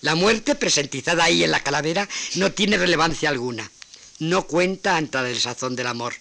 La 0.00 0.14
muerte 0.14 0.54
presentizada 0.54 1.24
ahí 1.24 1.44
en 1.44 1.50
la 1.50 1.62
calavera 1.62 2.08
no 2.36 2.50
tiene 2.52 2.78
relevancia 2.78 3.28
alguna. 3.28 3.70
No 4.18 4.46
cuenta 4.46 4.96
ante 4.96 5.18
el 5.18 5.40
sazón 5.40 5.76
del 5.76 5.88
amor. 5.88 6.14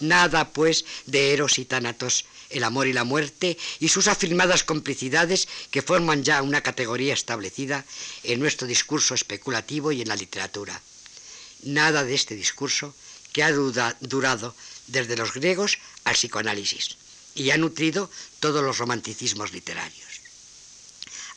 Nada, 0.00 0.50
pues, 0.50 0.84
de 1.06 1.32
Eros 1.32 1.58
y 1.58 1.64
Tánatos, 1.64 2.26
el 2.50 2.64
amor 2.64 2.86
y 2.86 2.92
la 2.92 3.04
muerte 3.04 3.58
y 3.80 3.88
sus 3.88 4.08
afirmadas 4.08 4.62
complicidades 4.62 5.48
que 5.70 5.82
forman 5.82 6.22
ya 6.22 6.42
una 6.42 6.62
categoría 6.62 7.14
establecida 7.14 7.84
en 8.22 8.40
nuestro 8.40 8.66
discurso 8.66 9.14
especulativo 9.14 9.90
y 9.90 10.02
en 10.02 10.08
la 10.08 10.16
literatura. 10.16 10.80
Nada 11.62 12.04
de 12.04 12.14
este 12.14 12.36
discurso 12.36 12.94
que 13.32 13.42
ha 13.42 13.52
durado 13.52 14.54
desde 14.86 15.16
los 15.16 15.32
griegos 15.32 15.78
al 16.04 16.14
psicoanálisis 16.14 16.96
y 17.36 17.50
ha 17.50 17.58
nutrido 17.58 18.10
todos 18.40 18.64
los 18.64 18.78
romanticismos 18.78 19.52
literarios. 19.52 20.20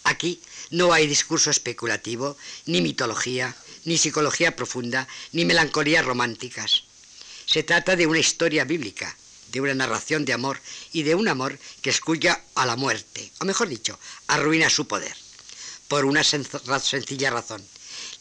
Aquí 0.03 0.41
no 0.71 0.93
hay 0.93 1.05
discurso 1.05 1.51
especulativo, 1.51 2.37
ni 2.65 2.81
mitología, 2.81 3.55
ni 3.85 3.97
psicología 3.97 4.55
profunda, 4.55 5.07
ni 5.33 5.45
melancolías 5.45 6.05
románticas. 6.05 6.83
Se 7.45 7.63
trata 7.63 7.95
de 7.95 8.07
una 8.07 8.19
historia 8.19 8.63
bíblica, 8.63 9.15
de 9.51 9.61
una 9.61 9.73
narración 9.73 10.25
de 10.25 10.33
amor 10.33 10.59
y 10.93 11.03
de 11.03 11.15
un 11.15 11.27
amor 11.27 11.57
que 11.81 11.89
escucha 11.89 12.41
a 12.55 12.65
la 12.65 12.75
muerte, 12.75 13.31
o 13.39 13.45
mejor 13.45 13.67
dicho, 13.67 13.99
arruina 14.27 14.69
su 14.69 14.87
poder, 14.87 15.15
por 15.87 16.05
una 16.05 16.23
sencilla 16.23 17.31
razón, 17.31 17.65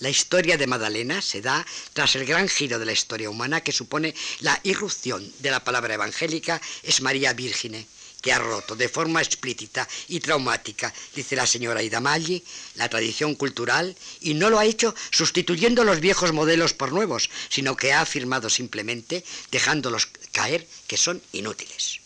la 0.01 0.11
historia 0.11 0.57
de 0.57 0.67
Madalena 0.67 1.21
se 1.23 1.41
da 1.41 1.67
tras 1.93 2.15
el 2.17 2.25
gran 2.25 2.49
giro 2.49 2.79
de 2.79 2.87
la 2.87 2.93
historia 2.93 3.31
humana 3.31 3.63
que 3.63 3.73
supone 3.73 4.15
la 4.41 4.59
irrupción 4.63 5.33
de 5.41 5.51
la 5.51 5.65
palabra 5.65 5.95
evangélica 5.95 6.61
es 6.83 7.01
María 7.01 7.33
Virgine, 7.33 7.87
que 8.21 8.33
ha 8.33 8.39
roto 8.39 8.77
de 8.77 8.89
forma 8.89 9.23
explícita 9.23 9.89
y 10.09 10.21
traumática, 10.21 10.93
dice 11.15 11.37
la 11.37 11.47
señora 11.47 11.83
Ida 11.83 12.01
Maggi, 12.01 12.43
la 12.75 12.89
tradición 12.89 13.35
cultural 13.35 13.97
y 14.21 14.35
no 14.35 14.51
lo 14.51 14.59
ha 14.59 14.65
hecho 14.65 14.95
sustituyendo 15.11 15.85
los 15.85 16.01
viejos 16.01 16.33
modelos 16.33 16.75
por 16.75 16.93
nuevos, 16.93 17.31
sino 17.49 17.77
que 17.77 17.93
ha 17.93 18.01
afirmado 18.01 18.51
simplemente, 18.51 19.25
dejándolos 19.51 20.09
caer, 20.33 20.67
que 20.87 20.97
son 20.97 21.23
inútiles. 21.33 22.01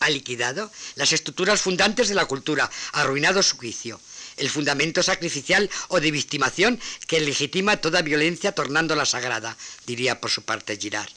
Ha 0.00 0.10
liquidado 0.10 0.70
las 0.94 1.12
estructuras 1.12 1.60
fundantes 1.60 2.08
de 2.08 2.14
la 2.14 2.26
cultura, 2.26 2.70
arruinado 2.92 3.42
su 3.42 3.56
juicio, 3.56 4.00
el 4.38 4.50
fundamento 4.50 5.02
sacrificial 5.02 5.70
o 5.88 6.00
de 6.00 6.10
victimación 6.10 6.80
que 7.06 7.20
legitima 7.20 7.78
toda 7.78 8.02
violencia 8.02 8.52
tornándola 8.52 9.06
sagrada, 9.06 9.56
diría 9.86 10.20
por 10.20 10.30
su 10.30 10.42
parte 10.42 10.76
Girard. 10.76 11.10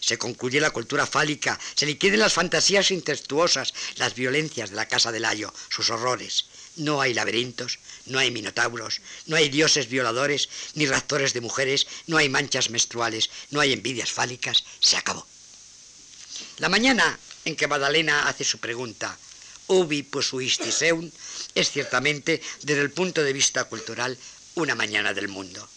Se 0.00 0.18
concluye 0.18 0.60
la 0.60 0.70
cultura 0.70 1.06
fálica, 1.06 1.58
se 1.74 1.86
liquiden 1.86 2.20
las 2.20 2.32
fantasías 2.32 2.90
incestuosas, 2.90 3.74
las 3.96 4.14
violencias 4.14 4.70
de 4.70 4.76
la 4.76 4.86
casa 4.86 5.12
del 5.12 5.24
ayo, 5.24 5.52
sus 5.68 5.90
horrores. 5.90 6.46
No 6.76 7.00
hay 7.00 7.12
laberintos, 7.14 7.80
no 8.06 8.18
hay 8.18 8.30
minotauros, 8.30 9.00
no 9.26 9.36
hay 9.36 9.48
dioses 9.48 9.88
violadores, 9.88 10.48
ni 10.74 10.86
raptores 10.86 11.32
de 11.34 11.40
mujeres, 11.40 11.86
no 12.06 12.16
hay 12.16 12.28
manchas 12.28 12.70
menstruales, 12.70 13.30
no 13.50 13.60
hay 13.60 13.72
envidias 13.72 14.12
fálicas, 14.12 14.64
se 14.78 14.96
acabó. 14.96 15.26
La 16.58 16.68
mañana 16.68 17.18
en 17.44 17.56
que 17.56 17.66
Madalena 17.66 18.28
hace 18.28 18.44
su 18.44 18.58
pregunta, 18.58 19.18
ubi 19.68 20.02
posuistis 20.02 20.82
eun, 20.82 21.12
es 21.54 21.70
ciertamente, 21.70 22.42
desde 22.62 22.82
el 22.82 22.90
punto 22.90 23.22
de 23.22 23.32
vista 23.32 23.64
cultural, 23.64 24.18
una 24.54 24.74
mañana 24.74 25.14
del 25.14 25.28
mundo. 25.28 25.68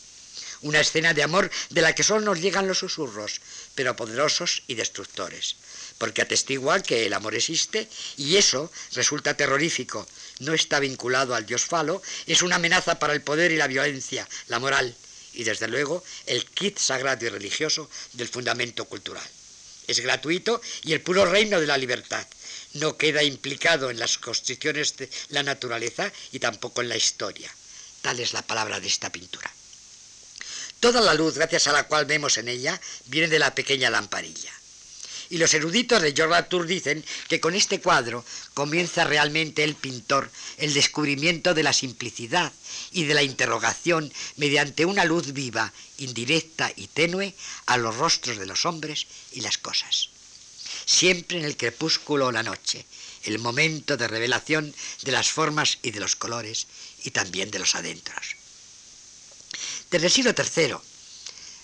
Una 0.61 0.79
escena 0.79 1.13
de 1.13 1.23
amor 1.23 1.49
de 1.69 1.81
la 1.81 1.95
que 1.95 2.03
solo 2.03 2.21
nos 2.21 2.39
llegan 2.39 2.67
los 2.67 2.79
susurros, 2.79 3.41
pero 3.75 3.95
poderosos 3.95 4.63
y 4.67 4.75
destructores, 4.75 5.55
porque 5.97 6.21
atestigua 6.21 6.81
que 6.81 7.05
el 7.05 7.13
amor 7.13 7.35
existe 7.35 7.89
y 8.17 8.37
eso 8.37 8.71
resulta 8.93 9.35
terrorífico. 9.35 10.07
No 10.39 10.53
está 10.53 10.79
vinculado 10.79 11.33
al 11.33 11.45
dios 11.45 11.65
falo, 11.65 12.01
es 12.27 12.41
una 12.43 12.57
amenaza 12.57 12.99
para 12.99 13.13
el 13.13 13.21
poder 13.21 13.51
y 13.51 13.57
la 13.57 13.67
violencia, 13.67 14.27
la 14.47 14.59
moral 14.59 14.95
y 15.33 15.43
desde 15.43 15.67
luego 15.67 16.03
el 16.25 16.45
kit 16.45 16.77
sagrado 16.77 17.25
y 17.25 17.29
religioso 17.29 17.89
del 18.13 18.27
fundamento 18.27 18.85
cultural. 18.85 19.27
Es 19.87 19.99
gratuito 19.99 20.61
y 20.83 20.93
el 20.93 21.01
puro 21.01 21.25
reino 21.25 21.59
de 21.59 21.67
la 21.67 21.77
libertad. 21.77 22.25
No 22.73 22.97
queda 22.97 23.23
implicado 23.23 23.89
en 23.89 23.99
las 23.99 24.17
constricciones 24.17 24.95
de 24.97 25.09
la 25.29 25.43
naturaleza 25.43 26.11
y 26.31 26.39
tampoco 26.39 26.81
en 26.81 26.89
la 26.89 26.97
historia. 26.97 27.53
Tal 28.01 28.19
es 28.19 28.33
la 28.33 28.41
palabra 28.41 28.79
de 28.79 28.87
esta 28.87 29.11
pintura. 29.11 29.51
Toda 30.79 31.01
la 31.01 31.13
luz, 31.13 31.35
gracias 31.35 31.67
a 31.67 31.73
la 31.73 31.83
cual 31.83 32.05
vemos 32.05 32.37
en 32.37 32.47
ella, 32.47 32.79
viene 33.05 33.27
de 33.27 33.39
la 33.39 33.53
pequeña 33.53 33.89
lamparilla. 33.89 34.51
Y 35.29 35.37
los 35.37 35.53
eruditos 35.53 36.01
de 36.01 36.13
George 36.13 36.33
Latour 36.33 36.65
dicen 36.65 37.05
que 37.29 37.39
con 37.39 37.55
este 37.55 37.79
cuadro 37.79 38.25
comienza 38.53 39.05
realmente 39.05 39.63
el 39.63 39.75
pintor 39.75 40.29
el 40.57 40.73
descubrimiento 40.73 41.53
de 41.53 41.63
la 41.63 41.71
simplicidad 41.71 42.51
y 42.91 43.05
de 43.05 43.13
la 43.13 43.23
interrogación 43.23 44.11
mediante 44.35 44.85
una 44.85 45.05
luz 45.05 45.33
viva, 45.33 45.71
indirecta 45.97 46.71
y 46.75 46.87
tenue 46.87 47.33
a 47.65 47.77
los 47.77 47.95
rostros 47.95 48.37
de 48.37 48.45
los 48.45 48.65
hombres 48.65 49.07
y 49.31 49.41
las 49.41 49.57
cosas. 49.57 50.09
Siempre 50.85 51.39
en 51.39 51.45
el 51.45 51.57
crepúsculo 51.57 52.27
o 52.27 52.31
la 52.31 52.43
noche, 52.43 52.85
el 53.23 53.39
momento 53.39 53.97
de 53.97 54.07
revelación 54.07 54.73
de 55.03 55.11
las 55.11 55.29
formas 55.29 55.77
y 55.81 55.91
de 55.91 55.99
los 55.99 56.15
colores 56.15 56.67
y 57.03 57.11
también 57.11 57.51
de 57.51 57.59
los 57.59 57.75
adentros. 57.75 58.35
Desde 59.89 60.07
el 60.07 60.11
siglo 60.11 60.33
III, 60.37 60.75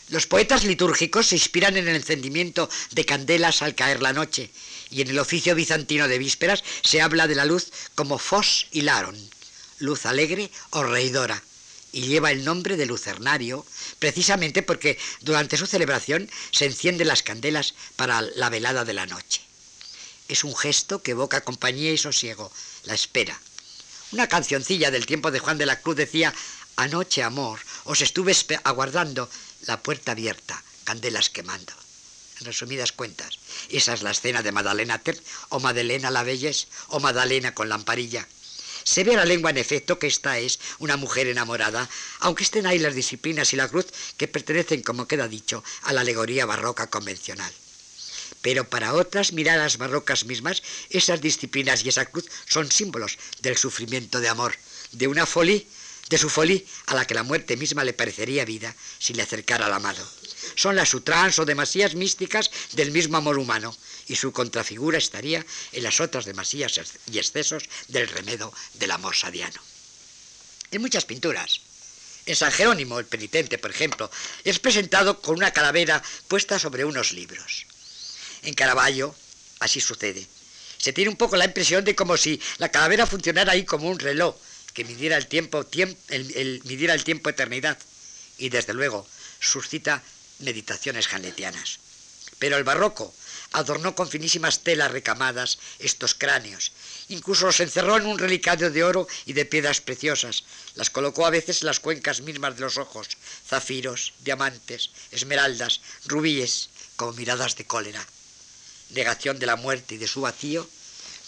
los 0.09 0.27
poetas 0.27 0.63
litúrgicos 0.63 1.27
se 1.27 1.35
inspiran 1.35 1.75
en 1.77 1.87
el 1.87 1.95
encendimiento 1.95 2.69
de 2.91 3.05
candelas 3.05 3.61
al 3.61 3.75
caer 3.75 4.01
la 4.01 4.13
noche, 4.13 4.49
y 4.89 5.01
en 5.01 5.09
el 5.09 5.19
oficio 5.19 5.53
bizantino 5.53 6.07
de 6.07 6.17
vísperas 6.17 6.63
se 6.81 7.01
habla 7.01 7.27
de 7.27 7.35
la 7.35 7.45
luz 7.45 7.71
como 7.95 8.17
fos 8.17 8.67
y 8.71 8.81
laron, 8.81 9.17
luz 9.79 10.05
alegre 10.05 10.49
o 10.69 10.83
reidora, 10.83 11.43
y 11.97 12.01
lleva 12.01 12.29
el 12.29 12.45
nombre 12.45 12.77
de 12.77 12.85
lucernario, 12.85 13.65
precisamente 13.97 14.61
porque 14.61 14.99
durante 15.21 15.57
su 15.57 15.65
celebración 15.65 16.29
se 16.51 16.65
encienden 16.65 17.07
las 17.07 17.23
candelas 17.23 17.73
para 17.95 18.21
la 18.21 18.51
velada 18.51 18.85
de 18.85 18.93
la 18.93 19.07
noche. 19.07 19.41
Es 20.27 20.43
un 20.43 20.55
gesto 20.55 21.01
que 21.01 21.11
evoca 21.11 21.41
compañía 21.41 21.91
y 21.91 21.97
sosiego, 21.97 22.51
la 22.83 22.93
espera. 22.93 23.41
Una 24.11 24.27
cancioncilla 24.27 24.91
del 24.91 25.07
tiempo 25.07 25.31
de 25.31 25.39
Juan 25.39 25.57
de 25.57 25.65
la 25.65 25.81
Cruz 25.81 25.95
decía, 25.95 26.35
Anoche, 26.75 27.23
amor, 27.23 27.59
os 27.85 28.01
estuve 28.01 28.35
aguardando 28.63 29.27
la 29.65 29.81
puerta 29.81 30.11
abierta, 30.11 30.63
candelas 30.83 31.31
quemando. 31.31 31.73
En 32.39 32.45
resumidas 32.45 32.91
cuentas, 32.91 33.39
esa 33.69 33.95
es 33.95 34.03
la 34.03 34.11
escena 34.11 34.43
de 34.43 34.51
Madalena 34.51 34.99
Ter, 34.99 35.19
o 35.49 35.59
Madalena 35.59 36.11
la 36.11 36.21
Belles, 36.21 36.67
o 36.89 36.99
Madalena 36.99 37.55
con 37.55 37.69
lamparilla. 37.69 38.27
Se 38.87 39.03
ve 39.03 39.15
a 39.15 39.17
la 39.17 39.25
lengua 39.25 39.49
en 39.49 39.57
efecto 39.57 39.99
que 39.99 40.07
esta 40.07 40.39
es 40.39 40.59
una 40.79 40.95
mujer 40.95 41.27
enamorada, 41.27 41.89
aunque 42.19 42.45
estén 42.45 42.65
ahí 42.65 42.79
las 42.79 42.95
disciplinas 42.95 43.51
y 43.51 43.57
la 43.57 43.67
cruz 43.67 43.87
que 44.15 44.29
pertenecen, 44.29 44.81
como 44.81 45.09
queda 45.09 45.27
dicho, 45.27 45.61
a 45.83 45.91
la 45.91 46.01
alegoría 46.01 46.45
barroca 46.45 46.87
convencional. 46.87 47.51
Pero 48.41 48.69
para 48.69 48.93
otras 48.93 49.33
miradas 49.33 49.77
barrocas 49.77 50.23
mismas, 50.23 50.63
esas 50.89 51.19
disciplinas 51.19 51.83
y 51.83 51.89
esa 51.89 52.05
cruz 52.05 52.27
son 52.47 52.71
símbolos 52.71 53.17
del 53.41 53.57
sufrimiento 53.57 54.21
de 54.21 54.29
amor, 54.29 54.55
de 54.93 55.09
una 55.09 55.25
folie 55.25 55.67
de 56.07 56.17
su 56.17 56.29
folí 56.29 56.65
a 56.85 56.95
la 56.95 57.03
que 57.05 57.13
la 57.13 57.23
muerte 57.23 57.57
misma 57.57 57.83
le 57.83 57.91
parecería 57.91 58.45
vida 58.45 58.73
si 58.99 59.13
le 59.13 59.23
acercara 59.23 59.65
al 59.65 59.73
amado. 59.73 60.07
Son 60.55 60.77
las 60.77 60.87
sutrans 60.87 61.37
o 61.39 61.45
demasías 61.45 61.95
místicas 61.95 62.49
del 62.71 62.91
mismo 62.91 63.17
amor 63.17 63.37
humano, 63.37 63.75
y 64.07 64.15
su 64.15 64.31
contrafigura 64.31 64.97
estaría 64.97 65.45
en 65.71 65.83
las 65.83 65.99
otras 65.99 66.25
demasías 66.25 66.79
y 67.11 67.17
excesos 67.17 67.63
del 67.87 68.07
remedo 68.07 68.53
del 68.75 68.91
amor 68.91 69.15
sadiano. 69.15 69.61
En 70.71 70.81
muchas 70.81 71.05
pinturas, 71.05 71.61
en 72.25 72.35
San 72.35 72.51
Jerónimo, 72.51 72.99
el 72.99 73.05
penitente, 73.05 73.57
por 73.57 73.71
ejemplo, 73.71 74.11
es 74.43 74.59
presentado 74.59 75.21
con 75.21 75.35
una 75.35 75.51
calavera 75.51 76.03
puesta 76.27 76.59
sobre 76.59 76.83
unos 76.83 77.13
libros. 77.13 77.65
En 78.43 78.53
Caravaggio, 78.53 79.15
así 79.59 79.79
sucede. 79.79 80.27
Se 80.77 80.93
tiene 80.93 81.09
un 81.09 81.15
poco 81.15 81.37
la 81.37 81.45
impresión 81.45 81.85
de 81.85 81.95
como 81.95 82.17
si 82.17 82.41
la 82.57 82.69
calavera 82.69 83.07
funcionara 83.07 83.53
ahí 83.53 83.63
como 83.63 83.89
un 83.89 83.97
reloj, 83.97 84.35
que 84.73 84.83
midiera 84.83 85.17
el 85.17 85.27
tiempo, 85.27 85.65
el, 86.09 86.61
midiera 86.65 86.93
el 86.93 87.03
tiempo 87.03 87.29
eternidad 87.29 87.79
y 88.37 88.49
desde 88.49 88.73
luego 88.73 89.07
suscita 89.39 90.03
meditaciones 90.39 91.07
janetianas. 91.07 91.79
Pero 92.37 92.57
el 92.57 92.63
barroco 92.63 93.13
adornó 93.51 93.95
con 93.95 94.09
finísimas 94.09 94.59
telas 94.59 94.91
recamadas 94.91 95.59
estos 95.79 96.13
cráneos. 96.13 96.71
Incluso 97.09 97.45
los 97.45 97.59
encerró 97.59 97.97
en 97.97 98.05
un 98.05 98.19
relicario 98.19 98.69
de 98.69 98.83
oro 98.83 99.07
y 99.25 99.33
de 99.33 99.45
piedras 99.45 99.81
preciosas. 99.81 100.43
Las 100.75 100.89
colocó 100.89 101.25
a 101.25 101.31
veces 101.31 101.61
en 101.61 101.67
las 101.67 101.79
cuencas 101.79 102.21
mismas 102.21 102.55
de 102.55 102.61
los 102.61 102.77
ojos, 102.77 103.07
zafiros, 103.47 104.13
diamantes, 104.23 104.91
esmeraldas, 105.11 105.81
rubíes, 106.05 106.69
como 106.95 107.13
miradas 107.13 107.55
de 107.55 107.65
cólera. 107.65 108.05
Negación 108.89 109.39
de 109.39 109.45
la 109.45 109.55
muerte 109.55 109.95
y 109.95 109.97
de 109.97 110.07
su 110.07 110.21
vacío, 110.21 110.67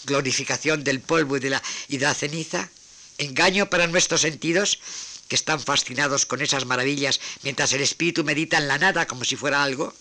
glorificación 0.04 0.84
del 0.84 1.00
polvo 1.00 1.36
y 1.36 1.40
de 1.40 1.50
la, 1.50 1.62
y 1.88 1.98
de 1.98 2.06
la 2.06 2.14
ceniza, 2.14 2.70
engaño 3.18 3.68
para 3.68 3.86
nuestros 3.86 4.22
sentidos 4.22 4.78
que 5.28 5.36
están 5.36 5.60
fascinados 5.60 6.26
con 6.26 6.42
esas 6.42 6.66
maravillas 6.66 7.20
mientras 7.42 7.72
el 7.72 7.82
espíritu 7.82 8.24
medita 8.24 8.58
en 8.58 8.66
la 8.66 8.78
nada 8.78 9.06
como 9.06 9.24
si 9.24 9.36
fuera 9.36 9.62
algo? 9.62 9.94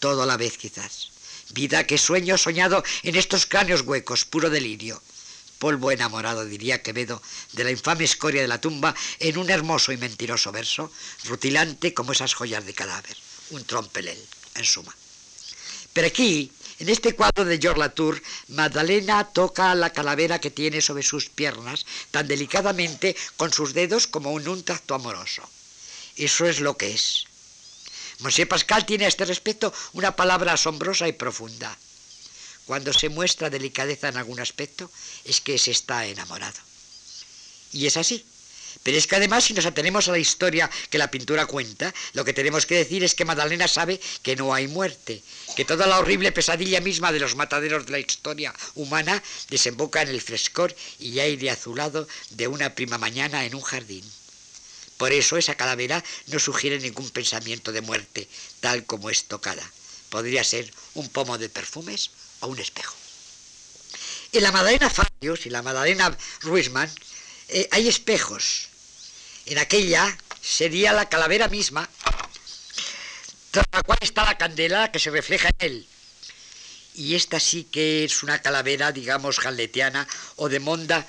Todo 0.00 0.22
a 0.22 0.26
la 0.26 0.36
vez 0.36 0.58
quizás. 0.58 1.17
Vida 1.50 1.86
que 1.86 1.98
sueño 1.98 2.36
soñado 2.36 2.84
en 3.02 3.16
estos 3.16 3.46
cráneos 3.46 3.82
huecos, 3.82 4.24
puro 4.24 4.50
delirio. 4.50 5.02
Polvo 5.58 5.90
enamorado, 5.90 6.44
diría 6.44 6.82
Quevedo, 6.82 7.20
de 7.52 7.64
la 7.64 7.70
infame 7.70 8.04
escoria 8.04 8.42
de 8.42 8.48
la 8.48 8.60
tumba 8.60 8.94
en 9.18 9.38
un 9.38 9.50
hermoso 9.50 9.90
y 9.90 9.96
mentiroso 9.96 10.52
verso, 10.52 10.92
rutilante 11.24 11.94
como 11.94 12.12
esas 12.12 12.34
joyas 12.34 12.64
de 12.64 12.74
cadáver. 12.74 13.16
Un 13.50 13.64
trompelel, 13.64 14.18
en 14.54 14.64
suma. 14.64 14.94
Pero 15.92 16.06
aquí, 16.06 16.52
en 16.78 16.88
este 16.88 17.14
cuadro 17.14 17.44
de 17.44 17.58
George 17.58 17.80
Latour, 17.80 18.22
Magdalena 18.48 19.24
toca 19.24 19.74
la 19.74 19.92
calavera 19.92 20.38
que 20.38 20.52
tiene 20.52 20.80
sobre 20.80 21.02
sus 21.02 21.28
piernas 21.28 21.86
tan 22.12 22.28
delicadamente 22.28 23.16
con 23.36 23.52
sus 23.52 23.74
dedos 23.74 24.06
como 24.06 24.38
en 24.38 24.48
un 24.48 24.62
tacto 24.62 24.94
amoroso. 24.94 25.42
Eso 26.14 26.46
es 26.46 26.60
lo 26.60 26.76
que 26.76 26.92
es. 26.92 27.27
Monsieur 28.20 28.48
Pascal 28.48 28.84
tiene 28.84 29.04
a 29.04 29.08
este 29.08 29.24
respecto 29.24 29.72
una 29.92 30.16
palabra 30.16 30.52
asombrosa 30.52 31.06
y 31.06 31.12
profunda. 31.12 31.76
Cuando 32.66 32.92
se 32.92 33.08
muestra 33.08 33.48
delicadeza 33.48 34.08
en 34.08 34.16
algún 34.16 34.40
aspecto, 34.40 34.90
es 35.24 35.40
que 35.40 35.56
se 35.56 35.70
está 35.70 36.04
enamorado. 36.06 36.58
Y 37.72 37.86
es 37.86 37.96
así. 37.96 38.24
Pero 38.82 38.98
es 38.98 39.06
que 39.06 39.16
además, 39.16 39.44
si 39.44 39.54
nos 39.54 39.66
atenemos 39.66 40.08
a 40.08 40.12
la 40.12 40.18
historia 40.18 40.70
que 40.90 40.98
la 40.98 41.10
pintura 41.10 41.46
cuenta, 41.46 41.94
lo 42.12 42.24
que 42.24 42.32
tenemos 42.32 42.66
que 42.66 42.76
decir 42.76 43.02
es 43.04 43.14
que 43.14 43.24
Magdalena 43.24 43.68
sabe 43.68 44.00
que 44.22 44.36
no 44.36 44.52
hay 44.52 44.68
muerte, 44.68 45.22
que 45.56 45.64
toda 45.64 45.86
la 45.86 45.98
horrible 45.98 46.32
pesadilla 46.32 46.80
misma 46.80 47.12
de 47.12 47.20
los 47.20 47.36
mataderos 47.36 47.86
de 47.86 47.92
la 47.92 47.98
historia 47.98 48.54
humana 48.74 49.22
desemboca 49.48 50.02
en 50.02 50.08
el 50.08 50.20
frescor 50.20 50.74
y 50.98 51.18
aire 51.20 51.50
azulado 51.50 52.06
de 52.30 52.48
una 52.48 52.74
prima 52.74 52.98
mañana 52.98 53.44
en 53.44 53.54
un 53.54 53.62
jardín. 53.62 54.04
Por 54.98 55.12
eso 55.12 55.36
esa 55.36 55.54
calavera 55.54 56.04
no 56.26 56.38
sugiere 56.38 56.78
ningún 56.78 57.08
pensamiento 57.10 57.72
de 57.72 57.80
muerte, 57.80 58.28
tal 58.60 58.84
como 58.84 59.10
es 59.10 59.24
tocada. 59.24 59.64
Podría 60.10 60.44
ser 60.44 60.70
un 60.94 61.08
pomo 61.08 61.38
de 61.38 61.48
perfumes 61.48 62.10
o 62.40 62.48
un 62.48 62.58
espejo. 62.58 62.96
En 64.32 64.42
la 64.42 64.52
Madalena 64.52 64.90
Farios 64.90 65.46
y 65.46 65.50
la 65.50 65.62
Madalena 65.62 66.16
Ruisman 66.42 66.90
eh, 67.48 67.68
hay 67.70 67.88
espejos. 67.88 68.68
En 69.46 69.58
aquella 69.58 70.18
sería 70.42 70.92
la 70.92 71.08
calavera 71.08 71.48
misma, 71.48 71.88
tras 73.50 73.66
la 73.72 73.82
cual 73.82 73.98
está 74.02 74.24
la 74.24 74.36
candela 74.36 74.92
que 74.92 74.98
se 74.98 75.10
refleja 75.10 75.48
en 75.48 75.66
él. 75.66 75.88
Y 76.94 77.14
esta 77.14 77.38
sí 77.38 77.64
que 77.64 78.04
es 78.04 78.22
una 78.22 78.42
calavera, 78.42 78.92
digamos, 78.92 79.38
jaletiana 79.38 80.06
o 80.36 80.48
de 80.48 80.60
monda. 80.60 81.06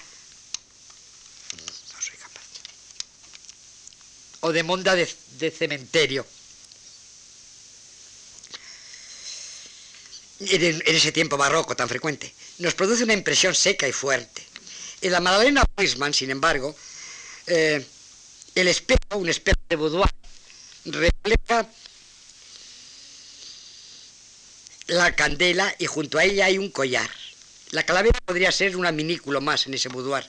O 4.41 4.51
de 4.51 4.63
monda 4.63 4.95
de, 4.95 5.51
cementerio. 5.51 6.25
En, 10.39 10.81
ese 10.85 11.11
tiempo 11.11 11.35
barroco 11.35 11.75
tan 11.75 11.89
frecuente, 11.89 12.33
nos 12.59 12.73
produce 12.73 13.03
una 13.03 13.13
impresión 13.13 13.53
seca 13.53 13.87
y 13.87 13.91
fuerte. 13.91 14.41
En 15.01 15.11
la 15.11 15.19
Madalena 15.19 15.63
Weisman, 15.77 16.13
sin 16.13 16.29
embargo, 16.29 16.75
eh, 17.47 17.85
el 18.55 18.67
espejo, 18.67 19.17
un 19.17 19.29
espejo 19.29 19.59
de 19.67 19.75
boudoir, 19.75 20.09
refleja 20.85 21.67
la 24.87 25.15
candela 25.15 25.73
y 25.77 25.85
junto 25.85 26.17
a 26.17 26.23
ella 26.23 26.45
hay 26.45 26.57
un 26.57 26.71
collar. 26.71 27.09
La 27.71 27.83
calavera 27.83 28.19
podría 28.25 28.51
ser 28.51 28.75
un 28.75 28.87
adminículo 28.87 29.41
más 29.41 29.67
en 29.67 29.75
ese 29.75 29.89
boudoir, 29.89 30.25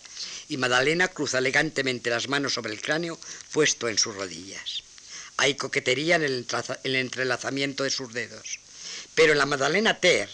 y 0.50 0.58
Madalena 0.58 1.08
cruza 1.08 1.38
elegantemente 1.38 2.10
las 2.10 2.28
manos 2.28 2.52
sobre 2.52 2.74
el 2.74 2.82
cráneo 2.82 3.18
puesto 3.52 3.88
en 3.88 3.96
sus 3.96 4.14
rodillas. 4.14 4.82
Hay 5.38 5.54
coquetería 5.54 6.16
en 6.16 6.24
el, 6.24 6.96
entrelazamiento 6.96 7.84
de 7.84 7.90
sus 7.90 8.12
dedos. 8.12 8.60
Pero 9.14 9.32
en 9.32 9.38
la 9.38 9.46
Madalena 9.46 9.98
Ter, 10.00 10.28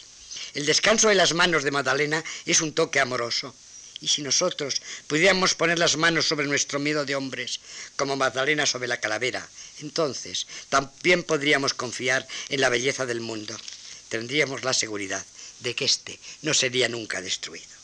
el 0.54 0.66
descanso 0.66 1.08
de 1.08 1.14
las 1.14 1.32
manos 1.32 1.62
de 1.62 1.70
Madalena 1.70 2.24
es 2.44 2.60
un 2.60 2.74
toque 2.74 2.98
amoroso. 2.98 3.54
Y 4.00 4.08
si 4.08 4.22
nosotros 4.22 4.82
pudiéramos 5.06 5.54
poner 5.54 5.78
las 5.78 5.96
manos 5.96 6.26
sobre 6.26 6.48
nuestro 6.48 6.80
miedo 6.80 7.04
de 7.04 7.14
hombres, 7.14 7.60
como 7.94 8.16
Magdalena 8.16 8.66
sobre 8.66 8.88
la 8.88 8.98
calavera, 8.98 9.48
entonces 9.80 10.48
también 10.70 11.22
podríamos 11.22 11.72
confiar 11.72 12.26
en 12.48 12.60
la 12.60 12.68
belleza 12.68 13.06
del 13.06 13.20
mundo. 13.20 13.56
Tendríamos 14.08 14.64
la 14.64 14.74
seguridad 14.74 15.24
de 15.60 15.74
que 15.74 15.84
éste 15.84 16.18
no 16.42 16.54
sería 16.54 16.88
nunca 16.88 17.20
destruido. 17.20 17.76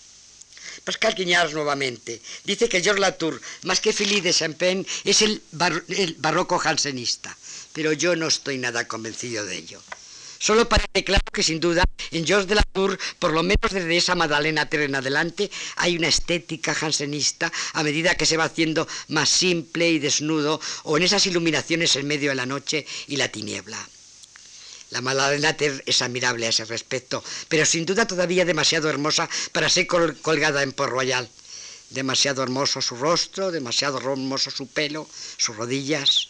Pascal 0.85 1.15
Quiñars 1.15 1.55
nuevamente 1.55 2.21
dice 2.45 2.69
que 2.69 2.83
Georges 2.83 3.01
Latour, 3.01 3.41
más 3.63 3.81
que 3.81 3.93
Philippe 3.93 4.29
de 4.29 4.35
Champagne, 4.35 4.87
es 5.05 5.23
el, 5.23 5.41
barroco 6.19 6.59
jansenista, 6.59 7.37
pero 7.73 7.93
yo 7.93 8.17
no 8.17 8.27
estoy 8.27 8.59
nada 8.59 8.89
convencido 8.89 9.45
de 9.45 9.57
ello. 9.57 9.81
Solo 10.39 10.69
parece 10.69 11.05
claro 11.05 11.23
que 11.33 11.45
sin 11.45 11.61
duda 11.61 11.85
en 12.11 12.27
Georges 12.27 12.49
de 12.49 12.57
Latour, 12.57 12.99
por 13.21 13.33
lo 13.33 13.45
menos 13.45 13.71
desde 13.71 13.97
esa 13.97 14.17
Madalena 14.17 14.69
Terre 14.69 14.87
en 14.87 14.97
adelante, 14.97 15.49
hay 15.77 15.97
una 15.97 16.09
estética 16.09 16.75
jansenista 16.75 17.53
a 17.75 17.85
medida 17.85 18.17
que 18.17 18.27
se 18.27 18.37
va 18.37 18.45
haciendo 18.45 18.89
más 19.07 19.29
simple 19.29 19.89
y 19.89 20.01
desnudo, 20.01 20.61
o 20.83 20.97
en 20.97 21.05
esas 21.05 21.27
iluminaciones 21.27 21.95
en 21.95 22.09
medio 22.09 22.31
de 22.31 22.37
la 22.37 22.47
noche 22.47 22.85
y 23.07 23.17
la 23.17 23.29
tiniebla. 23.29 23.79
La 24.93 25.01
Madalena 25.01 25.57
Ter 25.57 25.83
es 25.87 26.03
admirable 26.03 26.45
a 26.45 26.51
ese 26.51 26.67
respecto, 26.67 27.25
pero 27.49 27.65
sin 27.65 27.87
duda 27.87 28.07
todavía 28.07 28.45
demasiado 28.45 28.91
hermosa 28.91 29.27
para 29.53 29.71
ser 29.71 29.87
colgada 29.87 30.63
en 30.63 30.73
Port 30.73 30.93
Royal. 30.93 31.31
Demasiado 31.89 32.43
hermoso 32.43 32.83
su 32.83 32.97
rostro, 32.97 33.51
demasiado 33.51 33.97
hermoso 33.97 34.51
su 34.51 34.67
pelo, 34.67 35.09
sus 35.39 35.57
rodillas. 35.57 36.29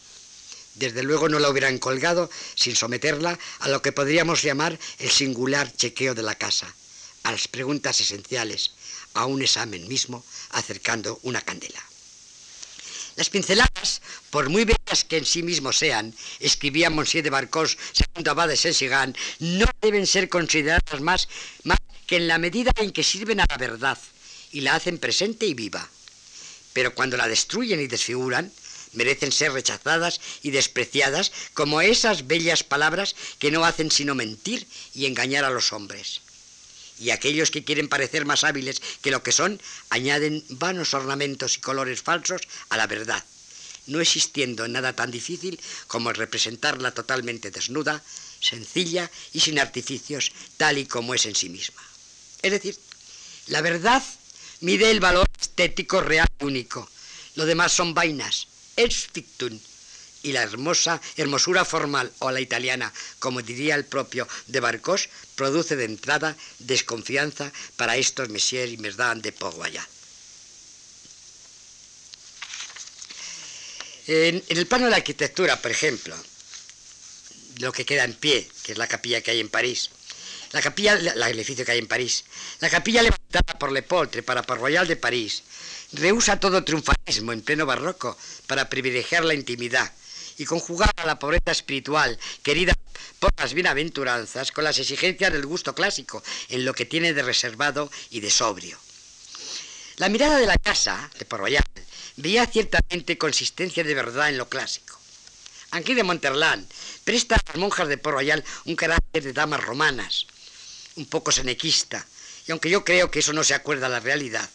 Desde 0.77 1.03
luego 1.03 1.29
no 1.29 1.41
la 1.41 1.51
hubieran 1.51 1.79
colgado 1.79 2.31
sin 2.55 2.77
someterla 2.77 3.37
a 3.59 3.69
lo 3.69 3.83
que 3.83 3.91
podríamos 3.91 4.43
llamar 4.43 4.79
el 5.01 5.11
singular 5.11 5.75
chequeo 5.75 6.15
de 6.15 6.23
la 6.23 6.37
casa, 6.37 6.73
a 7.25 7.33
las 7.33 7.49
preguntas 7.49 8.01
esenciales, 8.01 8.75
a 9.15 9.27
un 9.27 9.43
examen 9.43 9.89
mismo 9.89 10.25
acercando 10.51 11.19
una 11.25 11.41
candela. 11.41 11.83
Las 13.17 13.29
pinceladas, 13.29 14.01
por 14.31 14.49
muy 14.49 14.65
bellas 14.65 15.05
que 15.05 15.19
en 15.19 15.27
sí 15.27 15.43
mismos 15.43 15.79
sean, 15.79 16.15
escribía 16.41 16.89
Monsieur 16.89 17.23
de 17.23 17.31
Barcos, 17.31 17.77
segundo 17.93 18.31
abad 18.31 18.49
de 18.49 18.57
Saint-Sigan, 18.57 19.15
no 19.39 19.67
deben 19.83 20.07
ser 20.07 20.31
consideradas 20.31 21.01
más, 21.01 21.29
más 21.65 21.79
que 22.07 22.17
en 22.17 22.27
la 22.27 22.39
medida 22.39 22.73
en 22.77 22.91
que 22.91 23.03
sirven 23.05 23.41
a 23.41 23.47
la 23.49 23.59
verdad 23.59 23.99
y 24.51 24.63
la 24.63 24.75
hacen 24.75 24.97
presente 24.97 25.45
y 25.45 25.53
viva. 25.53 25.87
Pero 26.73 26.95
cuando 26.95 27.19
la 27.19 27.29
destruyen 27.29 27.81
y 27.81 27.87
desfiguran, 27.87 28.51
merecen 28.93 29.31
ser 29.31 29.53
rechazadas 29.53 30.21
y 30.43 30.51
despreciadas 30.51 31.33
como 31.53 31.83
esas 31.83 32.27
bellas 32.27 32.65
palabras 32.65 33.15
que 33.39 33.51
no 33.51 33.65
hacen 33.65 33.91
sino 33.91 34.15
mentir 34.15 34.67
y 34.95 35.05
engañar 35.05 35.45
a 35.45 35.51
los 35.51 35.73
hombres 35.73 36.23
y 36.99 37.11
aquellos 37.11 37.51
que 37.51 37.65
quieren 37.65 37.89
parecer 37.89 38.25
más 38.25 38.45
hábiles 38.45 38.81
que 39.03 39.11
lo 39.11 39.23
que 39.23 39.33
son 39.33 39.61
añaden 39.91 40.45
vanos 40.49 40.95
ornamentos 40.95 41.57
y 41.57 41.61
colores 41.61 42.03
falsos 42.03 42.43
a 42.69 42.77
la 42.77 42.87
verdad, 42.87 43.25
no 43.87 44.01
existiendo 44.01 44.69
nada 44.69 44.95
tan 44.95 45.11
difícil 45.11 45.59
como 45.87 46.13
representarla 46.13 46.93
totalmente 46.93 47.51
desnuda, 47.51 48.03
sencilla 48.41 49.11
y 49.33 49.41
sin 49.41 49.59
artificios, 49.59 50.33
tal 50.57 50.79
y 50.79 50.87
como 50.87 51.15
es 51.15 51.27
en 51.27 51.35
sí 51.35 51.49
misma. 51.49 51.83
Es 52.43 52.53
decir, 52.53 52.79
la 53.47 53.61
verdad 53.61 54.03
mide 54.61 54.91
el 54.91 55.01
valor 55.01 55.29
estético 55.41 56.01
real 56.01 56.29
único. 56.41 56.89
Lo 57.35 57.47
demás 57.47 57.73
son 57.73 57.95
vainas, 57.95 58.49
ex 58.77 59.09
fictum, 59.13 59.59
y 60.23 60.33
la 60.33 60.43
hermosa 60.43 61.01
hermosura 61.17 61.65
formal 61.65 62.13
o 62.21 62.31
la 62.31 62.41
italiana, 62.41 62.93
como 63.19 63.43
diría 63.43 63.75
el 63.75 63.85
propio 63.85 64.29
de 64.47 64.61
Barcos, 64.61 65.09
produce 65.35 65.77
de 65.77 65.85
entrada 65.85 66.37
desconfianza 66.59 67.53
para 67.77 67.97
estos 67.97 68.29
messieurs 68.29 68.73
y 68.73 68.77
mesdames 68.79 69.23
de 69.23 69.33
port 69.33 69.59
En, 74.07 74.43
el 74.49 74.67
plano 74.67 74.87
de 74.87 74.91
la 74.91 74.97
arquitectura, 74.97 75.61
por 75.61 75.71
ejemplo, 75.71 76.17
lo 77.59 77.73
que 77.73 77.87
queda 77.87 78.05
en 78.05 78.15
pie, 78.15 78.49
que 78.63 78.73
es 78.73 78.79
la 78.79 78.89
capilla 78.89 79.21
que 79.21 79.31
hay 79.31 79.41
en 79.41 79.49
París, 79.49 79.91
la 80.53 80.61
capilla, 80.61 80.95
el 80.95 81.23
edificio 81.23 81.65
que 81.65 81.73
hay 81.73 81.79
en 81.79 81.87
París, 81.87 82.25
la 82.61 82.69
capilla 82.69 83.03
levantada 83.03 83.59
por 83.59 83.73
Lepoltre 83.73 84.23
para 84.23 84.43
Port 84.43 84.61
Royal 84.61 84.87
de 84.87 84.97
París, 84.97 85.43
rehúsa 85.93 86.41
todo 86.41 86.65
triunfalismo 86.65 87.33
en 87.33 87.43
pleno 87.43 87.65
barroco 87.65 88.19
para 88.47 88.69
privilegiar 88.69 89.25
la 89.25 89.35
intimidad, 89.35 89.93
y 90.39 90.45
conjugar 90.45 90.93
a 90.97 91.07
la 91.07 91.19
pobreza 91.19 91.53
espiritual 91.53 92.19
querida 92.43 92.75
por 93.19 93.31
las 93.39 93.55
bienaventuranzas 93.55 94.53
con 94.53 94.65
las 94.65 94.79
exigencias 94.79 95.33
del 95.33 95.47
gusto 95.47 95.75
clásico 95.75 96.23
en 96.49 96.65
lo 96.65 96.75
que 96.75 96.87
tiene 96.87 97.13
de 97.13 97.23
reservado 97.23 97.91
y 98.11 98.21
de 98.21 98.31
sobrio. 98.31 98.79
La 99.97 100.09
mirada 100.09 100.39
de 100.39 100.47
la 100.47 100.57
casa 100.57 101.11
de 101.19 101.25
Port 101.25 101.43
Royal 101.43 101.65
veía 102.17 102.47
ciertamente 102.47 103.19
consistencia 103.19 103.85
de 103.85 103.95
verdad 103.95 104.29
en 104.29 104.39
lo 104.39 104.49
clásico. 104.49 104.99
Aquí 105.71 105.95
de 105.95 106.03
Monterland 106.03 106.69
presta 107.05 107.37
a 107.37 107.43
las 107.47 107.57
monjas 107.57 107.89
de 107.89 107.99
Port 107.99 108.17
Royal 108.17 108.45
un 108.65 108.77
carácter 108.77 109.23
de 109.23 109.33
damas 109.33 109.63
romanas, 109.63 110.27
un 110.97 111.07
poco 111.07 111.33
senequista, 111.33 112.07
y 112.47 112.53
aunque 112.53 112.71
yo 112.71 112.85
creo 112.85 113.11
que 113.11 113.21
eso 113.21 113.33
no 113.33 113.45
se 113.45 113.55
acuerda 113.55 113.87
a 113.87 113.91
la 113.91 114.01
realidad, 114.01 114.49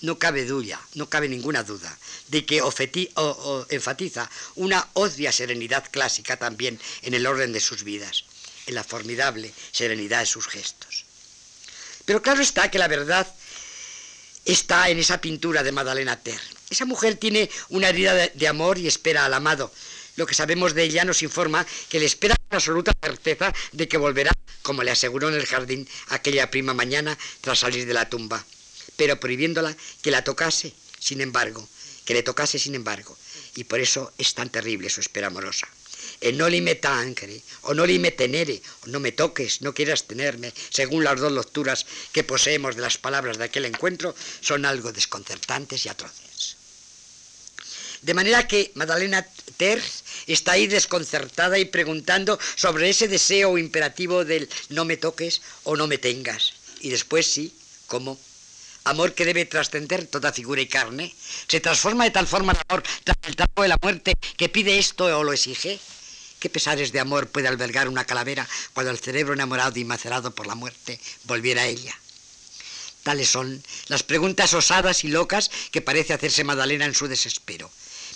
no 0.00 0.18
cabe 0.18 0.44
duda, 0.44 0.80
no 0.94 1.08
cabe 1.08 1.28
ninguna 1.28 1.62
duda 1.62 1.96
de 2.28 2.44
que 2.44 2.62
enfatiza 3.70 4.30
una 4.54 4.86
odia 4.94 5.32
serenidad 5.32 5.84
clásica 5.90 6.36
también 6.36 6.80
en 7.02 7.14
el 7.14 7.26
orden 7.26 7.52
de 7.52 7.60
sus 7.60 7.82
vidas, 7.82 8.24
en 8.66 8.74
la 8.74 8.84
formidable 8.84 9.52
serenidad 9.72 10.20
de 10.20 10.26
sus 10.26 10.46
gestos. 10.46 11.04
Pero 12.04 12.22
claro 12.22 12.40
está 12.40 12.70
que 12.70 12.78
la 12.78 12.88
verdad 12.88 13.26
está 14.44 14.88
en 14.88 14.98
esa 14.98 15.20
pintura 15.20 15.62
de 15.62 15.72
Madalena 15.72 16.20
Ter. 16.20 16.40
Esa 16.70 16.84
mujer 16.84 17.16
tiene 17.16 17.50
una 17.68 17.88
herida 17.88 18.14
de, 18.14 18.48
amor 18.48 18.78
y 18.78 18.86
espera 18.86 19.24
al 19.24 19.34
amado. 19.34 19.72
Lo 20.16 20.26
que 20.26 20.34
sabemos 20.34 20.74
de 20.74 20.84
ella 20.84 21.04
nos 21.04 21.22
informa 21.22 21.66
que 21.88 22.00
le 22.00 22.06
espera 22.06 22.34
con 22.36 22.56
absoluta 22.56 22.92
certeza 23.02 23.52
de 23.72 23.88
que 23.88 23.96
volverá, 23.96 24.32
como 24.62 24.82
le 24.82 24.90
aseguró 24.90 25.28
en 25.28 25.34
el 25.34 25.46
jardín 25.46 25.88
aquella 26.08 26.50
prima 26.50 26.74
mañana 26.74 27.16
tras 27.40 27.60
salir 27.60 27.86
de 27.86 27.94
la 27.94 28.08
tumba 28.08 28.44
pero 28.98 29.20
prohibiéndola 29.22 29.74
que 30.02 30.10
la 30.10 30.24
tocase, 30.24 30.74
sin 30.98 31.22
embargo, 31.22 31.62
que 32.04 32.14
le 32.14 32.26
tocase 32.26 32.58
sin 32.58 32.74
embargo. 32.74 33.16
Y 33.54 33.64
por 33.64 33.80
eso 33.80 34.12
es 34.18 34.34
tan 34.34 34.50
terrible 34.50 34.90
su 34.90 35.00
espera 35.00 35.28
amorosa. 35.28 35.68
El 36.20 36.36
no 36.36 36.48
li 36.48 36.60
me 36.60 36.74
tancre, 36.74 37.40
o 37.62 37.74
no 37.74 37.86
li 37.86 37.98
me 37.98 38.10
tenere, 38.10 38.60
o 38.82 38.86
no 38.90 38.98
me 38.98 39.12
toques, 39.12 39.62
no 39.62 39.72
quieras 39.72 40.04
tenerme, 40.04 40.52
según 40.70 41.04
las 41.04 41.20
dos 41.20 41.30
lecturas 41.30 41.86
que 42.12 42.24
poseemos 42.24 42.74
de 42.74 42.82
las 42.82 42.98
palabras 42.98 43.38
de 43.38 43.44
aquel 43.44 43.66
encuentro, 43.66 44.14
son 44.40 44.66
algo 44.66 44.92
desconcertantes 44.92 45.86
y 45.86 45.88
atroces. 45.88 46.56
De 48.02 48.14
manera 48.14 48.46
que 48.46 48.72
Madalena 48.74 49.26
Terz 49.56 50.02
está 50.26 50.52
ahí 50.52 50.66
desconcertada 50.66 51.58
y 51.58 51.66
preguntando 51.66 52.38
sobre 52.56 52.90
ese 52.90 53.06
deseo 53.06 53.58
imperativo 53.58 54.24
del 54.24 54.48
no 54.70 54.84
me 54.84 54.96
toques 54.96 55.42
o 55.64 55.76
no 55.76 55.86
me 55.86 55.98
tengas. 55.98 56.54
Y 56.80 56.90
después 56.90 57.26
sí, 57.26 57.52
¿cómo? 57.86 58.18
Amor 58.88 59.14
que 59.14 59.24
debe 59.24 59.44
trascender 59.44 60.06
toda 60.06 60.32
figura 60.32 60.60
y 60.60 60.66
carne, 60.66 61.14
se 61.46 61.60
transforma 61.60 62.04
de 62.04 62.10
tal 62.10 62.26
forma 62.26 62.52
el 62.52 62.58
amor 62.68 62.82
tras 63.04 63.16
el 63.24 63.36
trapo 63.36 63.62
de 63.62 63.68
la 63.68 63.78
muerte 63.80 64.14
que 64.36 64.48
pide 64.48 64.78
esto 64.78 65.04
o 65.04 65.24
lo 65.24 65.32
exige. 65.32 65.78
¿Qué 66.40 66.48
pesares 66.48 66.92
de 66.92 67.00
amor 67.00 67.28
puede 67.28 67.48
albergar 67.48 67.88
una 67.88 68.04
calavera 68.04 68.48
cuando 68.72 68.92
el 68.92 68.98
cerebro 68.98 69.34
enamorado 69.34 69.78
y 69.78 69.84
macerado 69.84 70.34
por 70.34 70.46
la 70.46 70.54
muerte 70.54 71.00
volviera 71.24 71.62
a 71.62 71.66
ella? 71.66 71.94
Tales 73.02 73.28
son 73.28 73.62
las 73.88 74.02
preguntas 74.02 74.54
osadas 74.54 75.04
y 75.04 75.08
locas 75.08 75.50
que 75.70 75.82
parece 75.82 76.14
hacerse 76.14 76.44
Madalena 76.44 76.84
en 76.84 76.94
su 76.94 77.08
desespero 77.08 77.70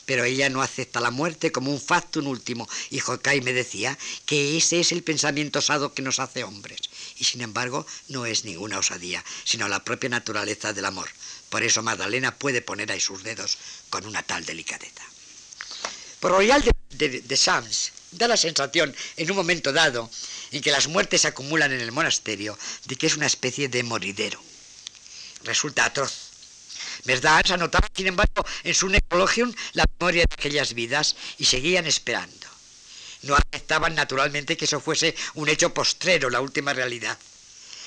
pero 0.07 0.25
ella 0.25 0.49
no 0.49 0.63
acepta 0.63 1.01
la 1.01 1.11
muerte 1.11 1.53
como 1.53 1.71
un 1.71 1.81
factum 1.81 2.27
último. 2.27 2.69
Y 2.91 2.99
Jokai 2.99 3.41
me 3.41 3.53
decía 3.53 3.97
que 4.27 4.57
ese 4.57 4.81
es 4.81 4.93
el 4.93 5.03
pensamiento 5.03 5.61
osado 5.61 5.95
que 5.95 6.03
nos 6.03 6.19
hace 6.19 6.45
hombres. 6.45 6.81
Y 7.23 7.25
sin 7.25 7.41
embargo, 7.41 7.87
no 8.09 8.27
es 8.27 8.45
ninguna 8.45 8.81
osadía, 8.81 9.25
sino 9.45 9.69
la 9.69 9.85
propia 9.85 10.11
naturaleza 10.11 10.73
del 10.73 10.87
amor. 10.87 11.09
Por 11.51 11.63
eso 11.63 11.81
Magdalena 11.81 12.37
puede 12.37 12.63
poner 12.63 12.91
ahí 12.91 12.99
sus 12.99 13.23
dedos 13.23 13.59
con 13.91 14.07
una 14.07 14.25
tal 14.25 14.45
delicadeza. 14.45 15.05
Por 16.19 16.33
Royal 16.33 16.65
de, 16.91 17.21
de, 17.21 17.37
Sams 17.37 17.93
da 18.11 18.27
la 18.27 18.37
sensación, 18.37 18.93
en 19.17 19.31
un 19.31 19.37
momento 19.37 19.73
dado, 19.73 20.11
en 20.51 20.63
que 20.63 20.73
las 20.73 20.89
muertes 20.89 21.21
se 21.21 21.29
acumulan 21.29 21.71
en 21.71 21.81
el 21.81 21.93
monasterio, 21.93 22.59
de 22.87 22.97
que 22.97 23.07
es 23.07 23.15
una 23.15 23.27
especie 23.27 23.69
de 23.69 23.85
moridero. 23.85 24.43
Resulta 25.45 25.85
atroz 25.85 26.33
¿Verdad? 27.05 27.45
Se 27.47 27.55
anotaba, 27.55 27.87
sin 27.95 28.09
embargo, 28.09 28.45
en 28.65 28.75
su 28.75 28.89
necrologium 28.89 29.55
la 29.75 29.85
memoria 30.01 30.25
de 30.25 30.35
aquellas 30.35 30.75
vidas 30.75 31.15
y 31.39 31.45
seguían 31.45 31.87
esperando. 31.87 32.42
No 33.23 33.37
aceptaban 33.37 33.95
naturalmente 33.95 34.57
que 34.57 34.65
eso 34.65 34.81
fuese 34.81 35.15
un 35.35 35.49
hecho 35.49 35.73
postrero, 35.73 36.31
la 36.31 36.41
última 36.41 36.73
realidad. 36.73 37.19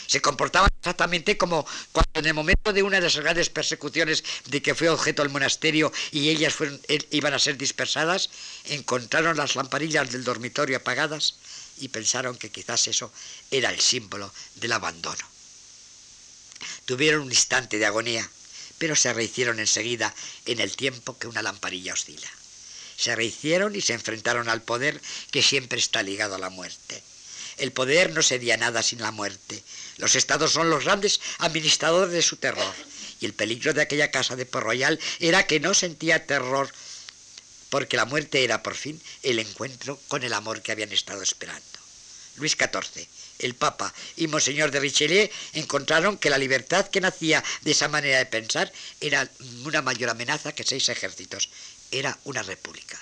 Se 0.08 0.22
comportaban 0.22 0.70
exactamente 0.80 1.38
como 1.38 1.66
cuando 1.92 2.20
en 2.20 2.28
el 2.28 2.34
momento 2.34 2.72
de 2.72 2.84
una 2.84 2.98
de 2.98 3.04
las 3.04 3.18
grandes 3.18 3.50
persecuciones 3.50 4.24
de 4.46 4.62
que 4.62 4.76
fue 4.76 4.90
objeto 4.90 5.24
el 5.24 5.30
monasterio 5.30 5.92
y 6.12 6.30
ellas 6.30 6.56
eh, 6.88 7.08
iban 7.12 7.34
a 7.34 7.40
ser 7.40 7.58
dispersadas, 7.58 8.30
encontraron 8.66 9.38
las 9.38 9.56
lamparillas 9.56 10.12
del 10.12 10.24
dormitorio 10.24 10.78
apagadas 10.78 11.36
y 11.78 11.90
pensaron 11.90 12.38
que 12.38 12.52
quizás 12.52 12.88
eso 12.88 13.12
era 13.52 13.72
el 13.72 13.80
símbolo 13.80 14.32
del 14.56 14.74
abandono. 14.74 15.26
Tuvieron 16.86 17.24
un 17.24 17.32
instante 17.32 17.80
de 17.80 17.86
agonía, 17.86 18.30
pero 18.78 18.96
se 18.96 19.12
rehicieron 19.12 19.60
enseguida 19.60 20.14
en 20.46 20.60
el 20.60 20.76
tiempo 20.76 21.18
que 21.18 21.28
una 21.28 21.42
lamparilla 21.42 21.94
oscila. 21.94 22.30
Se 22.98 23.16
rehicieron 23.16 23.76
y 23.76 23.82
se 23.82 23.94
enfrentaron 23.94 24.50
al 24.50 24.62
poder 24.62 25.02
que 25.32 25.42
siempre 25.42 25.80
está 25.80 26.04
ligado 26.04 26.36
a 26.36 26.40
la 26.40 26.50
muerte. 26.50 27.04
El 27.58 27.72
poder 27.72 28.12
no 28.12 28.22
sería 28.22 28.58
nada 28.58 28.84
sin 28.84 29.02
la 29.02 29.12
muerte. 29.12 29.64
Los 29.98 30.16
estados 30.16 30.52
son 30.52 30.70
los 30.70 30.84
grandes 30.84 31.22
administradores 31.40 32.12
de 32.12 32.22
su 32.22 32.38
terror. 32.38 32.74
Y 33.22 33.26
el 33.26 33.34
peligro 33.34 33.74
de 33.74 33.82
aquella 33.82 34.12
casa 34.12 34.36
de 34.36 34.46
Port 34.46 34.66
Royal 34.66 35.00
era 35.20 35.48
que 35.48 35.60
no 35.60 35.74
sentía 35.74 36.26
terror 36.26 36.70
porque 37.70 37.98
la 37.98 38.06
muerte 38.06 38.44
era 38.44 38.62
por 38.62 38.76
fin 38.76 39.02
el 39.24 39.40
encuentro 39.40 40.00
con 40.08 40.24
el 40.24 40.34
amor 40.34 40.62
que 40.62 40.72
habían 40.72 40.92
estado 40.92 41.22
esperando. 41.22 41.64
Luis 42.38 42.58
XIV, 42.58 43.08
el 43.40 43.56
Papa 43.56 43.94
y 44.18 44.28
Monseñor 44.28 44.72
de 44.72 44.80
Richelieu 44.80 45.30
encontraron 45.54 46.18
que 46.18 46.30
la 46.30 46.38
libertad 46.38 46.88
que 46.88 47.02
nacía 47.02 47.44
de 47.62 47.72
esa 47.72 47.88
manera 47.88 48.18
de 48.18 48.26
pensar 48.26 48.72
era 49.00 49.30
una 49.64 49.82
mayor 49.82 50.10
amenaza 50.10 50.54
que 50.54 50.64
seis 50.64 50.90
ejércitos. 50.90 51.50
Era 51.96 52.20
una 52.26 52.44
república. 52.44 53.00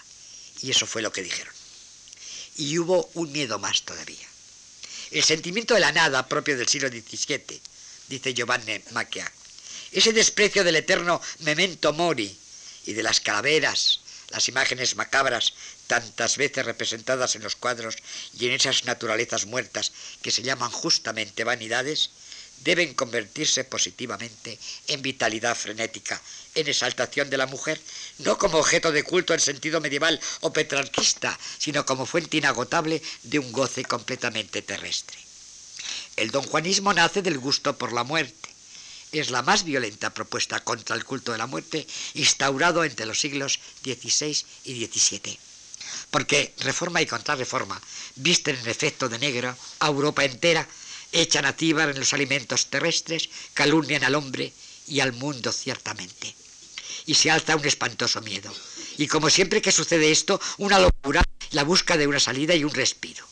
Y 0.61 0.69
eso 0.69 0.85
fue 0.85 1.01
lo 1.01 1.11
que 1.11 1.23
dijeron. 1.23 1.51
Y 2.57 2.77
hubo 2.77 3.09
un 3.15 3.31
miedo 3.31 3.57
más 3.57 3.81
todavía. 3.81 4.27
El 5.09 5.23
sentimiento 5.23 5.73
de 5.73 5.79
la 5.79 5.91
nada 5.91 6.27
propio 6.29 6.55
del 6.55 6.67
siglo 6.67 6.89
XVII, 6.89 7.59
dice 8.07 8.33
Giovanni 8.35 8.79
Macchia. 8.91 9.31
Ese 9.91 10.13
desprecio 10.13 10.63
del 10.63 10.75
eterno 10.75 11.19
memento 11.39 11.91
mori 11.91 12.37
y 12.85 12.93
de 12.93 13.01
las 13.01 13.19
calaveras, 13.19 14.01
las 14.29 14.47
imágenes 14.47 14.95
macabras 14.95 15.53
tantas 15.87 16.37
veces 16.37 16.63
representadas 16.63 17.35
en 17.35 17.41
los 17.41 17.55
cuadros 17.55 17.95
y 18.39 18.45
en 18.45 18.53
esas 18.53 18.85
naturalezas 18.85 19.47
muertas 19.47 19.91
que 20.21 20.31
se 20.31 20.43
llaman 20.43 20.69
justamente 20.69 21.43
vanidades, 21.43 22.11
deben 22.63 22.93
convertirse 22.93 23.63
positivamente 23.63 24.57
en 24.87 25.01
vitalidad 25.01 25.55
frenética, 25.55 26.21
en 26.55 26.67
exaltación 26.67 27.29
de 27.29 27.37
la 27.37 27.47
mujer, 27.47 27.79
no 28.19 28.37
como 28.37 28.59
objeto 28.59 28.91
de 28.91 29.03
culto 29.03 29.33
en 29.33 29.39
sentido 29.39 29.81
medieval 29.81 30.19
o 30.41 30.53
petrarquista, 30.53 31.37
sino 31.57 31.85
como 31.85 32.05
fuente 32.05 32.37
inagotable 32.37 33.01
de 33.23 33.39
un 33.39 33.51
goce 33.51 33.83
completamente 33.83 34.61
terrestre. 34.61 35.17
El 36.15 36.31
don 36.31 36.43
Juanismo 36.43 36.93
nace 36.93 37.21
del 37.21 37.39
gusto 37.39 37.77
por 37.77 37.91
la 37.91 38.03
muerte. 38.03 38.49
Es 39.11 39.29
la 39.29 39.41
más 39.41 39.63
violenta 39.63 40.13
propuesta 40.13 40.59
contra 40.61 40.95
el 40.95 41.05
culto 41.05 41.31
de 41.31 41.37
la 41.37 41.47
muerte 41.47 41.85
instaurado 42.13 42.83
entre 42.83 43.05
los 43.05 43.19
siglos 43.19 43.59
XVI 43.83 44.45
y 44.63 44.85
XVII 44.85 45.39
porque 46.13 46.53
reforma 46.59 47.01
y 47.01 47.07
contrarreforma 47.07 47.81
visten 48.15 48.55
en 48.55 48.67
efecto 48.67 49.09
de 49.09 49.17
negro 49.17 49.55
a 49.79 49.87
Europa 49.87 50.23
entera, 50.23 50.67
echan 51.13 51.45
a 51.45 51.55
en 51.57 51.99
los 51.99 52.13
alimentos 52.13 52.67
terrestres, 52.67 53.29
calumnian 53.53 54.03
al 54.03 54.15
hombre 54.15 54.51
y 54.87 54.99
al 54.99 55.13
mundo 55.13 55.51
ciertamente. 55.51 56.35
Y 57.05 57.15
se 57.15 57.31
alza 57.31 57.55
un 57.55 57.65
espantoso 57.65 58.19
miedo. 58.21 58.53
Y 58.97 59.07
como 59.07 59.29
siempre 59.29 59.61
que 59.61 59.71
sucede 59.71 60.11
esto, 60.11 60.41
una 60.57 60.79
locura, 60.79 61.23
la 61.51 61.63
busca 61.63 61.95
de 61.95 62.07
una 62.07 62.19
salida 62.19 62.55
y 62.55 62.63
un 62.63 62.73
respiro. 62.73 63.25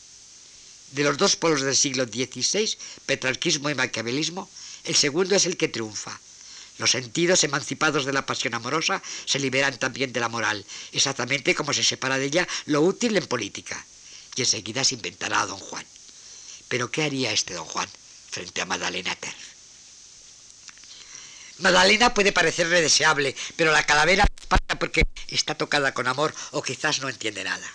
De 0.92 1.04
los 1.04 1.18
dos 1.18 1.36
polos 1.36 1.62
del 1.62 1.76
siglo 1.76 2.04
XVI, 2.04 2.76
petrarquismo 3.06 3.68
y 3.68 3.74
maquiavelismo, 3.74 4.48
el 4.84 4.94
segundo 4.94 5.34
es 5.36 5.46
el 5.46 5.56
que 5.56 5.68
triunfa 5.68 6.18
los 6.78 6.90
sentidos 6.90 7.44
emancipados 7.44 8.04
de 8.04 8.12
la 8.12 8.26
pasión 8.26 8.54
amorosa 8.54 9.02
se 9.24 9.38
liberan 9.38 9.78
también 9.78 10.12
de 10.12 10.20
la 10.20 10.28
moral, 10.28 10.64
exactamente 10.92 11.54
como 11.54 11.72
se 11.72 11.84
separa 11.84 12.18
de 12.18 12.26
ella 12.26 12.48
lo 12.66 12.80
útil 12.80 13.16
en 13.16 13.26
política. 13.26 13.86
Y 14.34 14.40
enseguida 14.42 14.82
se 14.82 14.94
inventará 14.94 15.42
a 15.42 15.46
don 15.46 15.58
Juan. 15.58 15.86
Pero 16.72 16.90
¿qué 16.90 17.02
haría 17.02 17.32
este 17.32 17.52
don 17.52 17.66
Juan 17.66 17.86
frente 18.30 18.62
a 18.62 18.64
Madalena 18.64 19.14
Terz? 19.16 19.36
Madalena 21.58 22.14
puede 22.14 22.32
parecerle 22.32 22.80
deseable, 22.80 23.36
pero 23.56 23.72
la 23.72 23.84
calavera 23.84 24.26
pasa 24.48 24.78
porque 24.78 25.02
está 25.28 25.54
tocada 25.54 25.92
con 25.92 26.08
amor 26.08 26.34
o 26.52 26.62
quizás 26.62 27.00
no 27.00 27.10
entiende 27.10 27.44
nada. 27.44 27.70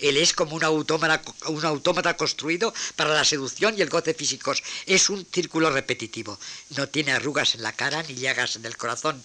Él 0.00 0.16
es 0.16 0.32
como 0.32 0.56
un 0.56 0.64
autómata, 0.64 1.22
un 1.46 1.64
autómata 1.64 2.16
construido 2.16 2.74
para 2.96 3.14
la 3.14 3.24
seducción 3.24 3.78
y 3.78 3.82
el 3.82 3.88
goce 3.88 4.14
físicos. 4.14 4.64
Es 4.84 5.10
un 5.10 5.24
círculo 5.32 5.70
repetitivo. 5.70 6.36
No 6.70 6.88
tiene 6.88 7.12
arrugas 7.12 7.54
en 7.54 7.62
la 7.62 7.76
cara 7.76 8.02
ni 8.02 8.16
llagas 8.16 8.56
en 8.56 8.66
el 8.66 8.76
corazón. 8.76 9.22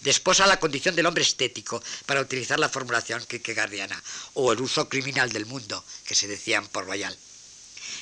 Desposa 0.00 0.46
la 0.46 0.58
condición 0.58 0.96
del 0.96 1.04
hombre 1.04 1.22
estético, 1.22 1.82
para 2.06 2.22
utilizar 2.22 2.58
la 2.58 2.70
formulación 2.70 3.26
kierkegaardiana, 3.26 4.02
o 4.32 4.54
el 4.54 4.62
uso 4.62 4.88
criminal 4.88 5.30
del 5.30 5.44
mundo, 5.44 5.84
que 6.06 6.14
se 6.14 6.28
decían 6.28 6.66
por 6.68 6.86
Royal. 6.86 7.14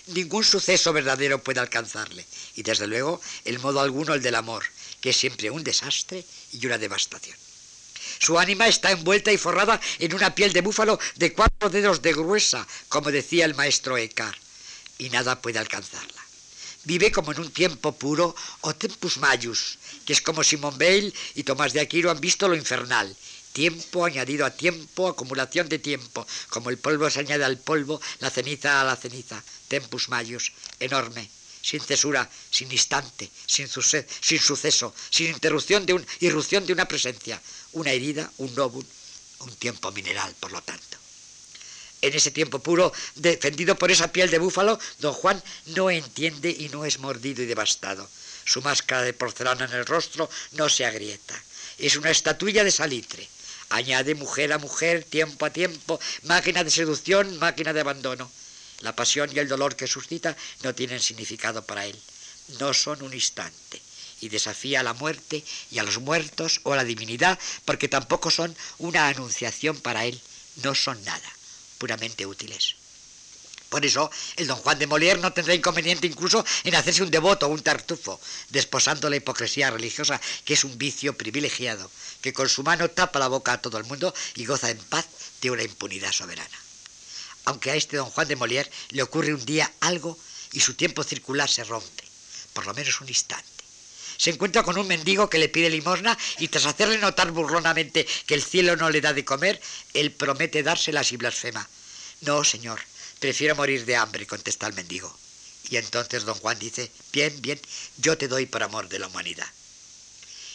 Ningún 0.09 0.45
suceso 0.45 0.93
verdadero 0.93 1.43
puede 1.43 1.61
alcanzarle, 1.61 2.27
y 2.57 2.63
desde 2.63 2.87
luego 2.87 3.21
el 3.45 3.59
modo 3.61 3.81
alguno 3.81 4.15
el 4.15 4.23
del 4.23 4.35
amor, 4.35 4.65
que 5.01 5.11
es 5.11 5.17
siempre 5.17 5.51
un 5.51 5.63
desastre 5.63 6.25
y 6.53 6.67
una 6.67 6.79
devastación. 6.79 7.37
Su 8.19 8.39
ánima 8.39 8.69
está 8.69 8.91
envuelta 8.91 9.33
y 9.33 9.39
forrada 9.39 9.81
en 9.99 10.15
una 10.15 10.35
piel 10.35 10.53
de 10.53 10.61
búfalo 10.61 10.99
de 11.17 11.33
cuatro 11.33 11.71
dedos 11.71 12.03
de 12.03 12.13
gruesa, 12.13 12.67
como 12.89 13.11
decía 13.11 13.45
el 13.45 13.55
maestro 13.55 13.97
Eckhart, 13.97 14.39
y 14.99 15.09
nada 15.11 15.41
puede 15.41 15.59
alcanzarla. 15.59 16.23
Vive 16.85 17.13
como 17.13 17.33
en 17.33 17.41
un 17.41 17.51
tiempo 17.53 17.93
puro 17.93 18.35
o 18.63 18.75
tempus 18.75 19.19
maius, 19.19 19.79
que 20.05 20.13
es 20.13 20.21
como 20.21 20.43
Simón 20.43 20.79
Bale 20.79 21.13
y 21.35 21.45
Tomás 21.45 21.73
de 21.73 21.81
Aquino 21.81 22.11
han 22.11 22.21
visto 22.21 22.49
lo 22.49 22.57
infernal. 22.57 23.17
Tiempo 23.53 24.05
añadido 24.05 24.47
a 24.47 24.51
tiempo, 24.51 25.09
acumulación 25.09 25.69
de 25.69 25.79
tiempo, 25.79 26.27
como 26.49 26.71
el 26.71 26.79
polvo 26.79 27.09
se 27.11 27.21
añade 27.21 27.45
al 27.45 27.59
polvo, 27.59 28.01
la 28.19 28.31
ceniza 28.31 28.81
a 28.81 28.85
la 28.85 28.97
ceniza. 28.97 29.43
Tempus 29.73 30.11
maius, 30.13 30.53
enorme, 30.81 31.25
sin 31.63 31.81
cesura, 31.81 32.29
sin 32.51 32.71
instante, 32.71 33.31
sin, 33.47 33.67
sin 33.69 34.41
suceso, 34.51 34.95
sin 35.09 35.29
interrupción 35.29 35.87
de, 35.87 35.95
un, 35.95 36.07
irrupción 36.21 36.67
de 36.67 36.75
una 36.75 36.85
presencia, 36.85 37.41
una 37.73 37.93
herida, 37.93 38.31
un 38.37 38.55
nóbul, 38.55 38.85
un 39.39 39.53
tiempo 39.57 39.91
mineral, 39.93 40.35
por 40.39 40.53
lo 40.53 40.61
tanto. 40.61 40.99
En 42.03 42.13
ese 42.13 42.33
tiempo 42.33 42.59
puro, 42.59 42.93
defendido 43.15 43.79
por 43.79 43.91
esa 43.91 44.13
piel 44.13 44.29
de 44.31 44.43
búfalo, 44.45 44.79
don 44.99 45.15
Juan 45.15 45.43
no 45.67 45.89
entiende 45.89 46.51
y 46.51 46.69
no 46.69 46.85
es 46.85 46.99
mordido 46.99 47.43
y 47.43 47.47
devastado. 47.47 48.07
Su 48.45 48.61
máscara 48.61 49.01
de 49.01 49.15
porcelana 49.15 49.65
en 49.65 49.73
el 49.73 49.87
rostro 49.87 50.29
no 50.53 50.69
se 50.69 50.85
agrieta. 50.85 51.41
Es 51.79 51.97
una 51.97 52.11
estatuilla 52.11 52.63
de 52.63 52.73
salitre. 52.73 53.27
Añade 53.71 54.15
mujer 54.17 54.53
a 54.53 54.59
mujer, 54.59 55.05
tiempo 55.05 55.47
a 55.47 55.51
tiempo, 55.51 55.99
máquina 56.25 56.63
de 56.63 56.71
seducción, 56.71 57.39
máquina 57.39 57.73
de 57.73 57.81
abandono. 57.81 58.31
La 58.83 58.95
pasión 58.95 59.31
y 59.33 59.39
el 59.39 59.49
dolor 59.49 59.77
que 59.77 59.87
suscita 59.87 60.37
no 60.63 60.75
tienen 60.75 61.01
significado 61.01 61.65
para 61.65 61.87
él. 61.87 61.99
No 62.61 62.75
son 62.75 63.03
un 63.03 63.15
instante 63.15 63.81
y 64.21 64.29
desafía 64.29 64.81
a 64.81 64.83
la 64.83 64.95
muerte 64.95 65.45
y 65.71 65.79
a 65.79 65.83
los 65.83 65.99
muertos 65.99 66.61
o 66.65 66.73
a 66.73 66.77
la 66.77 66.85
divinidad, 66.85 67.39
porque 67.65 67.89
tampoco 67.89 68.31
son 68.31 68.55
una 68.79 69.09
anunciación 69.09 69.81
para 69.81 70.05
él, 70.05 70.21
no 70.63 70.75
son 70.75 71.03
nada, 71.05 71.31
puramente 71.79 72.27
útiles. 72.27 72.77
Por 73.69 73.87
eso, 73.87 74.11
el 74.37 74.47
don 74.47 74.59
Juan 74.59 74.79
de 74.79 74.87
Molière 74.87 75.19
no 75.19 75.33
tendrá 75.33 75.55
inconveniente 75.55 76.07
incluso 76.07 76.45
en 76.63 76.75
hacerse 76.75 77.03
un 77.03 77.11
devoto 77.11 77.47
o 77.47 77.49
un 77.49 77.63
tartufo, 77.63 78.21
desposando 78.51 79.09
la 79.09 79.17
hipocresía 79.17 79.71
religiosa, 79.71 80.21
que 80.45 80.55
es 80.55 80.65
un 80.65 80.77
vicio 80.77 81.17
privilegiado, 81.17 81.91
que 82.21 82.35
con 82.35 82.49
su 82.49 82.63
mano 82.63 82.91
tapa 82.91 83.19
la 83.19 83.29
boca 83.29 83.55
a 83.55 83.63
todo 83.63 83.79
el 83.79 83.85
mundo 83.85 84.13
y 84.35 84.45
goza 84.45 84.71
en 84.71 84.79
paz 84.79 85.07
de 85.41 85.51
una 85.51 85.63
impunidad 85.63 86.13
soberana. 86.13 86.72
Aunque 87.45 87.71
a 87.71 87.75
este 87.75 87.97
don 87.97 88.11
Juan 88.11 88.29
de 88.29 88.37
Molière 88.37 88.71
le 88.91 89.03
ocurre 89.03 89.35
un 89.35 89.45
día 89.45 89.73
algo 89.81 90.19
y 90.53 90.61
su 90.61 90.75
tiempo 90.75 91.03
circular 91.03 91.49
se 91.49 91.65
rompe, 91.65 92.05
por 92.53 92.67
lo 92.67 92.75
menos 92.75 93.01
un 93.01 93.09
instante 93.09 93.53
se 94.23 94.31
encuentra 94.31 94.63
con 94.63 94.79
un 94.79 94.87
mendigo 94.87 95.29
que 95.29 95.39
le 95.39 95.49
pide 95.49 95.69
limosna 95.69 96.17
y 96.39 96.47
tras 96.47 96.67
hacerle 96.67 96.99
notar 96.99 97.33
burlonamente 97.33 98.07
que 98.25 98.35
el 98.35 98.43
cielo 98.45 98.77
no 98.77 98.89
le 98.89 99.01
da 99.01 99.13
de 99.13 99.25
comer, 99.25 99.61
él 99.95 100.13
promete 100.13 100.63
dárselas 100.63 101.11
y 101.11 101.17
blasfema. 101.17 101.69
No, 102.21 102.45
señor, 102.45 102.81
prefiero 103.19 103.57
morir 103.57 103.85
de 103.85 103.97
hambre, 103.97 104.25
contesta 104.29 104.69
el 104.69 104.75
mendigo. 104.75 105.13
Y 105.71 105.77
entonces 105.77 106.23
don 106.23 106.37
Juan 106.37 106.57
dice, 106.57 106.93
bien, 107.13 107.43
bien, 107.43 107.61
yo 107.97 108.17
te 108.17 108.29
doy 108.29 108.47
por 108.47 108.63
amor 108.63 108.89
de 108.89 109.01
la 109.01 109.09
humanidad. 109.09 109.49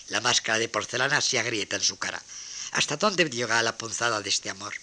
La 0.08 0.22
máscara 0.22 0.60
de 0.60 0.70
porcelana 0.70 1.20
se 1.20 1.38
agrieta 1.38 1.76
en 1.76 1.82
su 1.82 1.98
cara. 1.98 2.24
¿Hasta 2.72 2.96
dónde 2.96 3.30
llega 3.30 3.62
la 3.64 3.78
punzada 3.78 4.22
de 4.22 4.30
este 4.30 4.50
amor? 4.50 4.74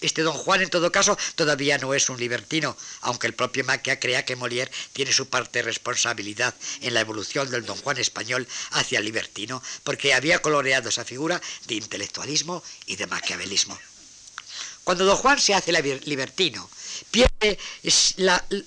Este 0.00 0.22
don 0.22 0.34
Juan, 0.34 0.62
en 0.62 0.70
todo 0.70 0.92
caso, 0.92 1.18
todavía 1.34 1.76
no 1.78 1.92
es 1.92 2.08
un 2.08 2.18
libertino, 2.18 2.76
aunque 3.00 3.26
el 3.26 3.34
propio 3.34 3.64
Maquia 3.64 3.98
crea 3.98 4.24
que 4.24 4.36
Molière 4.36 4.70
tiene 4.92 5.12
su 5.12 5.28
parte 5.28 5.58
de 5.58 5.64
responsabilidad 5.64 6.54
en 6.82 6.94
la 6.94 7.00
evolución 7.00 7.50
del 7.50 7.66
don 7.66 7.76
Juan 7.78 7.98
español 7.98 8.46
hacia 8.70 9.00
el 9.00 9.04
libertino, 9.04 9.62
porque 9.82 10.14
había 10.14 10.40
coloreado 10.40 10.88
esa 10.88 11.04
figura 11.04 11.40
de 11.66 11.74
intelectualismo 11.74 12.62
y 12.86 12.96
de 12.96 13.06
maquiavelismo. 13.08 13.76
Cuando 14.84 15.04
don 15.04 15.16
Juan 15.16 15.40
se 15.40 15.54
hace 15.54 15.72
libertino, 16.06 16.70
pierde 17.10 17.58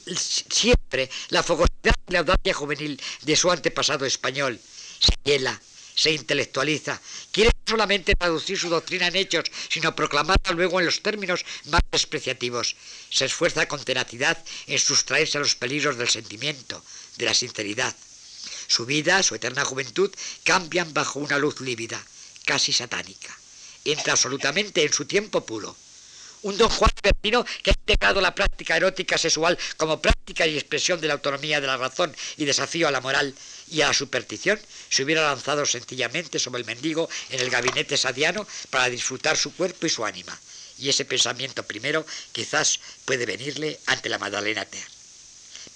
siempre 0.05 1.09
la 1.29 1.43
fogosidad 1.43 1.95
y 2.07 2.13
la 2.13 2.19
audacia 2.19 2.53
juvenil 2.53 3.01
de 3.21 3.35
su 3.35 3.49
antepasado 3.49 4.05
español. 4.05 4.59
Se 4.99 5.13
hiela, 5.23 5.59
se 5.95 6.11
intelectualiza, 6.11 7.01
quiere 7.31 7.51
no 7.53 7.71
solamente 7.71 8.15
traducir 8.15 8.57
su 8.57 8.69
doctrina 8.69 9.07
en 9.07 9.15
hechos, 9.15 9.45
sino 9.69 9.95
proclamarla 9.95 10.51
luego 10.51 10.79
en 10.79 10.85
los 10.85 11.01
términos 11.01 11.45
más 11.65 11.81
despreciativos. 11.91 12.75
Se 13.09 13.25
esfuerza 13.25 13.67
con 13.67 13.83
tenacidad 13.83 14.37
en 14.67 14.79
sustraerse 14.79 15.37
a 15.37 15.41
los 15.41 15.55
peligros 15.55 15.97
del 15.97 16.09
sentimiento, 16.09 16.83
de 17.17 17.25
la 17.25 17.33
sinceridad. 17.33 17.95
Su 18.67 18.85
vida, 18.85 19.21
su 19.23 19.35
eterna 19.35 19.65
juventud, 19.65 20.11
cambian 20.43 20.93
bajo 20.93 21.19
una 21.19 21.37
luz 21.37 21.59
lívida, 21.61 22.01
casi 22.45 22.71
satánica. 22.73 23.37
Entra 23.83 24.13
absolutamente 24.13 24.83
en 24.83 24.93
su 24.93 25.05
tiempo 25.05 25.45
puro. 25.45 25.75
Un 26.43 26.57
don 26.57 26.69
Juan 26.69 26.91
Bertino 27.03 27.45
que 27.63 27.71
ha 27.71 27.73
integrado 27.73 28.19
la 28.21 28.33
práctica 28.33 28.75
erótica 28.75 29.17
sexual 29.17 29.57
como 29.77 30.01
práctica 30.01 30.47
y 30.47 30.57
expresión 30.57 30.99
de 30.99 31.07
la 31.07 31.13
autonomía 31.13 31.61
de 31.61 31.67
la 31.67 31.77
razón 31.77 32.15
y 32.37 32.45
desafío 32.45 32.87
a 32.87 32.91
la 32.91 33.01
moral 33.01 33.35
y 33.69 33.81
a 33.81 33.87
la 33.87 33.93
superstición, 33.93 34.59
se 34.89 35.03
hubiera 35.03 35.23
lanzado 35.23 35.65
sencillamente 35.65 36.39
sobre 36.39 36.59
el 36.59 36.65
mendigo 36.65 37.09
en 37.29 37.39
el 37.39 37.49
gabinete 37.49 37.95
sadiano 37.95 38.45
para 38.69 38.89
disfrutar 38.89 39.37
su 39.37 39.53
cuerpo 39.55 39.85
y 39.85 39.89
su 39.89 40.03
ánima. 40.03 40.37
Y 40.77 40.89
ese 40.89 41.05
pensamiento 41.05 41.63
primero 41.63 42.05
quizás 42.31 42.79
puede 43.05 43.25
venirle 43.25 43.79
ante 43.85 44.09
la 44.09 44.17
Magdalena 44.17 44.65
Ter. 44.65 45.00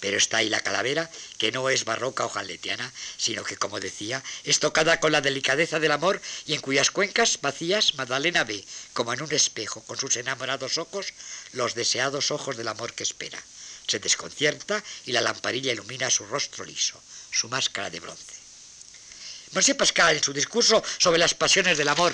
Pero 0.05 0.19
está 0.19 0.37
ahí 0.37 0.49
la 0.49 0.61
calavera, 0.61 1.09
que 1.39 1.51
no 1.51 1.67
es 1.67 1.83
barroca 1.83 2.27
o 2.27 2.29
jaletiana, 2.29 2.93
sino 3.17 3.43
que, 3.43 3.57
como 3.57 3.79
decía, 3.79 4.21
es 4.43 4.59
tocada 4.59 4.99
con 4.99 5.11
la 5.11 5.19
delicadeza 5.19 5.79
del 5.79 5.91
amor 5.91 6.21
y 6.45 6.53
en 6.53 6.61
cuyas 6.61 6.91
cuencas 6.91 7.39
vacías 7.41 7.95
Magdalena 7.95 8.43
ve, 8.43 8.63
como 8.93 9.13
en 9.13 9.23
un 9.23 9.33
espejo, 9.33 9.81
con 9.81 9.97
sus 9.97 10.15
enamorados 10.17 10.77
ojos, 10.77 11.15
los 11.53 11.73
deseados 11.73 12.29
ojos 12.29 12.55
del 12.55 12.67
amor 12.67 12.93
que 12.93 13.01
espera. 13.01 13.41
Se 13.87 13.97
desconcierta 13.97 14.83
y 15.07 15.11
la 15.11 15.21
lamparilla 15.21 15.73
ilumina 15.73 16.11
su 16.11 16.23
rostro 16.27 16.63
liso, 16.65 17.01
su 17.31 17.49
máscara 17.49 17.89
de 17.89 17.99
bronce. 17.99 18.35
Monsieur 19.53 19.75
Pascal, 19.75 20.17
en 20.17 20.23
su 20.23 20.33
discurso 20.33 20.83
sobre 20.99 21.17
las 21.17 21.33
pasiones 21.33 21.79
del 21.79 21.87
amor, 21.87 22.13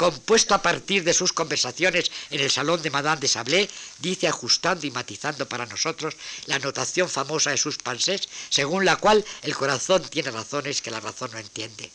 compuesto 0.00 0.54
a 0.54 0.62
partir 0.62 1.04
de 1.04 1.12
sus 1.12 1.34
conversaciones 1.34 2.10
en 2.30 2.40
el 2.40 2.50
salón 2.50 2.80
de 2.80 2.88
Madame 2.88 3.20
de 3.20 3.28
Sablé, 3.28 3.68
dice 3.98 4.28
ajustando 4.28 4.86
y 4.86 4.90
matizando 4.90 5.46
para 5.46 5.66
nosotros 5.66 6.16
la 6.46 6.58
notación 6.58 7.06
famosa 7.06 7.50
de 7.50 7.58
sus 7.58 7.76
pansés, 7.76 8.26
según 8.48 8.86
la 8.86 8.96
cual 8.96 9.22
el 9.42 9.54
corazón 9.54 10.02
tiene 10.08 10.30
razones 10.30 10.80
que 10.80 10.90
la 10.90 11.00
razón 11.00 11.32
no 11.32 11.38
entiende. 11.38 11.92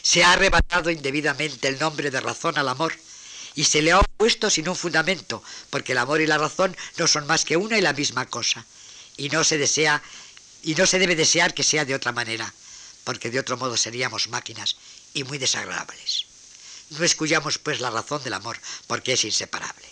Se 0.00 0.22
ha 0.22 0.34
arrebatado 0.34 0.88
indebidamente 0.88 1.66
el 1.66 1.80
nombre 1.80 2.12
de 2.12 2.20
razón 2.20 2.56
al 2.56 2.68
amor 2.68 2.92
y 3.56 3.64
se 3.64 3.82
le 3.82 3.90
ha 3.90 3.98
opuesto 3.98 4.48
sin 4.48 4.68
un 4.68 4.76
fundamento, 4.76 5.42
porque 5.70 5.90
el 5.90 5.98
amor 5.98 6.20
y 6.20 6.28
la 6.28 6.38
razón 6.38 6.76
no 6.98 7.08
son 7.08 7.26
más 7.26 7.44
que 7.44 7.56
una 7.56 7.76
y 7.76 7.80
la 7.80 7.94
misma 7.94 8.26
cosa, 8.26 8.64
y 9.16 9.28
no 9.30 9.42
se 9.42 9.58
desea 9.58 10.00
y 10.62 10.76
no 10.76 10.86
se 10.86 11.00
debe 11.00 11.16
desear 11.16 11.52
que 11.52 11.64
sea 11.64 11.84
de 11.84 11.96
otra 11.96 12.12
manera, 12.12 12.54
porque 13.02 13.28
de 13.28 13.40
otro 13.40 13.56
modo 13.56 13.76
seríamos 13.76 14.28
máquinas 14.28 14.76
y 15.14 15.24
muy 15.24 15.38
desagradables. 15.38 16.25
No 16.90 17.04
escuyamos 17.04 17.58
pues 17.58 17.80
la 17.80 17.90
razón 17.90 18.22
del 18.22 18.34
amor, 18.34 18.58
porque 18.86 19.14
es 19.14 19.24
inseparable. 19.24 19.86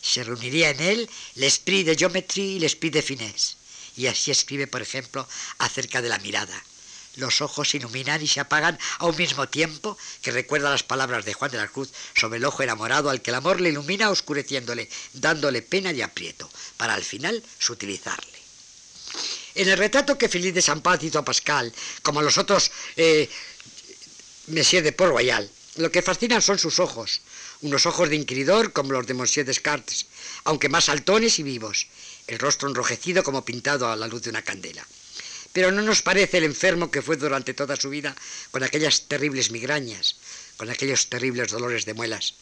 Se 0.00 0.24
reuniría 0.24 0.70
en 0.70 0.80
él 0.80 1.10
l'esprit 1.36 1.86
de 1.86 1.94
geometría 1.94 2.56
y 2.56 2.58
l'esprit 2.58 2.92
de 2.92 3.02
finesse. 3.02 3.56
Y 3.96 4.06
así 4.06 4.30
escribe, 4.30 4.66
por 4.66 4.82
ejemplo, 4.82 5.28
acerca 5.58 6.02
de 6.02 6.08
la 6.08 6.18
mirada. 6.18 6.60
Los 7.16 7.42
ojos 7.42 7.70
se 7.70 7.76
iluminan 7.76 8.22
y 8.22 8.26
se 8.26 8.40
apagan 8.40 8.78
a 8.98 9.06
un 9.06 9.16
mismo 9.16 9.48
tiempo, 9.48 9.98
que 10.22 10.32
recuerda 10.32 10.70
las 10.70 10.82
palabras 10.82 11.24
de 11.24 11.34
Juan 11.34 11.50
de 11.50 11.58
la 11.58 11.68
Cruz 11.68 11.90
sobre 12.14 12.38
el 12.38 12.44
ojo 12.44 12.62
enamorado 12.62 13.10
al 13.10 13.20
que 13.20 13.30
el 13.30 13.36
amor 13.36 13.60
le 13.60 13.68
ilumina 13.68 14.10
oscureciéndole, 14.10 14.88
dándole 15.12 15.62
pena 15.62 15.92
y 15.92 16.00
aprieto, 16.00 16.50
para 16.76 16.94
al 16.94 17.04
final 17.04 17.42
sutilizarle. 17.58 18.32
En 19.54 19.68
el 19.68 19.76
retrato 19.76 20.16
que 20.16 20.30
Felipe 20.30 20.54
de 20.54 20.62
San 20.62 20.80
Paz 20.80 21.02
hizo 21.02 21.18
a 21.18 21.24
Pascal, 21.24 21.72
como 22.02 22.22
los 22.22 22.38
otros 22.38 22.70
eh, 22.96 23.28
Messier 24.46 24.82
de 24.82 24.92
Port 24.92 25.14
lo 25.76 25.90
que 25.90 26.02
fascinan 26.02 26.42
son 26.42 26.58
sus 26.58 26.78
ojos, 26.78 27.22
unos 27.62 27.86
ojos 27.86 28.10
de 28.10 28.16
inquiridor 28.16 28.72
como 28.72 28.92
los 28.92 29.06
de 29.06 29.14
Monsieur 29.14 29.46
Descartes, 29.46 30.06
aunque 30.44 30.68
más 30.68 30.84
saltones 30.84 31.38
y 31.38 31.42
vivos, 31.42 31.86
el 32.26 32.38
rostro 32.38 32.68
enrojecido 32.68 33.22
como 33.22 33.44
pintado 33.44 33.90
a 33.90 33.96
la 33.96 34.06
luz 34.06 34.22
de 34.22 34.30
una 34.30 34.42
candela. 34.42 34.86
Pero 35.52 35.72
no 35.72 35.80
nos 35.82 36.02
parece 36.02 36.38
el 36.38 36.44
enfermo 36.44 36.90
que 36.90 37.02
fue 37.02 37.16
durante 37.16 37.54
toda 37.54 37.76
su 37.76 37.88
vida 37.88 38.14
con 38.50 38.62
aquellas 38.62 39.08
terribles 39.08 39.50
migrañas, 39.50 40.16
con 40.56 40.68
aquellos 40.68 41.08
terribles 41.08 41.50
dolores 41.50 41.86
de 41.86 41.94
muelas. 41.94 42.34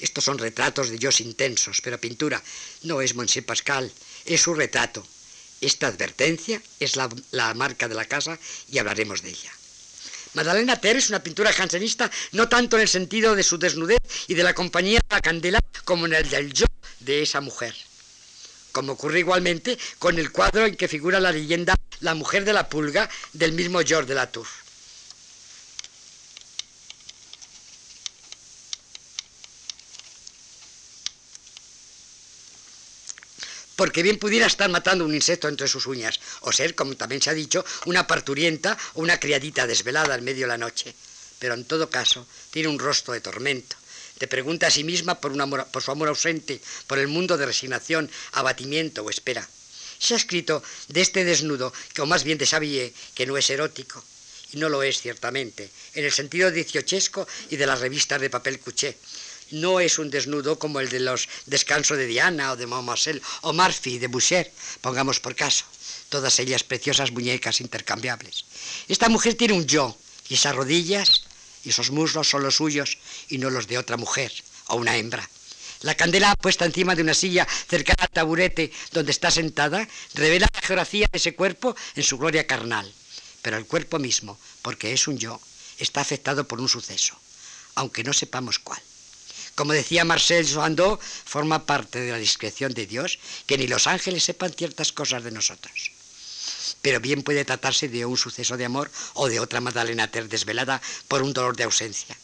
Estos 0.00 0.24
son 0.24 0.38
retratos 0.38 0.88
de 0.88 0.98
Dios 0.98 1.20
intensos, 1.20 1.80
pero 1.82 2.00
pintura 2.00 2.42
no 2.82 3.02
es 3.02 3.14
Monsieur 3.14 3.44
Pascal, 3.44 3.92
es 4.24 4.40
su 4.40 4.54
retrato. 4.54 5.06
Esta 5.60 5.88
advertencia 5.88 6.62
es 6.80 6.96
la 6.96 7.54
marca 7.54 7.88
de 7.88 7.94
la 7.94 8.04
casa 8.04 8.38
y 8.70 8.78
hablaremos 8.78 9.22
de 9.22 9.30
ella. 9.30 9.57
Madalena 10.38 10.76
Ter 10.76 10.94
es 10.96 11.08
una 11.08 11.20
pintura 11.20 11.52
jansenista 11.52 12.08
no 12.30 12.48
tanto 12.48 12.76
en 12.76 12.82
el 12.82 12.88
sentido 12.88 13.34
de 13.34 13.42
su 13.42 13.58
desnudez 13.58 13.98
y 14.28 14.34
de 14.34 14.44
la 14.44 14.54
compañía 14.54 15.00
de 15.00 15.16
la 15.16 15.20
candela 15.20 15.58
como 15.84 16.06
en 16.06 16.14
el 16.14 16.30
del 16.30 16.52
yo 16.52 16.64
de 17.00 17.22
esa 17.22 17.40
mujer. 17.40 17.74
Como 18.70 18.92
ocurre 18.92 19.18
igualmente 19.18 19.76
con 19.98 20.16
el 20.16 20.30
cuadro 20.30 20.64
en 20.64 20.76
que 20.76 20.86
figura 20.86 21.18
la 21.18 21.32
leyenda 21.32 21.74
La 21.98 22.14
mujer 22.14 22.44
de 22.44 22.52
la 22.52 22.68
pulga 22.68 23.10
del 23.32 23.50
mismo 23.50 23.80
George 23.80 24.06
de 24.06 24.14
la 24.14 24.30
Tour. 24.30 24.46
Porque 33.78 34.02
bien 34.02 34.18
pudiera 34.18 34.48
estar 34.48 34.68
matando 34.68 35.04
un 35.04 35.14
insecto 35.14 35.46
entre 35.46 35.68
sus 35.68 35.86
uñas, 35.86 36.18
o 36.40 36.50
ser, 36.50 36.74
como 36.74 36.96
también 36.96 37.22
se 37.22 37.30
ha 37.30 37.32
dicho, 37.32 37.64
una 37.86 38.08
parturienta 38.08 38.76
o 38.94 39.02
una 39.02 39.20
criadita 39.20 39.68
desvelada 39.68 40.16
en 40.16 40.24
medio 40.24 40.46
de 40.46 40.48
la 40.48 40.58
noche. 40.58 40.92
Pero 41.38 41.54
en 41.54 41.64
todo 41.64 41.88
caso, 41.88 42.26
tiene 42.50 42.66
un 42.66 42.80
rostro 42.80 43.14
de 43.14 43.20
tormento. 43.20 43.76
Te 44.18 44.26
pregunta 44.26 44.66
a 44.66 44.72
sí 44.72 44.82
misma 44.82 45.20
por, 45.20 45.30
su 45.80 45.90
amor 45.92 46.08
ausente, 46.08 46.60
por 46.88 46.98
el 46.98 47.06
mundo 47.06 47.38
de 47.38 47.46
resignación, 47.46 48.10
abatimiento 48.32 49.04
o 49.04 49.10
espera. 49.10 49.48
Se 50.00 50.14
ha 50.14 50.16
escrito 50.16 50.60
de 50.88 51.00
este 51.00 51.22
desnudo, 51.22 51.72
que 51.94 52.02
o 52.02 52.06
más 52.06 52.24
bien 52.24 52.36
desabillé, 52.36 52.92
que 53.14 53.26
no 53.26 53.38
es 53.38 53.48
erótico. 53.48 54.02
Y 54.50 54.56
no 54.56 54.68
lo 54.70 54.82
es, 54.82 55.00
ciertamente, 55.00 55.70
en 55.94 56.04
el 56.04 56.10
sentido 56.10 56.50
dieciochesco 56.50 57.28
y 57.50 57.54
de 57.54 57.66
las 57.66 57.78
revistas 57.78 58.20
de 58.20 58.28
papel 58.28 58.58
cuché 58.58 58.98
no 59.50 59.80
es 59.80 59.98
un 59.98 60.10
desnudo 60.10 60.58
como 60.58 60.80
el 60.80 60.88
de 60.88 61.00
los 61.00 61.28
descansos 61.46 61.96
de 61.96 62.06
Diana 62.06 62.52
o 62.52 62.56
de 62.56 62.66
Montmarcel 62.66 63.22
o 63.42 63.52
Murphy 63.52 63.98
de 63.98 64.08
Boucher, 64.08 64.52
pongamos 64.80 65.20
por 65.20 65.34
caso, 65.34 65.64
todas 66.08 66.38
ellas 66.38 66.64
preciosas 66.64 67.10
muñecas 67.12 67.60
intercambiables. 67.60 68.44
Esta 68.88 69.08
mujer 69.08 69.34
tiene 69.34 69.54
un 69.54 69.66
yo 69.66 69.96
y 70.28 70.34
esas 70.34 70.54
rodillas 70.54 71.24
y 71.64 71.70
esos 71.70 71.90
muslos 71.90 72.28
son 72.28 72.42
los 72.42 72.56
suyos 72.56 72.98
y 73.28 73.38
no 73.38 73.50
los 73.50 73.66
de 73.66 73.78
otra 73.78 73.96
mujer 73.96 74.32
o 74.68 74.76
una 74.76 74.96
hembra. 74.96 75.28
La 75.82 75.94
candela 75.94 76.34
puesta 76.34 76.64
encima 76.64 76.96
de 76.96 77.02
una 77.02 77.14
silla 77.14 77.46
cercana 77.68 78.04
al 78.04 78.10
taburete 78.10 78.72
donde 78.92 79.12
está 79.12 79.30
sentada 79.30 79.86
revela 80.14 80.48
la 80.52 80.60
geografía 80.60 81.06
de 81.10 81.18
ese 81.18 81.36
cuerpo 81.36 81.76
en 81.94 82.02
su 82.02 82.18
gloria 82.18 82.46
carnal. 82.46 82.92
Pero 83.42 83.56
el 83.56 83.66
cuerpo 83.66 84.00
mismo, 84.00 84.38
porque 84.62 84.92
es 84.92 85.06
un 85.06 85.18
yo, 85.18 85.40
está 85.78 86.00
afectado 86.00 86.48
por 86.48 86.60
un 86.60 86.68
suceso, 86.68 87.16
aunque 87.76 88.02
no 88.02 88.12
sepamos 88.12 88.58
cuál. 88.58 88.82
Como 89.58 89.72
decía 89.72 90.04
Marcel 90.04 90.46
Joandeau, 90.46 91.00
forma 91.02 91.66
parte 91.66 91.98
de 91.98 92.12
la 92.12 92.18
discreción 92.18 92.72
de 92.74 92.86
Dios 92.86 93.18
que 93.44 93.58
ni 93.58 93.66
los 93.66 93.88
ángeles 93.88 94.22
sepan 94.22 94.52
ciertas 94.52 94.92
cosas 94.92 95.24
de 95.24 95.32
nosotros. 95.32 95.90
Pero 96.80 97.00
bien 97.00 97.24
puede 97.24 97.44
tratarse 97.44 97.88
de 97.88 98.06
un 98.06 98.16
suceso 98.16 98.56
de 98.56 98.66
amor 98.66 98.88
o 99.14 99.26
de 99.26 99.40
otra 99.40 99.60
Magdalena 99.60 100.12
Ter 100.12 100.28
desvelada 100.28 100.80
por 101.08 101.22
un 101.22 101.32
dolor 101.32 101.56
de 101.56 101.64
ausencia. 101.64 102.16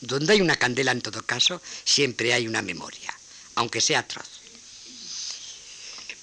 Donde 0.00 0.32
hay 0.32 0.40
una 0.40 0.56
candela, 0.56 0.90
en 0.90 1.02
todo 1.02 1.22
caso, 1.22 1.62
siempre 1.84 2.34
hay 2.34 2.48
una 2.48 2.62
memoria, 2.62 3.14
aunque 3.54 3.80
sea 3.80 4.00
atroz. 4.00 4.26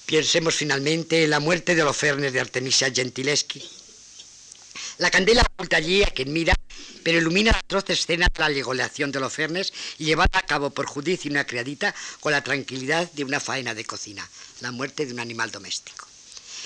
Piensemos 0.04 0.54
finalmente 0.56 1.24
en 1.24 1.30
la 1.30 1.40
muerte 1.40 1.74
de 1.74 1.80
Holofernes 1.80 2.34
de 2.34 2.40
Artemisia 2.40 2.92
Gentileschi. 2.92 3.66
La 4.98 5.10
candela 5.10 5.40
oculta 5.54 5.78
allí 5.78 6.02
a 6.02 6.10
quien 6.10 6.34
mira 6.34 6.57
pero 7.08 7.20
ilumina 7.20 7.52
la 7.52 7.60
atroz 7.60 7.88
escena 7.88 8.28
de 8.28 8.38
la 8.38 8.50
legoleación 8.50 9.10
de 9.10 9.16
Holofernes 9.16 9.72
llevada 9.96 10.40
a 10.40 10.42
cabo 10.42 10.68
por 10.68 10.84
Judith 10.84 11.24
y 11.24 11.30
una 11.30 11.46
criadita 11.46 11.94
con 12.20 12.32
la 12.32 12.44
tranquilidad 12.44 13.10
de 13.12 13.24
una 13.24 13.40
faena 13.40 13.72
de 13.74 13.86
cocina, 13.86 14.28
la 14.60 14.72
muerte 14.72 15.06
de 15.06 15.14
un 15.14 15.20
animal 15.20 15.50
doméstico. 15.50 16.06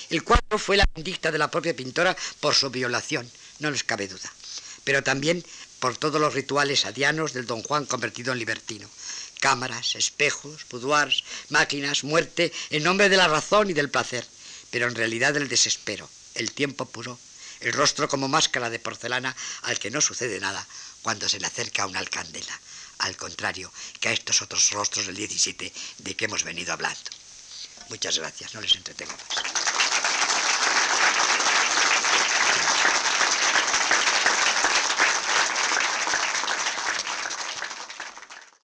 El 0.09 0.25
cuadro 0.25 0.59
fue 0.59 0.75
la 0.75 0.85
vindicta 0.93 1.31
de 1.31 1.37
la 1.37 1.49
propia 1.49 1.73
pintora 1.73 2.13
por 2.41 2.55
su 2.55 2.69
violación, 2.69 3.31
no 3.59 3.71
nos 3.71 3.85
cabe 3.85 4.09
duda, 4.09 4.33
pero 4.83 5.01
también 5.01 5.45
por 5.79 5.95
todos 5.95 6.19
los 6.19 6.33
rituales 6.33 6.83
adianos 6.85 7.31
del 7.31 7.47
don 7.47 7.63
Juan 7.63 7.85
convertido 7.85 8.33
en 8.33 8.39
libertino. 8.39 8.89
Cámaras, 9.39 9.95
espejos, 9.95 10.65
boudoirs, 10.69 11.23
máquinas, 11.51 12.03
muerte, 12.03 12.51
en 12.69 12.83
nombre 12.83 13.07
de 13.07 13.15
la 13.15 13.29
razón 13.29 13.69
y 13.69 13.73
del 13.73 13.89
placer, 13.89 14.27
pero 14.71 14.89
en 14.89 14.95
realidad 14.95 15.33
del 15.35 15.47
desespero, 15.47 16.09
el 16.35 16.51
tiempo 16.51 16.85
puro, 16.85 17.17
el 17.63 17.73
rostro 17.73 18.07
como 18.09 18.27
máscara 18.27 18.69
de 18.69 18.79
porcelana 18.79 19.35
al 19.63 19.79
que 19.79 19.89
no 19.89 20.01
sucede 20.01 20.39
nada 20.39 20.67
cuando 21.01 21.27
se 21.29 21.39
le 21.39 21.47
acerca 21.47 21.87
una 21.87 21.99
alcandela, 21.99 22.59
al 22.99 23.15
contrario 23.15 23.71
que 23.99 24.09
a 24.09 24.13
estos 24.13 24.41
otros 24.41 24.71
rostros 24.71 25.07
del 25.07 25.15
17 25.15 25.73
de 25.99 26.15
que 26.15 26.25
hemos 26.25 26.43
venido 26.43 26.73
hablando. 26.73 27.11
Muchas 27.89 28.17
gracias, 28.17 28.53
no 28.53 28.61
les 28.61 28.75
entretengo 28.75 29.13
más. 29.13 29.72